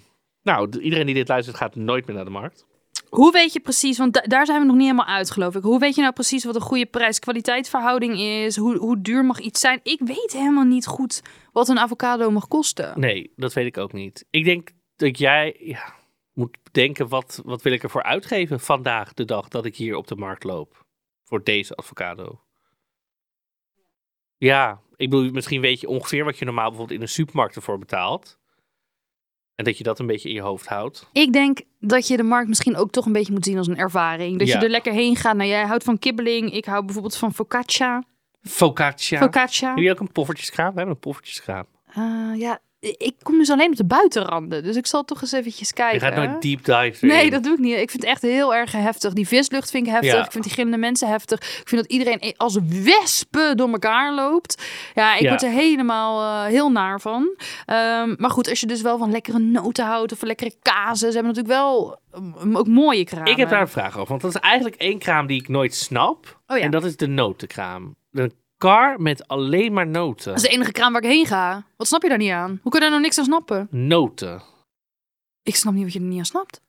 Nou, 0.43 0.71
d- 0.71 0.75
iedereen 0.77 1.07
die 1.07 1.15
dit 1.15 1.29
luistert 1.29 1.57
gaat 1.57 1.75
nooit 1.75 2.07
meer 2.07 2.17
naar 2.17 2.25
de 2.25 2.31
markt. 2.31 2.67
Hoe 3.11 3.33
weet 3.33 3.53
je 3.53 3.61
precies, 3.61 3.99
want 3.99 4.13
da- 4.15 4.21
daar 4.21 4.47
zijn 4.47 4.61
we 4.61 4.67
nog 4.67 4.75
niet 4.77 4.85
helemaal 4.85 5.07
uit, 5.07 5.31
geloof 5.31 5.55
ik. 5.55 5.63
Hoe 5.63 5.79
weet 5.79 5.95
je 5.95 6.01
nou 6.01 6.13
precies 6.13 6.45
wat 6.45 6.55
een 6.55 6.61
goede 6.61 6.87
prijs-kwaliteit 6.87 7.69
verhouding 7.69 8.19
is? 8.19 8.57
Hoe, 8.57 8.77
hoe 8.77 9.01
duur 9.01 9.25
mag 9.25 9.39
iets 9.39 9.61
zijn? 9.61 9.81
Ik 9.83 10.01
weet 10.05 10.33
helemaal 10.33 10.65
niet 10.65 10.87
goed 10.87 11.23
wat 11.53 11.69
een 11.69 11.79
avocado 11.79 12.31
mag 12.31 12.49
kosten. 12.49 13.01
Nee, 13.01 13.33
dat 13.37 13.53
weet 13.53 13.67
ik 13.67 13.79
ook 13.79 13.93
niet. 13.93 14.27
Ik 14.31 14.45
denk 14.45 14.71
dat 14.97 15.19
jij 15.19 15.77
moet 16.33 16.59
denken, 16.73 17.09
wat, 17.09 17.41
wat 17.45 17.63
wil 17.63 17.73
ik 17.73 17.83
ervoor 17.83 18.03
uitgeven 18.03 18.61
vandaag 18.61 19.15
de 19.15 19.25
dag 19.25 19.49
dat 19.49 19.65
ik 19.65 19.77
hier 19.77 19.97
op 19.97 20.07
de 20.07 20.17
markt 20.17 20.45
loop? 20.45 20.87
Voor 21.25 21.45
deze 21.45 21.77
avocado. 21.77 22.41
Ja, 24.37 24.81
ik 24.97 25.11
bedoel, 25.11 25.31
misschien 25.31 25.61
weet 25.61 25.81
je 25.81 25.89
ongeveer 25.89 26.25
wat 26.25 26.39
je 26.39 26.45
normaal 26.45 26.69
bijvoorbeeld 26.69 26.99
in 26.99 27.03
een 27.05 27.13
supermarkt 27.13 27.57
ervoor 27.57 27.79
betaalt. 27.79 28.39
En 29.59 29.65
dat 29.65 29.79
je 29.79 29.85
dat 29.85 29.99
een 29.99 30.07
beetje 30.07 30.29
in 30.29 30.35
je 30.35 30.41
hoofd 30.41 30.67
houdt. 30.67 31.09
Ik 31.13 31.33
denk 31.33 31.61
dat 31.81 32.09
je 32.09 32.17
de 32.17 32.23
markt 32.23 32.49
misschien 32.49 32.77
ook 32.77 32.91
toch 32.91 33.07
een 33.07 33.13
beetje 33.13 33.33
moet 33.33 33.45
zien 33.45 33.59
als 33.59 33.67
een 33.67 33.77
ervaring. 33.79 34.39
Dat 34.39 34.49
Ja. 34.49 34.59
je 34.59 34.65
er 34.65 34.71
lekker 34.71 34.93
heen 34.93 35.17
gaat. 35.17 35.37
Nou, 35.37 35.49
jij 35.49 35.63
houdt 35.67 35.85
van 35.85 35.99
kibbeling. 35.99 36.53
Ik 36.53 36.65
hou 36.65 36.85
bijvoorbeeld 36.85 37.17
van 37.17 37.35
focaccia. 37.35 38.03
Focaccia. 38.43 39.19
Focaccia. 39.19 39.67
Hebben 39.67 39.85
jullie 39.85 39.99
ook 40.01 40.07
een 40.07 40.13
poffertjeskraam? 40.13 40.71
We 40.71 40.77
hebben 40.77 40.95
een 40.95 41.01
poffertjeskraam. 41.01 41.65
Eh, 41.95 42.31
ja, 42.41 42.59
ik 42.81 43.15
kom 43.23 43.39
dus 43.39 43.51
alleen 43.51 43.71
op 43.71 43.77
de 43.77 43.85
buitenranden. 43.85 44.63
Dus 44.63 44.77
ik 44.77 44.87
zal 44.87 45.05
toch 45.05 45.21
eens 45.21 45.33
eventjes 45.33 45.69
Je 45.69 45.75
kijken. 45.75 46.01
gaat 46.01 46.17
nooit 46.17 46.43
deep 46.43 46.65
dive 46.65 47.07
Nee, 47.07 47.17
erin. 47.19 47.31
dat 47.31 47.43
doe 47.43 47.53
ik 47.53 47.59
niet. 47.59 47.77
Ik 47.77 47.91
vind 47.91 48.03
het 48.03 48.11
echt 48.13 48.23
heel 48.23 48.55
erg 48.55 48.73
heftig. 48.73 49.13
Die 49.13 49.27
vislucht 49.29 49.71
vind 49.71 49.87
ik 49.87 49.93
heftig. 49.93 50.13
Ja. 50.13 50.25
Ik 50.25 50.33
vind 50.33 50.45
die 50.45 50.53
gillende 50.53 50.77
mensen 50.79 51.09
heftig. 51.09 51.39
Ik 51.61 51.69
vind 51.69 51.83
dat 51.83 51.91
iedereen 51.91 52.35
als 52.37 52.59
wespen 52.83 53.57
door 53.57 53.69
elkaar 53.69 54.15
loopt. 54.15 54.63
Ja, 54.95 55.15
ik 55.15 55.21
Ja. 55.23 55.29
word 55.29 55.43
er 55.43 55.51
helemaal 55.51 56.45
eh, 56.45 56.51
heel 56.51 56.71
naar 56.71 57.01
van. 57.01 57.37
Ehm, 57.67 58.15
maar 58.19 58.31
goed, 58.31 58.49
als 58.49 58.61
je 58.61 58.67
dus 58.67 58.83
wel 58.83 58.99
van 58.99 59.11
lekkere 59.11 59.39
noten 59.39 59.85
houdt 59.85 60.13
of 60.13 60.19
van 60.19 60.29
lekkere 60.29 60.55
kazen. 60.63 60.97
Ze 61.13 61.19
hebben 61.19 61.35
natuurlijk 61.35 61.55
wel 61.55 62.01
um, 62.43 62.57
ook 62.57 62.69
mooie 62.69 63.05
kramen. 63.05 63.31
Ik 63.31 63.37
heb 63.37 63.49
daar 63.51 63.61
een 63.61 63.69
vraag 63.69 63.97
over. 63.97 64.09
Want 64.09 64.21
dat 64.21 64.35
is 64.35 64.41
eigenlijk 64.41 64.77
één 64.77 64.99
kraam 64.99 65.27
die 65.27 65.41
ik 65.41 65.49
nooit 65.49 65.75
snap. 65.75 66.41
Oh 66.47 66.57
ja. 66.57 66.63
En 66.63 66.71
dat 66.71 66.85
is 66.85 66.97
de 66.97 67.07
notenkraam. 67.07 67.97
Een 68.13 68.33
kar 68.59 69.01
met 69.01 69.29
alleen 69.29 69.73
maar 69.73 69.87
noten. 69.87 70.27
Dat 70.27 70.37
is 70.43 70.49
de 70.49 70.55
enige 70.55 70.73
kraam 70.73 70.93
waar 70.93 71.03
ik 71.03 71.09
heen 71.09 71.27
ga. 71.27 71.67
Wat 71.77 71.87
snap 71.87 72.03
je 72.03 72.09
daar 72.09 72.19
niet 72.19 72.31
aan? 72.31 72.51
Hoe 72.63 72.71
kun 72.71 72.73
je 72.73 72.81
daar 72.81 72.91
nou 72.91 73.03
niks 73.03 73.19
aan 73.19 73.25
snappen? 73.25 73.69
Noten. 73.71 74.43
Ik 75.43 75.57
snap 75.57 75.75
niet 75.75 75.83
wat 75.85 75.93
je 75.93 75.99
er 75.99 76.05
niet 76.05 76.19
aan 76.19 76.25
snapt. 76.25 76.61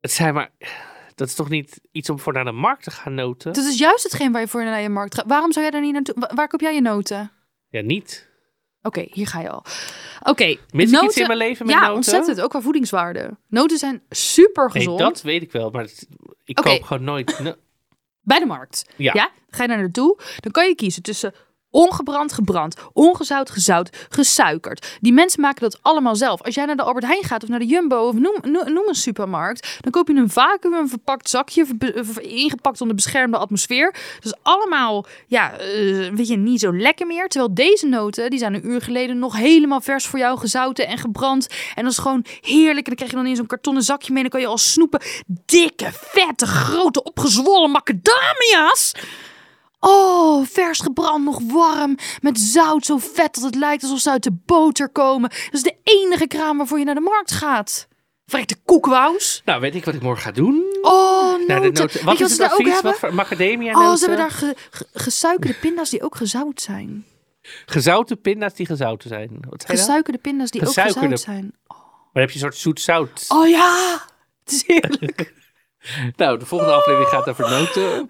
Het 0.00 0.12
zijn 0.12 0.34
maar... 0.34 0.50
Dat 1.14 1.28
is 1.28 1.34
toch 1.34 1.48
niet 1.48 1.80
iets 1.92 2.10
om 2.10 2.18
voor 2.18 2.32
naar 2.32 2.44
de 2.44 2.52
markt 2.52 2.82
te 2.84 2.90
gaan 2.90 3.14
noten? 3.14 3.52
Dat 3.52 3.64
is 3.64 3.78
juist 3.78 4.02
hetgeen 4.02 4.32
waar 4.32 4.40
je 4.40 4.48
voor 4.48 4.64
naar 4.64 4.80
je 4.80 4.88
markt 4.88 5.14
gaat. 5.14 5.24
Waarom 5.26 5.52
zou 5.52 5.64
jij 5.64 5.70
daar 5.74 5.80
niet 5.84 5.92
naartoe? 5.92 6.14
Wa- 6.18 6.30
Waar 6.34 6.48
koop 6.48 6.60
jij 6.60 6.74
je 6.74 6.80
noten? 6.80 7.30
Ja, 7.68 7.80
niet. 7.82 8.28
Oké, 8.82 9.06
hier 9.10 9.26
ga 9.26 9.40
je 9.40 9.50
al. 9.50 9.64
Oké, 10.22 10.56
Mis 10.70 10.90
noten- 10.90 11.06
iets 11.08 11.16
in 11.16 11.26
mijn 11.26 11.38
leven 11.38 11.66
met 11.66 11.74
ja, 11.74 11.80
noten? 11.80 11.94
ontzettend. 11.96 12.40
Ook 12.40 12.50
qua 12.50 12.60
voedingswaarde. 12.60 13.36
Noten 13.48 13.78
zijn 13.78 14.02
super 14.10 14.64
Nee, 14.64 14.72
gezond. 14.72 14.98
dat 14.98 15.22
weet 15.22 15.42
ik 15.42 15.52
wel. 15.52 15.70
Maar 15.70 15.82
het- 15.82 16.08
ik 16.44 16.54
koop 16.54 16.82
gewoon 16.82 17.04
nooit... 17.04 17.56
Bij 18.24 18.38
de 18.38 18.46
markt. 18.46 18.84
Ja. 18.96 19.12
Dan 19.12 19.28
ga 19.50 19.62
je 19.62 19.68
daar 19.68 19.78
naartoe. 19.78 20.18
Dan 20.40 20.52
kan 20.52 20.68
je 20.68 20.74
kiezen 20.74 21.02
tussen 21.02 21.34
ongebrand, 21.74 22.32
gebrand, 22.32 22.76
ongezout, 22.92 23.50
gezout, 23.50 24.06
gesuikerd. 24.08 24.96
Die 25.00 25.12
mensen 25.12 25.40
maken 25.40 25.62
dat 25.62 25.78
allemaal 25.82 26.16
zelf. 26.16 26.42
Als 26.42 26.54
jij 26.54 26.64
naar 26.64 26.76
de 26.76 26.82
Albert 26.82 27.06
Heijn 27.06 27.24
gaat 27.24 27.42
of 27.42 27.48
naar 27.48 27.58
de 27.58 27.66
Jumbo 27.66 28.08
of 28.08 28.14
noem, 28.14 28.36
noem, 28.42 28.88
een 28.88 28.94
supermarkt, 28.94 29.78
dan 29.80 29.92
koop 29.92 30.08
je 30.08 30.14
een 30.14 30.30
vacuüm 30.30 30.88
verpakt 30.88 31.28
zakje, 31.28 31.66
ingepakt 32.20 32.80
onder 32.80 32.96
beschermde 32.96 33.36
atmosfeer. 33.36 33.94
Is 34.20 34.34
allemaal, 34.42 35.06
ja, 35.26 35.52
eh, 35.52 36.12
weet 36.12 36.28
je, 36.28 36.36
niet 36.36 36.60
zo 36.60 36.76
lekker 36.76 37.06
meer. 37.06 37.28
Terwijl 37.28 37.54
deze 37.54 37.86
noten, 37.86 38.30
die 38.30 38.38
zijn 38.38 38.54
een 38.54 38.66
uur 38.66 38.80
geleden 38.80 39.18
nog 39.18 39.36
helemaal 39.36 39.80
vers 39.80 40.06
voor 40.06 40.18
jou 40.18 40.38
gezouten 40.38 40.86
en 40.86 40.98
gebrand. 40.98 41.46
En 41.74 41.82
dat 41.82 41.92
is 41.92 41.98
gewoon 41.98 42.24
heerlijk. 42.40 42.76
En 42.76 42.84
dan 42.84 42.94
krijg 42.94 43.10
je 43.10 43.16
dan 43.16 43.26
in 43.26 43.36
zo'n 43.36 43.46
kartonnen 43.46 43.82
zakje 43.82 44.12
mee. 44.12 44.22
Dan 44.22 44.30
kan 44.30 44.40
je 44.40 44.46
al 44.46 44.58
snoepen. 44.58 45.00
Dikke, 45.26 45.88
vette, 45.92 46.46
grote, 46.46 47.02
opgezwollen 47.02 47.70
macadamia's. 47.70 48.92
Oh, 49.86 50.46
vers 50.46 50.80
gebrand, 50.80 51.24
nog 51.24 51.40
warm. 51.52 51.96
Met 52.20 52.38
zout 52.38 52.84
zo 52.84 52.96
vet 52.98 53.34
dat 53.34 53.44
het 53.44 53.54
lijkt 53.54 53.82
alsof 53.82 53.98
ze 53.98 54.10
uit 54.10 54.22
de 54.22 54.32
boter 54.46 54.88
komen. 54.88 55.28
Dat 55.30 55.52
is 55.52 55.62
de 55.62 55.76
enige 55.82 56.26
kraam 56.26 56.56
waarvoor 56.56 56.78
je 56.78 56.84
naar 56.84 56.94
de 56.94 57.00
markt 57.00 57.30
gaat. 57.32 57.88
Verrekte 58.26 58.56
koekwous. 58.64 59.42
Nou, 59.44 59.60
weet 59.60 59.74
ik 59.74 59.84
wat 59.84 59.94
ik 59.94 60.02
morgen 60.02 60.22
ga 60.22 60.30
doen? 60.30 60.64
Oh, 60.82 61.30
noten. 61.30 61.46
Naar 61.46 61.60
de 61.60 61.66
noten. 61.66 61.86
Weet 61.92 62.02
Wat 62.04 62.20
is 62.20 62.30
het 62.38 62.40
advies? 62.40 62.80
Wat 62.80 62.98
voor 62.98 63.14
macadamia 63.14 63.72
Oh, 63.72 63.80
noten? 63.80 63.98
ze 63.98 64.06
hebben 64.06 64.22
daar 64.24 64.34
ge- 64.36 64.54
ge- 64.70 64.86
gesuikerde 64.92 65.56
pinda's 65.58 65.90
die 65.90 66.02
ook 66.02 66.16
gezout 66.16 66.60
zijn. 66.60 67.04
Gezouten 67.66 68.20
pinda's 68.20 68.54
die 68.54 68.66
gezouten 68.66 69.08
zijn. 69.08 69.28
Wat 69.48 69.66
nou? 69.66 69.78
Gesuikerde 69.78 70.18
pinda's 70.18 70.50
die 70.50 70.60
ook 70.60 70.66
gezout 70.72 71.20
zijn. 71.20 71.54
Maar 71.66 71.76
dan 72.12 72.22
heb 72.22 72.28
je 72.28 72.34
een 72.34 72.40
soort 72.40 72.56
zoet-zout. 72.56 73.24
Oh 73.28 73.48
ja! 73.48 73.98
Het 74.44 74.52
is 74.54 74.64
heerlijk. 74.66 75.32
Nou, 76.16 76.38
de 76.38 76.46
volgende 76.46 76.72
aflevering 76.74 77.10
gaat 77.10 77.28
over 77.28 77.50
noten. 77.50 78.08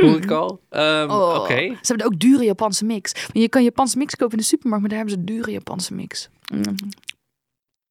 Hoor 0.00 0.16
ik 0.16 0.30
al. 0.30 0.60
Ehm, 0.70 1.10
Oh. 1.10 1.34
Oké. 1.40 1.56
Ze 1.56 1.76
hebben 1.82 2.06
ook 2.06 2.18
dure 2.18 2.44
Japanse 2.44 2.84
mix. 2.84 3.12
Want 3.12 3.38
je 3.38 3.48
kan 3.48 3.62
Japanse 3.62 3.98
mix 3.98 4.14
kopen 4.16 4.32
in 4.32 4.38
de 4.38 4.48
supermarkt, 4.48 4.80
maar 4.80 4.90
daar 4.96 5.06
hebben 5.06 5.18
ze 5.26 5.32
dure 5.34 5.50
Japanse 5.50 5.94
mix. 5.94 6.28
Mm. 6.52 6.76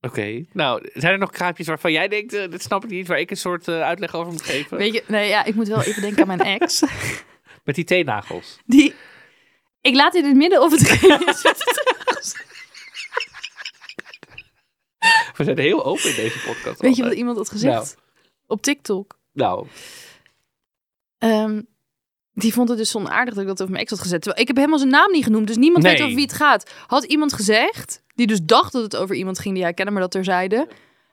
Oké. 0.01 0.45
Nou, 0.53 0.89
zijn 0.93 1.13
er 1.13 1.19
nog 1.19 1.29
kraampjes 1.31 1.67
waarvan 1.67 1.91
jij 1.91 2.07
denkt, 2.07 2.33
eh, 2.33 2.49
dit 2.51 2.61
snap 2.61 2.83
ik 2.83 2.89
niet, 2.89 3.07
waar 3.07 3.19
ik 3.19 3.31
een 3.31 3.37
soort 3.37 3.67
eh, 3.67 3.81
uitleg 3.81 4.15
over 4.15 4.31
moet 4.31 4.41
geven? 4.41 4.77
Weet 4.77 4.93
je, 4.93 5.03
nee, 5.07 5.29
ja, 5.29 5.43
ik 5.43 5.55
moet 5.55 5.67
wel 5.67 5.81
even 5.81 6.01
denken 6.01 6.21
aan 6.21 6.37
mijn 6.37 6.59
ex. 6.59 6.83
Met 7.63 7.75
die 7.75 7.83
teennagels. 7.83 8.57
Die, 8.65 8.93
ik 9.81 9.95
laat 9.95 10.15
in 10.15 10.25
het 10.25 10.35
midden 10.35 10.61
of 10.61 10.71
het 10.71 10.81
We 15.37 15.43
zijn 15.43 15.59
heel 15.59 15.85
open 15.85 16.09
in 16.09 16.15
deze 16.15 16.39
podcast. 16.39 16.81
Weet 16.81 16.95
je 16.95 17.03
wat 17.03 17.13
iemand 17.13 17.37
had 17.37 17.49
gezegd? 17.49 17.97
Op 18.47 18.61
TikTok. 18.61 19.17
Nou, 19.35 19.67
Ehm, 21.17 21.61
die 22.33 22.53
vond 22.53 22.69
het 22.69 22.77
dus 22.77 22.89
zo 22.89 22.97
onaardig 22.97 23.33
dat 23.33 23.43
ik 23.43 23.49
dat 23.49 23.61
over 23.61 23.71
mijn 23.71 23.83
ex 23.83 23.91
had 23.91 24.01
gezet. 24.01 24.21
Terwijl 24.21 24.41
ik 24.41 24.47
heb 24.47 24.55
helemaal 24.57 24.79
zijn 24.79 24.91
naam 24.91 25.11
niet 25.11 25.23
genoemd, 25.23 25.47
dus 25.47 25.57
niemand 25.57 25.83
Nee. 25.83 25.93
weet 25.93 26.01
over 26.01 26.15
wie 26.15 26.23
het 26.25 26.33
gaat. 26.33 26.71
Had 26.87 27.03
iemand 27.03 27.33
gezegd, 27.33 28.03
die 28.15 28.27
dus 28.27 28.39
dacht 28.43 28.71
dat 28.71 28.83
het 28.83 28.95
over 28.95 29.15
iemand 29.15 29.39
ging 29.39 29.53
die 29.53 29.63
hij 29.63 29.73
kende, 29.73 29.91
maar 29.91 30.01
dat 30.01 30.11
terzijde. 30.11 30.67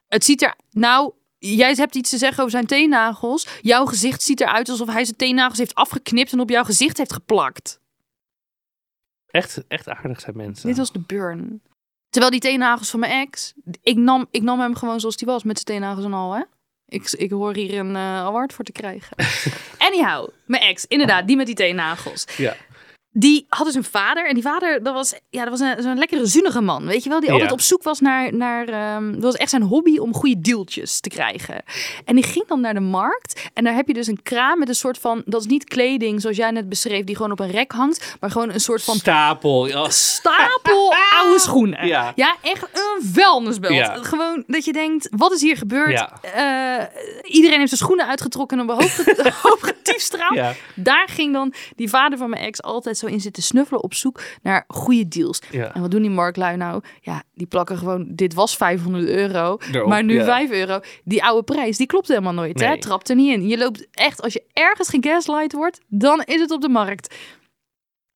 Het 0.07 0.23
ziet 0.25 0.41
er, 0.41 0.55
nou, 0.69 1.11
jij 1.37 1.73
hebt 1.75 1.95
iets 1.95 2.09
te 2.09 2.17
zeggen 2.17 2.39
over 2.39 2.51
zijn 2.51 2.65
teennagels. 2.65 3.47
Jouw 3.61 3.85
gezicht 3.85 4.21
ziet 4.23 4.41
eruit 4.41 4.69
alsof 4.69 4.87
hij 4.87 5.05
zijn 5.05 5.17
teennagels 5.17 5.57
heeft 5.57 5.75
afgeknipt 5.75 6.31
en 6.31 6.39
op 6.39 6.49
jouw 6.49 6.63
gezicht 6.63 6.97
heeft 6.97 7.13
geplakt. 7.13 7.79
echt, 9.27 9.67
echt 9.67 9.89
aardig 9.89 10.19
zijn 10.19 10.37
mensen. 10.37 10.67
Dit 10.67 10.77
was 10.77 10.91
de 10.91 10.99
burn. 10.99 11.61
Terwijl 12.09 12.31
die 12.31 12.41
teennagels 12.41 12.89
van 12.89 12.99
mijn 12.99 13.27
ex, 13.27 13.53
ik 13.81 13.95
nam, 13.97 14.27
ik 14.31 14.41
nam 14.41 14.59
hem 14.59 14.75
gewoon 14.75 14.99
zoals 14.99 15.15
hij 15.17 15.27
was, 15.27 15.43
met 15.43 15.55
zijn 15.55 15.65
teennagels 15.79 16.05
en 16.05 16.13
al, 16.13 16.33
hè. 16.33 16.43
Ik, 16.93 17.11
ik 17.11 17.31
hoor 17.31 17.55
hier 17.55 17.79
een 17.79 17.95
eh 17.95 18.01
award 18.01 18.53
voor 18.53 18.65
te 18.65 18.71
krijgen. 18.71 19.17
Anyhow, 19.87 20.29
mijn 20.45 20.61
ex, 20.61 20.85
inderdaad, 20.87 21.27
die 21.27 21.35
met 21.35 21.45
die 21.45 21.55
teennagels. 21.55 22.25
Ja. 22.37 22.55
Die 23.15 23.45
had 23.49 23.65
dus 23.65 23.75
een 23.75 23.83
vader. 23.83 24.27
En 24.27 24.33
die 24.33 24.43
vader, 24.43 24.83
dat 24.83 24.93
was, 24.93 25.13
ja, 25.29 25.45
dat 25.45 25.59
was 25.59 25.59
een, 25.59 25.81
zo'n 25.83 25.97
lekkere 25.97 26.25
zunnige 26.25 26.61
man. 26.61 26.85
Weet 26.85 27.03
je 27.03 27.09
wel? 27.09 27.19
Die 27.19 27.27
Ja. 27.27 27.33
altijd 27.33 27.51
op 27.51 27.61
zoek 27.61 27.83
was 27.83 27.99
naar... 27.99 28.33
naar 28.35 28.67
ehm, 28.67 29.11
dat 29.13 29.21
was 29.23 29.35
echt 29.35 29.49
zijn 29.49 29.61
hobby 29.61 29.97
om 29.97 30.13
goede 30.13 30.41
deeltjes 30.41 30.99
te 30.99 31.09
krijgen. 31.09 31.63
En 32.05 32.15
die 32.15 32.23
ging 32.23 32.47
dan 32.47 32.61
naar 32.61 32.73
de 32.73 32.79
markt. 32.79 33.49
En 33.53 33.63
daar 33.63 33.73
heb 33.75 33.87
je 33.87 33.93
dus 33.93 34.07
een 34.07 34.21
kraam 34.23 34.59
met 34.59 34.67
een 34.69 34.75
soort 34.75 34.97
van... 34.97 35.21
Dat 35.25 35.41
is 35.41 35.47
niet 35.47 35.63
kleding 35.63 36.21
zoals 36.21 36.37
jij 36.37 36.51
net 36.51 36.69
beschreef, 36.69 37.03
die 37.03 37.15
gewoon 37.15 37.31
op 37.31 37.39
een 37.39 37.51
rek 37.51 37.71
hangt. 37.71 38.15
Maar 38.19 38.31
gewoon 38.31 38.49
een 38.53 38.59
soort 38.59 38.83
van 38.83 38.95
Stapel. 38.95 39.67
Ja. 39.67 39.89
stapel 39.89 40.93
oude 41.21 41.39
schoenen. 41.39 41.87
Ja. 41.87 42.13
echt 42.41 42.63
een 42.73 43.05
vuilnisbelt. 43.13 43.73
Ja. 43.73 43.95
Gewoon 44.01 44.43
dat 44.47 44.65
je 44.65 44.73
denkt, 44.73 45.07
wat 45.15 45.31
is 45.31 45.41
hier 45.41 45.57
gebeurd? 45.57 46.05
Eh, 46.21 46.83
iedereen 47.23 47.57
heeft 47.57 47.69
zijn 47.69 47.81
schoenen 47.81 48.07
uitgetrokken 48.07 48.57
en 48.59 48.63
op 48.63 48.69
een 48.69 48.81
hoop, 48.81 48.89
ge- 48.91 49.31
hoop 49.49 49.61
getiefstraald. 49.61 50.35
Ja. 50.35 50.53
Daar 50.75 51.07
ging 51.09 51.33
dan 51.33 51.53
die 51.75 51.89
vader 51.89 52.17
van 52.17 52.29
mijn 52.29 52.41
ex 52.43 52.61
altijd 52.61 52.97
zo 53.03 53.13
in 53.13 53.21
zitten 53.21 53.43
snuffelen 53.43 53.83
op 53.83 53.93
zoek 53.93 54.21
naar 54.41 54.63
goede 54.67 55.07
deals. 55.07 55.41
Ja. 55.51 55.73
En 55.73 55.81
wat 55.81 55.91
doen 55.91 56.01
die 56.01 56.09
marktlui 56.09 56.57
nou? 56.57 56.81
Ja, 57.01 57.23
die 57.33 57.47
plakken 57.47 57.77
gewoon, 57.77 58.07
dit 58.09 58.33
was 58.33 58.55
500 58.55 59.07
euro, 59.07 59.57
maar 59.85 60.03
nu 60.03 60.13
ja. 60.13 60.23
5 60.23 60.51
euro. 60.51 60.79
Die 61.03 61.23
oude 61.23 61.43
prijs, 61.43 61.77
die 61.77 61.87
klopt 61.87 62.07
helemaal 62.07 62.33
nooit. 62.33 62.59
Hè? 62.59 62.79
Trapt 62.79 63.09
er 63.09 63.15
niet 63.15 63.33
in. 63.33 63.47
Je 63.47 63.57
loopt 63.57 63.87
echt, 63.91 64.21
als 64.21 64.33
je 64.33 64.43
ergens 64.53 64.89
gegaslight 64.89 65.53
wordt, 65.53 65.79
dan 65.87 66.21
is 66.25 66.39
het 66.39 66.51
op 66.51 66.61
de 66.61 66.69
markt. 66.69 67.15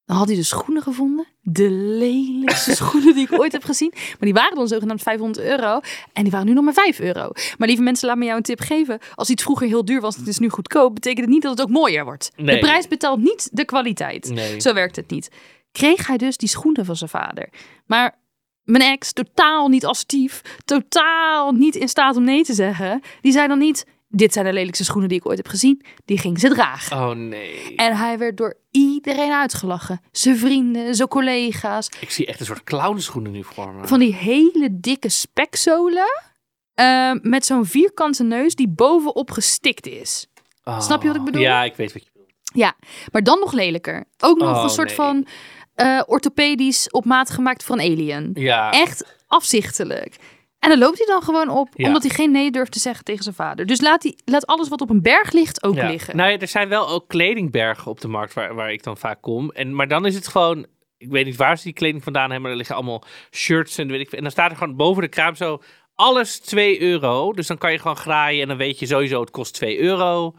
Dan 0.07 0.17
had 0.17 0.27
hij 0.27 0.35
de 0.35 0.43
schoenen 0.43 0.83
gevonden. 0.83 1.25
De 1.41 1.69
lelijkste 1.69 2.75
schoenen 2.81 3.13
die 3.13 3.23
ik 3.31 3.39
ooit 3.39 3.51
heb 3.51 3.63
gezien. 3.63 3.91
Maar 3.93 4.15
die 4.19 4.33
waren 4.33 4.55
dan 4.55 4.67
zogenaamd 4.67 5.01
500 5.01 5.45
euro. 5.45 5.79
En 6.13 6.23
die 6.23 6.31
waren 6.31 6.47
nu 6.47 6.53
nog 6.53 6.63
maar 6.63 6.73
5 6.73 6.99
euro. 6.99 7.29
Maar 7.57 7.67
lieve 7.67 7.81
mensen, 7.81 8.07
laat 8.07 8.17
me 8.17 8.25
jou 8.25 8.37
een 8.37 8.43
tip 8.43 8.59
geven. 8.59 8.99
Als 9.15 9.29
iets 9.29 9.43
vroeger 9.43 9.67
heel 9.67 9.85
duur 9.85 10.01
was 10.01 10.13
en 10.13 10.19
het 10.19 10.29
is 10.29 10.39
nu 10.39 10.49
goedkoop, 10.49 10.93
betekent 10.93 11.21
het 11.21 11.29
niet 11.29 11.41
dat 11.41 11.51
het 11.51 11.61
ook 11.61 11.73
mooier 11.73 12.03
wordt. 12.03 12.31
Nee. 12.35 12.55
De 12.55 12.61
prijs 12.61 12.87
betaalt 12.87 13.19
niet 13.19 13.49
de 13.51 13.65
kwaliteit. 13.65 14.29
Nee. 14.29 14.61
Zo 14.61 14.73
werkt 14.73 14.95
het 14.95 15.09
niet. 15.09 15.29
Kreeg 15.71 16.07
hij 16.07 16.17
dus 16.17 16.37
die 16.37 16.49
schoenen 16.49 16.85
van 16.85 16.95
zijn 16.95 17.09
vader. 17.09 17.49
Maar 17.85 18.19
mijn 18.63 18.91
ex, 18.91 19.13
totaal 19.13 19.67
niet 19.67 19.85
assertief, 19.85 20.41
totaal 20.65 21.51
niet 21.51 21.75
in 21.75 21.89
staat 21.89 22.15
om 22.15 22.23
nee 22.23 22.43
te 22.43 22.53
zeggen. 22.53 23.01
Die 23.21 23.31
zei 23.31 23.47
dan 23.47 23.59
niet, 23.59 23.85
dit 24.07 24.33
zijn 24.33 24.45
de 24.45 24.53
lelijkste 24.53 24.83
schoenen 24.83 25.09
die 25.09 25.17
ik 25.17 25.25
ooit 25.27 25.37
heb 25.37 25.47
gezien. 25.47 25.81
Die 26.05 26.17
ging 26.17 26.39
ze 26.39 26.49
dragen. 26.49 26.97
Oh 26.97 27.09
nee. 27.15 27.75
En 27.75 27.97
hij 27.97 28.17
werd 28.17 28.37
door 28.37 28.57
iedereen 28.71 29.31
uitgelachen. 29.31 30.01
Zijn 30.11 30.37
vrienden, 30.37 30.95
zijn 30.95 31.07
collega's. 31.07 31.89
Ik 31.99 32.09
zie 32.11 32.25
echt 32.25 32.39
een 32.39 32.45
soort 32.45 32.63
clownschoenen 32.63 33.31
nu 33.31 33.43
voor 33.43 33.73
me. 33.73 33.87
Van 33.87 33.99
die 33.99 34.13
hele 34.13 34.67
dikke 34.71 35.09
spekzolen. 35.09 36.25
eh, 36.73 37.11
met 37.21 37.45
zo'n 37.45 37.65
vierkante 37.65 38.23
neus 38.23 38.55
die 38.55 38.67
bovenop 38.69 39.31
gestikt 39.31 39.87
is. 39.87 40.27
Oh. 40.63 40.79
Snap 40.81 41.01
je 41.01 41.07
wat 41.07 41.17
ik 41.17 41.23
bedoel? 41.23 41.41
Ja, 41.41 41.63
ik 41.63 41.75
weet 41.75 41.93
wat 41.93 42.03
je 42.03 42.09
bedoelt. 42.13 42.31
Ja, 42.53 42.75
maar 43.11 43.23
dan 43.23 43.39
nog 43.39 43.53
lelijker. 43.53 44.05
Ook 44.19 44.37
nog 44.37 44.57
Oh, 44.57 44.63
een 44.63 44.69
soort 44.69 44.87
nee. 44.87 44.95
van 44.95 45.27
eh, 45.75 46.01
orthopedisch 46.05 46.89
op 46.91 47.05
maat 47.05 47.29
gemaakt 47.29 47.69
een 47.69 47.79
alien. 47.79 48.31
Ja. 48.33 48.71
Echt 48.71 49.15
afzichtelijk. 49.27 50.15
En 50.59 50.69
dan 50.69 50.79
loopt 50.79 50.97
hij 50.97 51.07
dan 51.07 51.21
gewoon 51.21 51.49
op, 51.49 51.69
Ja. 51.73 51.87
omdat 51.87 52.01
hij 52.01 52.11
geen 52.11 52.31
nee 52.31 52.51
durft 52.51 52.71
te 52.71 52.79
zeggen 52.79 53.03
tegen 53.03 53.23
zijn 53.23 53.35
vader. 53.35 53.65
Dus 53.65 53.81
laat, 53.81 54.03
hij, 54.03 54.17
laat 54.25 54.45
alles 54.45 54.67
wat 54.67 54.81
op 54.81 54.89
een 54.89 55.01
berg 55.01 55.31
ligt 55.31 55.63
ook 55.63 55.75
Ja. 55.75 55.89
liggen. 55.89 56.15
Nou 56.15 56.31
ja, 56.31 56.37
er 56.37 56.47
zijn 56.47 56.69
wel 56.69 56.89
ook 56.89 57.07
kledingbergen 57.07 57.91
op 57.91 58.01
de 58.01 58.07
markt 58.07 58.33
waar, 58.33 58.55
waar 58.55 58.71
ik 58.71 58.83
dan 58.83 58.97
vaak 58.97 59.21
kom. 59.21 59.51
En, 59.51 59.75
maar 59.75 59.87
dan 59.87 60.05
is 60.05 60.15
het 60.15 60.27
gewoon, 60.27 60.65
ik 60.97 61.09
weet 61.11 61.25
niet 61.25 61.35
waar 61.35 61.57
ze 61.57 61.63
die 61.63 61.73
kleding 61.73 62.03
vandaan 62.03 62.23
hebben, 62.23 62.41
maar 62.41 62.51
er 62.51 62.57
liggen 62.57 62.75
allemaal 62.75 63.03
shirts 63.31 63.77
en 63.77 63.87
weet 63.87 63.99
ik. 64.07 64.11
En 64.11 64.21
dan 64.21 64.31
staat 64.31 64.51
er 64.51 64.57
gewoon 64.57 64.75
boven 64.75 65.01
de 65.01 65.09
kraam 65.09 65.35
zo, 65.35 65.61
alles 65.95 66.39
2 66.39 66.81
euro. 66.81 67.33
Dus 67.33 67.47
dan 67.47 67.57
kan 67.57 67.71
je 67.71 67.79
gewoon 67.79 67.97
graaien 67.97 68.41
en 68.41 68.47
dan 68.47 68.57
weet 68.57 68.79
je 68.79 68.85
sowieso, 68.85 69.19
het 69.21 69.31
kost 69.31 69.53
2 69.53 69.79
euro. 69.79 70.31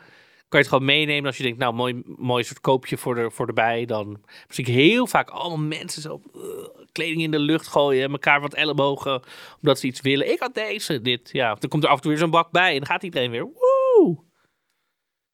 Kan 0.49 0.61
je 0.61 0.67
het 0.67 0.75
gewoon 0.75 0.85
meenemen 0.97 1.27
als 1.27 1.37
je 1.37 1.43
denkt, 1.43 1.59
nou, 1.59 1.75
mooi, 1.75 2.03
mooi 2.05 2.45
soort 2.45 2.61
koopje 2.61 2.97
voor, 2.97 3.15
de, 3.15 3.31
voor 3.31 3.47
erbij. 3.47 3.85
Dan 3.85 4.21
zie 4.49 4.67
ik 4.67 4.75
heel 4.75 5.07
vaak 5.07 5.31
allemaal 5.31 5.67
mensen 5.67 6.03
zo 6.03 6.21
uh, 6.35 6.43
kleding 6.99 7.23
in 7.23 7.31
de 7.31 7.39
lucht 7.39 7.67
gooien. 7.67 8.11
Elkaar 8.11 8.41
wat 8.41 8.55
ellebogen, 8.55 9.23
omdat 9.61 9.79
ze 9.79 9.87
iets 9.87 10.01
willen. 10.01 10.31
Ik 10.33 10.41
had 10.41 10.55
deze, 10.55 11.01
dit. 11.03 11.29
Ja, 11.33 11.55
dan 11.55 11.71
komt 11.71 11.85
er 11.85 11.89
af 11.89 11.97
en 11.97 12.03
toe 12.03 12.11
weer 12.11 12.21
zo'n 12.21 12.31
bak 12.31 12.51
bij 12.51 12.73
en 12.73 12.79
dan 12.79 12.87
gaat 12.87 13.03
iedereen 13.03 13.31
weer, 13.31 13.43
woe! 13.45 14.19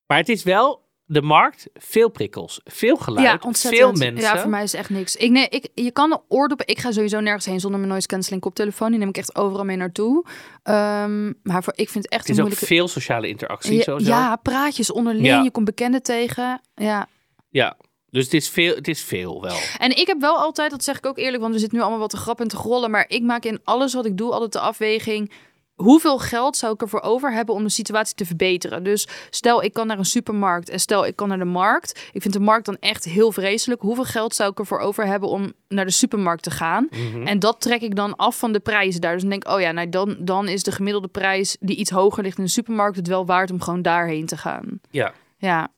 Maar 0.07 0.19
het 0.19 0.29
is 0.29 0.43
wel 0.43 0.85
de 1.07 1.23
markt, 1.23 1.69
veel 1.75 2.09
prikkels, 2.09 2.61
veel 2.65 2.97
geluid, 2.97 3.27
ja, 3.27 3.39
ontzettend. 3.47 3.99
veel 3.99 4.11
mensen. 4.11 4.35
Ja, 4.35 4.41
voor 4.41 4.51
mij 4.51 4.63
is 4.63 4.75
echt 4.75 4.91
niks. 4.91 5.17
Ik, 5.17 5.31
nee, 5.31 5.49
ik, 5.49 5.69
je 5.75 5.91
kan 5.91 6.23
oordoppen. 6.29 6.67
Ik 6.67 6.79
ga 6.79 6.93
sowieso 6.93 7.21
nergens 7.21 7.47
heen 7.47 7.61
zonder 7.61 7.79
mijn 7.79 7.93
noise 7.93 8.07
cancelling 8.07 8.43
koptelefoon. 8.43 8.91
Die 8.91 8.99
neem 8.99 9.09
ik 9.09 9.17
echt 9.17 9.37
overal 9.37 9.65
mee 9.65 9.77
naartoe. 9.77 10.25
Ehm, 10.63 11.33
maar 11.43 11.63
voor, 11.63 11.73
ik 11.77 11.89
vind 11.89 12.05
het 12.05 12.13
echt 12.13 12.21
Het 12.21 12.31
is 12.31 12.37
een 12.37 12.43
moeilijke... 12.43 12.67
veel 12.67 12.89
sociale 12.89 13.29
interactie. 13.29 13.77
ja, 13.77 13.83
sowieso. 13.83 14.11
ja, 14.11 14.37
praatjes 14.37 14.93
onderling. 14.93 15.27
Ja. 15.27 15.43
Je 15.43 15.51
komt 15.51 15.65
bekenden 15.65 16.03
tegen. 16.03 16.61
Ja. 16.75 17.09
ja. 17.49 17.77
Dus 18.15 18.25
het 18.25 18.35
is 18.35 18.49
veel, 18.49 18.75
het 18.75 18.89
is 18.89 19.03
veel 19.03 19.43
wel. 19.43 19.57
En 19.79 19.97
ik 19.97 20.07
heb 20.07 20.21
wel 20.21 20.37
altijd, 20.37 20.71
dat 20.71 20.85
zeg 20.85 20.97
ik 20.97 21.07
ook 21.07 21.19
eerlijk, 21.19 21.43
want 21.43 21.55
we 21.55 21.59
zitten 21.59 21.79
nu 21.79 21.83
allemaal 21.85 22.01
wat 22.01 22.11
te 22.11 22.17
grappen 22.17 22.45
en 22.45 22.51
te 22.51 22.57
grollen. 22.57 22.91
Maar 22.91 23.05
ik 23.09 23.23
maak 23.23 23.45
in 23.45 23.61
alles 23.65 23.95
wat 23.95 24.07
ik 24.07 24.17
doe 24.17 24.33
altijd 24.33 24.53
de 24.53 24.59
afweging. 24.59 25.33
Hoeveel 25.75 26.19
geld 26.19 26.57
zou 26.57 26.75
ik 26.75 26.81
ervoor 26.81 27.01
over 27.01 27.33
hebben 27.33 27.55
om 27.55 27.63
de 27.63 27.71
situatie 27.71 28.15
te 28.15 28.25
verbeteren? 28.25 28.83
Dus 28.83 29.09
stel 29.31 29.63
ik 29.63 29.73
kan 29.73 29.87
naar 29.87 29.99
een 29.99 30.05
supermarkt 30.05 30.69
en 30.69 30.81
stel 30.81 31.07
ik 31.07 31.17
kan 31.17 31.29
naar 31.29 31.39
de 31.39 31.45
markt. 31.45 32.09
Ik 32.13 32.23
vind 32.23 32.35
de 32.35 32.41
markt 32.41 32.67
dan 32.67 32.77
echt 32.81 33.05
heel 33.05 33.33
vreselijk. 33.33 33.81
Hoeveel 33.81 34.05
geld 34.05 34.35
zou 34.35 34.51
ik 34.51 34.59
ervoor 34.59 34.79
over 34.79 35.07
hebben 35.07 35.29
om 35.29 35.53
naar 35.69 35.85
de 35.85 35.91
supermarkt 35.91 36.43
te 36.43 36.51
gaan? 36.51 36.89
Mhm. 36.91 37.27
En 37.27 37.39
dat 37.39 37.61
trek 37.61 37.81
ik 37.81 37.97
dan 37.97 38.17
af 38.17 38.39
van 38.39 38.53
de 38.53 38.61
prijzen 38.61 39.01
daar. 39.01 39.13
Dus 39.13 39.21
dan 39.21 39.31
denk 39.31 39.45
ik, 39.45 39.53
oh 39.53 39.61
ja, 39.61 39.73
nou 39.73 39.89
dan, 39.89 40.17
dan 40.19 40.49
is 40.49 40.63
de 40.63 40.73
gemiddelde 40.73 41.09
prijs 41.09 41.57
die 41.61 41.77
iets 41.77 41.91
hoger 41.91 42.23
ligt 42.23 42.39
in 42.39 42.45
de 42.45 42.51
supermarkt 42.51 42.97
het 42.97 43.09
wel 43.09 43.27
waard 43.27 43.51
om 43.51 43.61
gewoon 43.61 43.83
daarheen 43.83 44.27
te 44.27 44.37
gaan. 44.37 44.81
Ja. 44.91 45.13
Ja. 45.39 45.71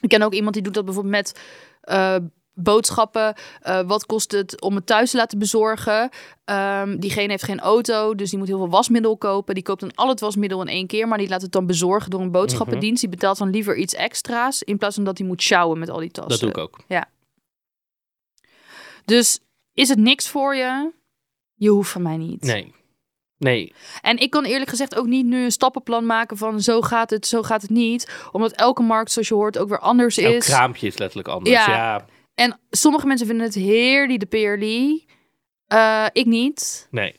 Ik 0.00 0.08
ken 0.08 0.22
ook 0.22 0.34
iemand 0.34 0.54
die 0.54 0.62
doet 0.62 0.74
dat 0.74 0.84
bijvoorbeeld 0.84 1.14
met 1.14 1.40
eh, 1.80 2.16
boodschappen. 2.54 3.34
Eh, 3.60 3.80
wat 3.86 4.06
kost 4.06 4.32
het 4.32 4.60
om 4.60 4.74
het 4.74 4.86
thuis 4.86 5.10
te 5.10 5.16
laten 5.16 5.38
bezorgen? 5.38 6.10
Ehm, 6.44 6.98
diegene 6.98 7.28
heeft 7.30 7.42
geen 7.42 7.60
auto, 7.60 8.14
dus 8.14 8.30
die 8.30 8.38
moet 8.38 8.48
heel 8.48 8.58
veel 8.58 8.68
wasmiddel 8.68 9.16
kopen. 9.16 9.54
Die 9.54 9.62
koopt 9.62 9.80
dan 9.80 9.94
al 9.94 10.08
het 10.08 10.20
wasmiddel 10.20 10.60
in 10.60 10.68
één 10.68 10.86
keer, 10.86 11.08
maar 11.08 11.18
die 11.18 11.28
laat 11.28 11.42
het 11.42 11.52
dan 11.52 11.66
bezorgen 11.66 12.10
door 12.10 12.20
een 12.20 12.30
boodschappendienst. 12.30 13.00
Die 13.00 13.10
betaalt 13.10 13.38
dan 13.38 13.50
liever 13.50 13.76
iets 13.76 13.94
extra's 13.94 14.62
in 14.62 14.78
plaats 14.78 14.94
van 14.94 15.04
dat 15.04 15.18
hij 15.18 15.26
moet 15.26 15.42
sjouwen 15.42 15.78
met 15.78 15.90
al 15.90 15.98
die 15.98 16.10
tassen. 16.10 16.30
Dat 16.30 16.40
doe 16.40 16.50
ik 16.50 16.58
ook. 16.58 16.84
Dus 19.04 19.40
is 19.72 19.88
het 19.88 19.98
niks 19.98 20.28
voor 20.28 20.56
je? 20.56 20.92
Je 21.54 21.68
hoeft 21.68 21.90
van 21.90 22.02
mij 22.02 22.16
niet. 22.16 22.42
Nee. 22.42 22.74
Nee. 23.38 23.72
En 24.00 24.18
ik 24.18 24.30
kan 24.30 24.44
eerlijk 24.44 24.70
gezegd 24.70 24.96
ook 24.96 25.06
niet 25.06 25.26
nu 25.26 25.44
een 25.44 25.50
stappenplan 25.50 26.06
maken 26.06 26.36
van 26.36 26.60
zo 26.60 26.80
gaat 26.80 27.10
het, 27.10 27.26
zo 27.26 27.42
gaat 27.42 27.62
het 27.62 27.70
niet. 27.70 28.26
Omdat 28.32 28.52
elke 28.52 28.82
markt, 28.82 29.12
zoals 29.12 29.28
je 29.28 29.34
hoort, 29.34 29.58
ook 29.58 29.68
weer 29.68 29.78
anders 29.78 30.16
Elk 30.16 30.34
is. 30.34 30.44
kraampje 30.46 30.86
is 30.86 30.98
letterlijk 30.98 31.28
anders. 31.28 31.50
Ja. 31.50 31.70
Ja. 31.70 32.04
En 32.34 32.60
sommige 32.70 33.06
mensen 33.06 33.26
vinden 33.26 33.46
het 33.46 33.54
heerlijk, 33.54 34.20
de 34.20 34.26
peerly. 34.26 35.06
Eh, 35.66 36.06
ik 36.12 36.26
niet. 36.26 36.88
Nee. 36.90 37.16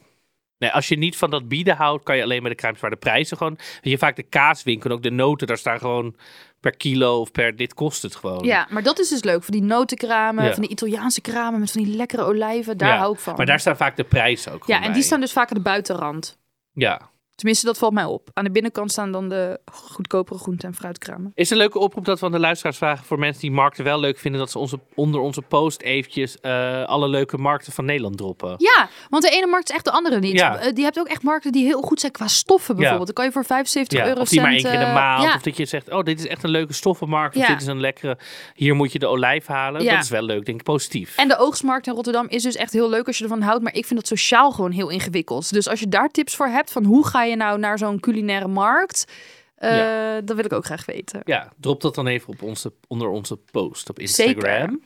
Nee, 0.60 0.70
als 0.72 0.88
je 0.88 0.98
niet 0.98 1.18
van 1.18 1.30
dat 1.30 1.48
bieden 1.48 1.76
houdt, 1.76 2.04
kan 2.04 2.18
je 2.18 2.24
alleen 2.24 2.42
maar 2.42 2.50
de 2.50 2.56
kruimels 2.56 2.82
waar 2.84 2.92
de 2.94 2.98
prijzen 3.00 3.38
gewoon. 3.38 3.56
Weet 3.56 3.80
je 3.94 3.98
vaak 3.98 4.16
de 4.16 4.24
kaaswinkel, 4.24 4.92
ook 4.92 5.04
de 5.04 5.12
noten, 5.12 5.48
daar 5.48 5.58
staan 5.58 5.80
gewoon 5.80 6.16
per 6.60 6.78
kilo 6.78 7.20
of 7.20 7.32
per 7.32 7.56
dit 7.56 7.74
kost 7.74 8.02
het 8.02 8.16
gewoon. 8.16 8.44
Ja, 8.46 8.68
maar 8.70 8.84
dat 8.84 9.00
is 9.00 9.10
dus 9.10 9.24
leuk. 9.24 9.44
Voor 9.44 9.52
die 9.54 9.64
notenkramen, 9.64 10.44
Ja. 10.46 10.52
van 10.54 10.62
die 10.62 10.72
Italiaanse 10.72 11.22
kramen 11.22 11.60
met 11.60 11.72
van 11.72 11.84
die 11.84 11.96
lekkere 11.96 12.24
olijven. 12.24 12.78
Daar 12.78 12.90
Ja, 12.90 12.98
hou 12.98 13.14
ik 13.14 13.20
van. 13.20 13.34
Maar 13.38 13.46
daar 13.46 13.60
staan 13.60 13.78
vaak 13.78 13.96
de 13.96 14.04
prijzen 14.04 14.54
ook. 14.54 14.68
ja, 14.68 14.84
en 14.84 14.94
die 14.94 15.04
staan 15.04 15.20
dus 15.20 15.32
vaak 15.32 15.50
aan 15.50 15.58
de 15.58 15.64
buitenrand. 15.64 16.38
Ja. 16.74 17.10
Tenminste, 17.38 17.66
dat 17.66 17.78
valt 17.78 17.94
mij 17.94 18.04
op. 18.06 18.30
Aan 18.34 18.44
de 18.44 18.52
binnenkant 18.52 18.92
staan 18.92 19.12
dan 19.12 19.30
de 19.30 19.60
goedkopere 19.72 20.40
groente- 20.40 20.68
en 20.68 20.74
fruitkramen. 20.76 21.32
Is 21.36 21.50
een 21.50 21.58
leuke 21.58 21.80
oproep 21.80 22.06
dat 22.06 22.20
we 22.20 22.26
aan 22.26 22.32
de 22.32 22.40
luisteraars 22.40 22.78
vragen 22.78 23.06
voor 23.06 23.20
mensen 23.20 23.42
die 23.42 23.52
markten 23.52 23.84
wel 23.84 24.00
leuk 24.00 24.20
vinden, 24.20 24.40
dat 24.40 24.52
ze 24.52 24.60
onze, 24.60 24.80
onder 24.96 25.22
onze 25.22 25.42
post 25.42 25.82
eventjes 25.82 26.40
eh, 26.40 26.84
alle 26.84 27.08
leuke 27.08 27.38
markten 27.38 27.74
van 27.74 27.86
Nederland 27.86 28.18
droppen. 28.18 28.54
Ja, 28.58 28.90
want 29.10 29.24
de 29.24 29.30
ene 29.30 29.48
markt 29.48 29.70
is 29.70 29.76
echt 29.76 29.86
de 29.86 29.92
andere 29.92 30.20
niet. 30.20 30.34
Ja. 30.40 30.58
Eh, 30.58 30.74
Die 30.74 30.84
hebt 30.84 31.00
ook 31.00 31.08
echt 31.08 31.24
markten 31.24 31.52
die 31.52 31.66
heel 31.66 31.82
goed 31.82 32.00
zijn 32.00 32.12
qua 32.12 32.28
stoffen 32.28 32.76
bijvoorbeeld. 32.76 33.06
Dan 33.08 33.16
kan 33.16 33.26
je 33.26 33.32
voor 33.32 33.46
75 33.46 34.00
Ja, 34.00 34.08
euro 34.08 34.22
of 34.22 34.30
die 34.30 34.42
maar 34.42 34.52
één 34.52 34.62
keer 34.64 34.72
de 34.72 34.78
eh, 34.78 34.94
maand. 34.94 35.24
ja. 35.24 35.36
Of 35.36 35.42
dat 35.42 35.58
je 35.58 35.66
zegt, 35.66 35.92
oh, 35.92 36.04
dit 36.04 36.20
is 36.20 36.28
echt 36.28 36.44
een 36.44 36.50
leuke 36.50 36.74
stoffenmarkt. 36.74 37.36
Of 37.36 37.42
Ja. 37.42 37.48
dit 37.48 37.62
is 37.62 37.68
een 37.68 37.80
lekkere, 37.80 38.18
hier 38.56 38.76
moet 38.76 38.92
je 38.92 39.00
de 39.00 39.08
olijf 39.08 39.46
halen. 39.46 39.84
Ja. 39.84 39.94
Dat 39.96 40.04
is 40.04 40.10
wel 40.10 40.24
leuk, 40.24 40.46
denk 40.46 40.60
ik, 40.60 40.64
positief. 40.66 41.16
En 41.18 41.28
de 41.28 41.38
oogstmarkt 41.38 41.88
in 41.88 41.94
Rotterdam 41.94 42.28
is 42.30 42.44
dus 42.44 42.56
echt 42.56 42.74
heel 42.74 42.90
leuk 42.90 43.08
als 43.08 43.18
je 43.18 43.24
ervan 43.24 43.42
houdt. 43.42 43.64
Maar 43.64 43.74
ik 43.76 43.86
vind 43.86 44.00
dat 44.00 44.08
sociaal 44.10 44.52
gewoon 44.52 44.72
heel 44.72 44.90
ingewikkeld. 44.90 45.54
Dus 45.54 45.70
als 45.70 45.80
je 45.80 45.88
daar 45.88 46.10
tips 46.10 46.36
voor 46.36 46.48
hebt 46.48 46.72
van 46.72 46.84
hoe 46.84 47.08
ga 47.08 47.24
je 47.24 47.27
nou 47.36 47.60
naar 47.60 47.78
zo'n 47.78 48.00
culinaire 48.00 48.48
markt. 48.48 49.06
Ja. 49.60 50.22
Dat 50.22 50.36
wil 50.36 50.46
ik 50.46 50.54
ook 50.54 50.66
graag 50.66 50.86
weten. 50.86 51.22
Ja, 51.26 51.52
drop 51.60 51.82
dat 51.82 51.96
dan 51.96 52.08
even 52.08 52.30
op 52.30 52.42
onze, 52.42 52.74
onder 52.88 53.08
onze 53.08 53.38
post 53.52 53.90
op 53.90 54.00
Instagram. 54.00 54.82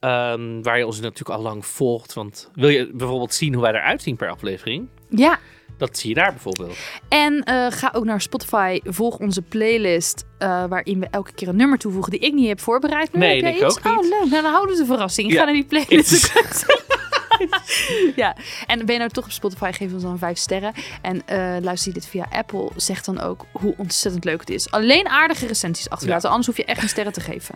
Ehm, 0.00 0.62
waar 0.62 0.78
je 0.78 0.86
ons 0.86 1.00
natuurlijk 1.00 1.38
al 1.38 1.42
lang 1.42 1.66
volgt. 1.66 2.12
Want 2.12 2.50
wil 2.54 2.68
je 2.68 2.90
bijvoorbeeld 2.92 3.34
zien 3.34 3.52
hoe 3.54 3.62
wij 3.62 3.72
eruit 3.72 4.02
zien 4.02 4.16
per 4.16 4.30
aflevering? 4.30 4.88
Ja, 5.08 5.38
Dat 5.78 5.98
zie 5.98 6.08
je 6.08 6.14
daar 6.14 6.30
bijvoorbeeld. 6.30 6.76
en 7.08 7.42
eh, 7.42 7.66
ga 7.70 7.90
ook 7.94 8.04
naar 8.04 8.20
Spotify. 8.20 8.80
Volg 8.84 9.18
onze 9.18 9.42
playlist. 9.42 10.24
eh, 10.38 10.64
waarin 10.68 11.00
we 11.00 11.06
elke 11.10 11.32
keer 11.32 11.48
een 11.48 11.56
nummer 11.56 11.78
toevoegen 11.78 12.10
die 12.10 12.20
ik 12.20 12.32
niet 12.34 12.48
heb 12.48 12.60
voorbereid. 12.60 13.12
Maar 13.12 13.20
Nee, 13.20 13.42
ik 13.42 13.54
iets? 13.54 13.62
ook 13.78 13.84
niet. 13.84 13.94
Oh, 13.94 14.02
leuk. 14.02 14.30
Nou, 14.30 14.42
dan 14.42 14.52
houden 14.52 14.74
we 14.76 14.80
de 14.80 14.86
verrassing. 14.86 15.32
Ja. 15.32 15.38
ga 15.38 15.44
naar 15.44 15.54
die 15.54 15.64
playlist. 15.64 16.32
Ja, 18.16 18.36
en 18.66 18.78
ben 18.78 18.92
je 18.92 18.98
nou 18.98 19.10
toch 19.10 19.24
op 19.24 19.30
Spotify, 19.30 19.70
geef 19.72 19.92
ons 19.92 20.02
dan 20.02 20.18
vijf 20.18 20.38
sterren. 20.38 20.72
En 21.02 21.26
eh, 21.26 21.56
luister 21.60 21.92
je 21.92 21.98
dit 21.98 22.08
via 22.08 22.26
Apple, 22.30 22.70
zeg 22.76 23.02
dan 23.02 23.20
ook 23.20 23.44
hoe 23.52 23.74
ontzettend 23.76 24.24
leuk 24.24 24.40
het 24.40 24.50
is. 24.50 24.70
Alleen 24.70 25.08
aardige 25.08 25.46
recensies 25.46 25.90
achterlaten, 25.90 26.28
anders 26.28 26.46
hoef 26.46 26.56
je 26.56 26.64
echt 26.64 26.80
geen 26.80 26.88
sterren 26.88 27.12
te 27.12 27.20
geven. 27.20 27.54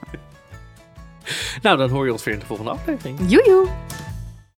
Nou, 1.63 1.77
dan 1.77 1.91
hoor 1.91 2.05
je 2.05 2.13
ons 2.13 2.25
weer 2.25 2.35
in 2.35 2.41
de 2.41 2.47
volgende 2.47 2.71
aflevering. 2.71 3.19
Joejoe! 3.27 3.69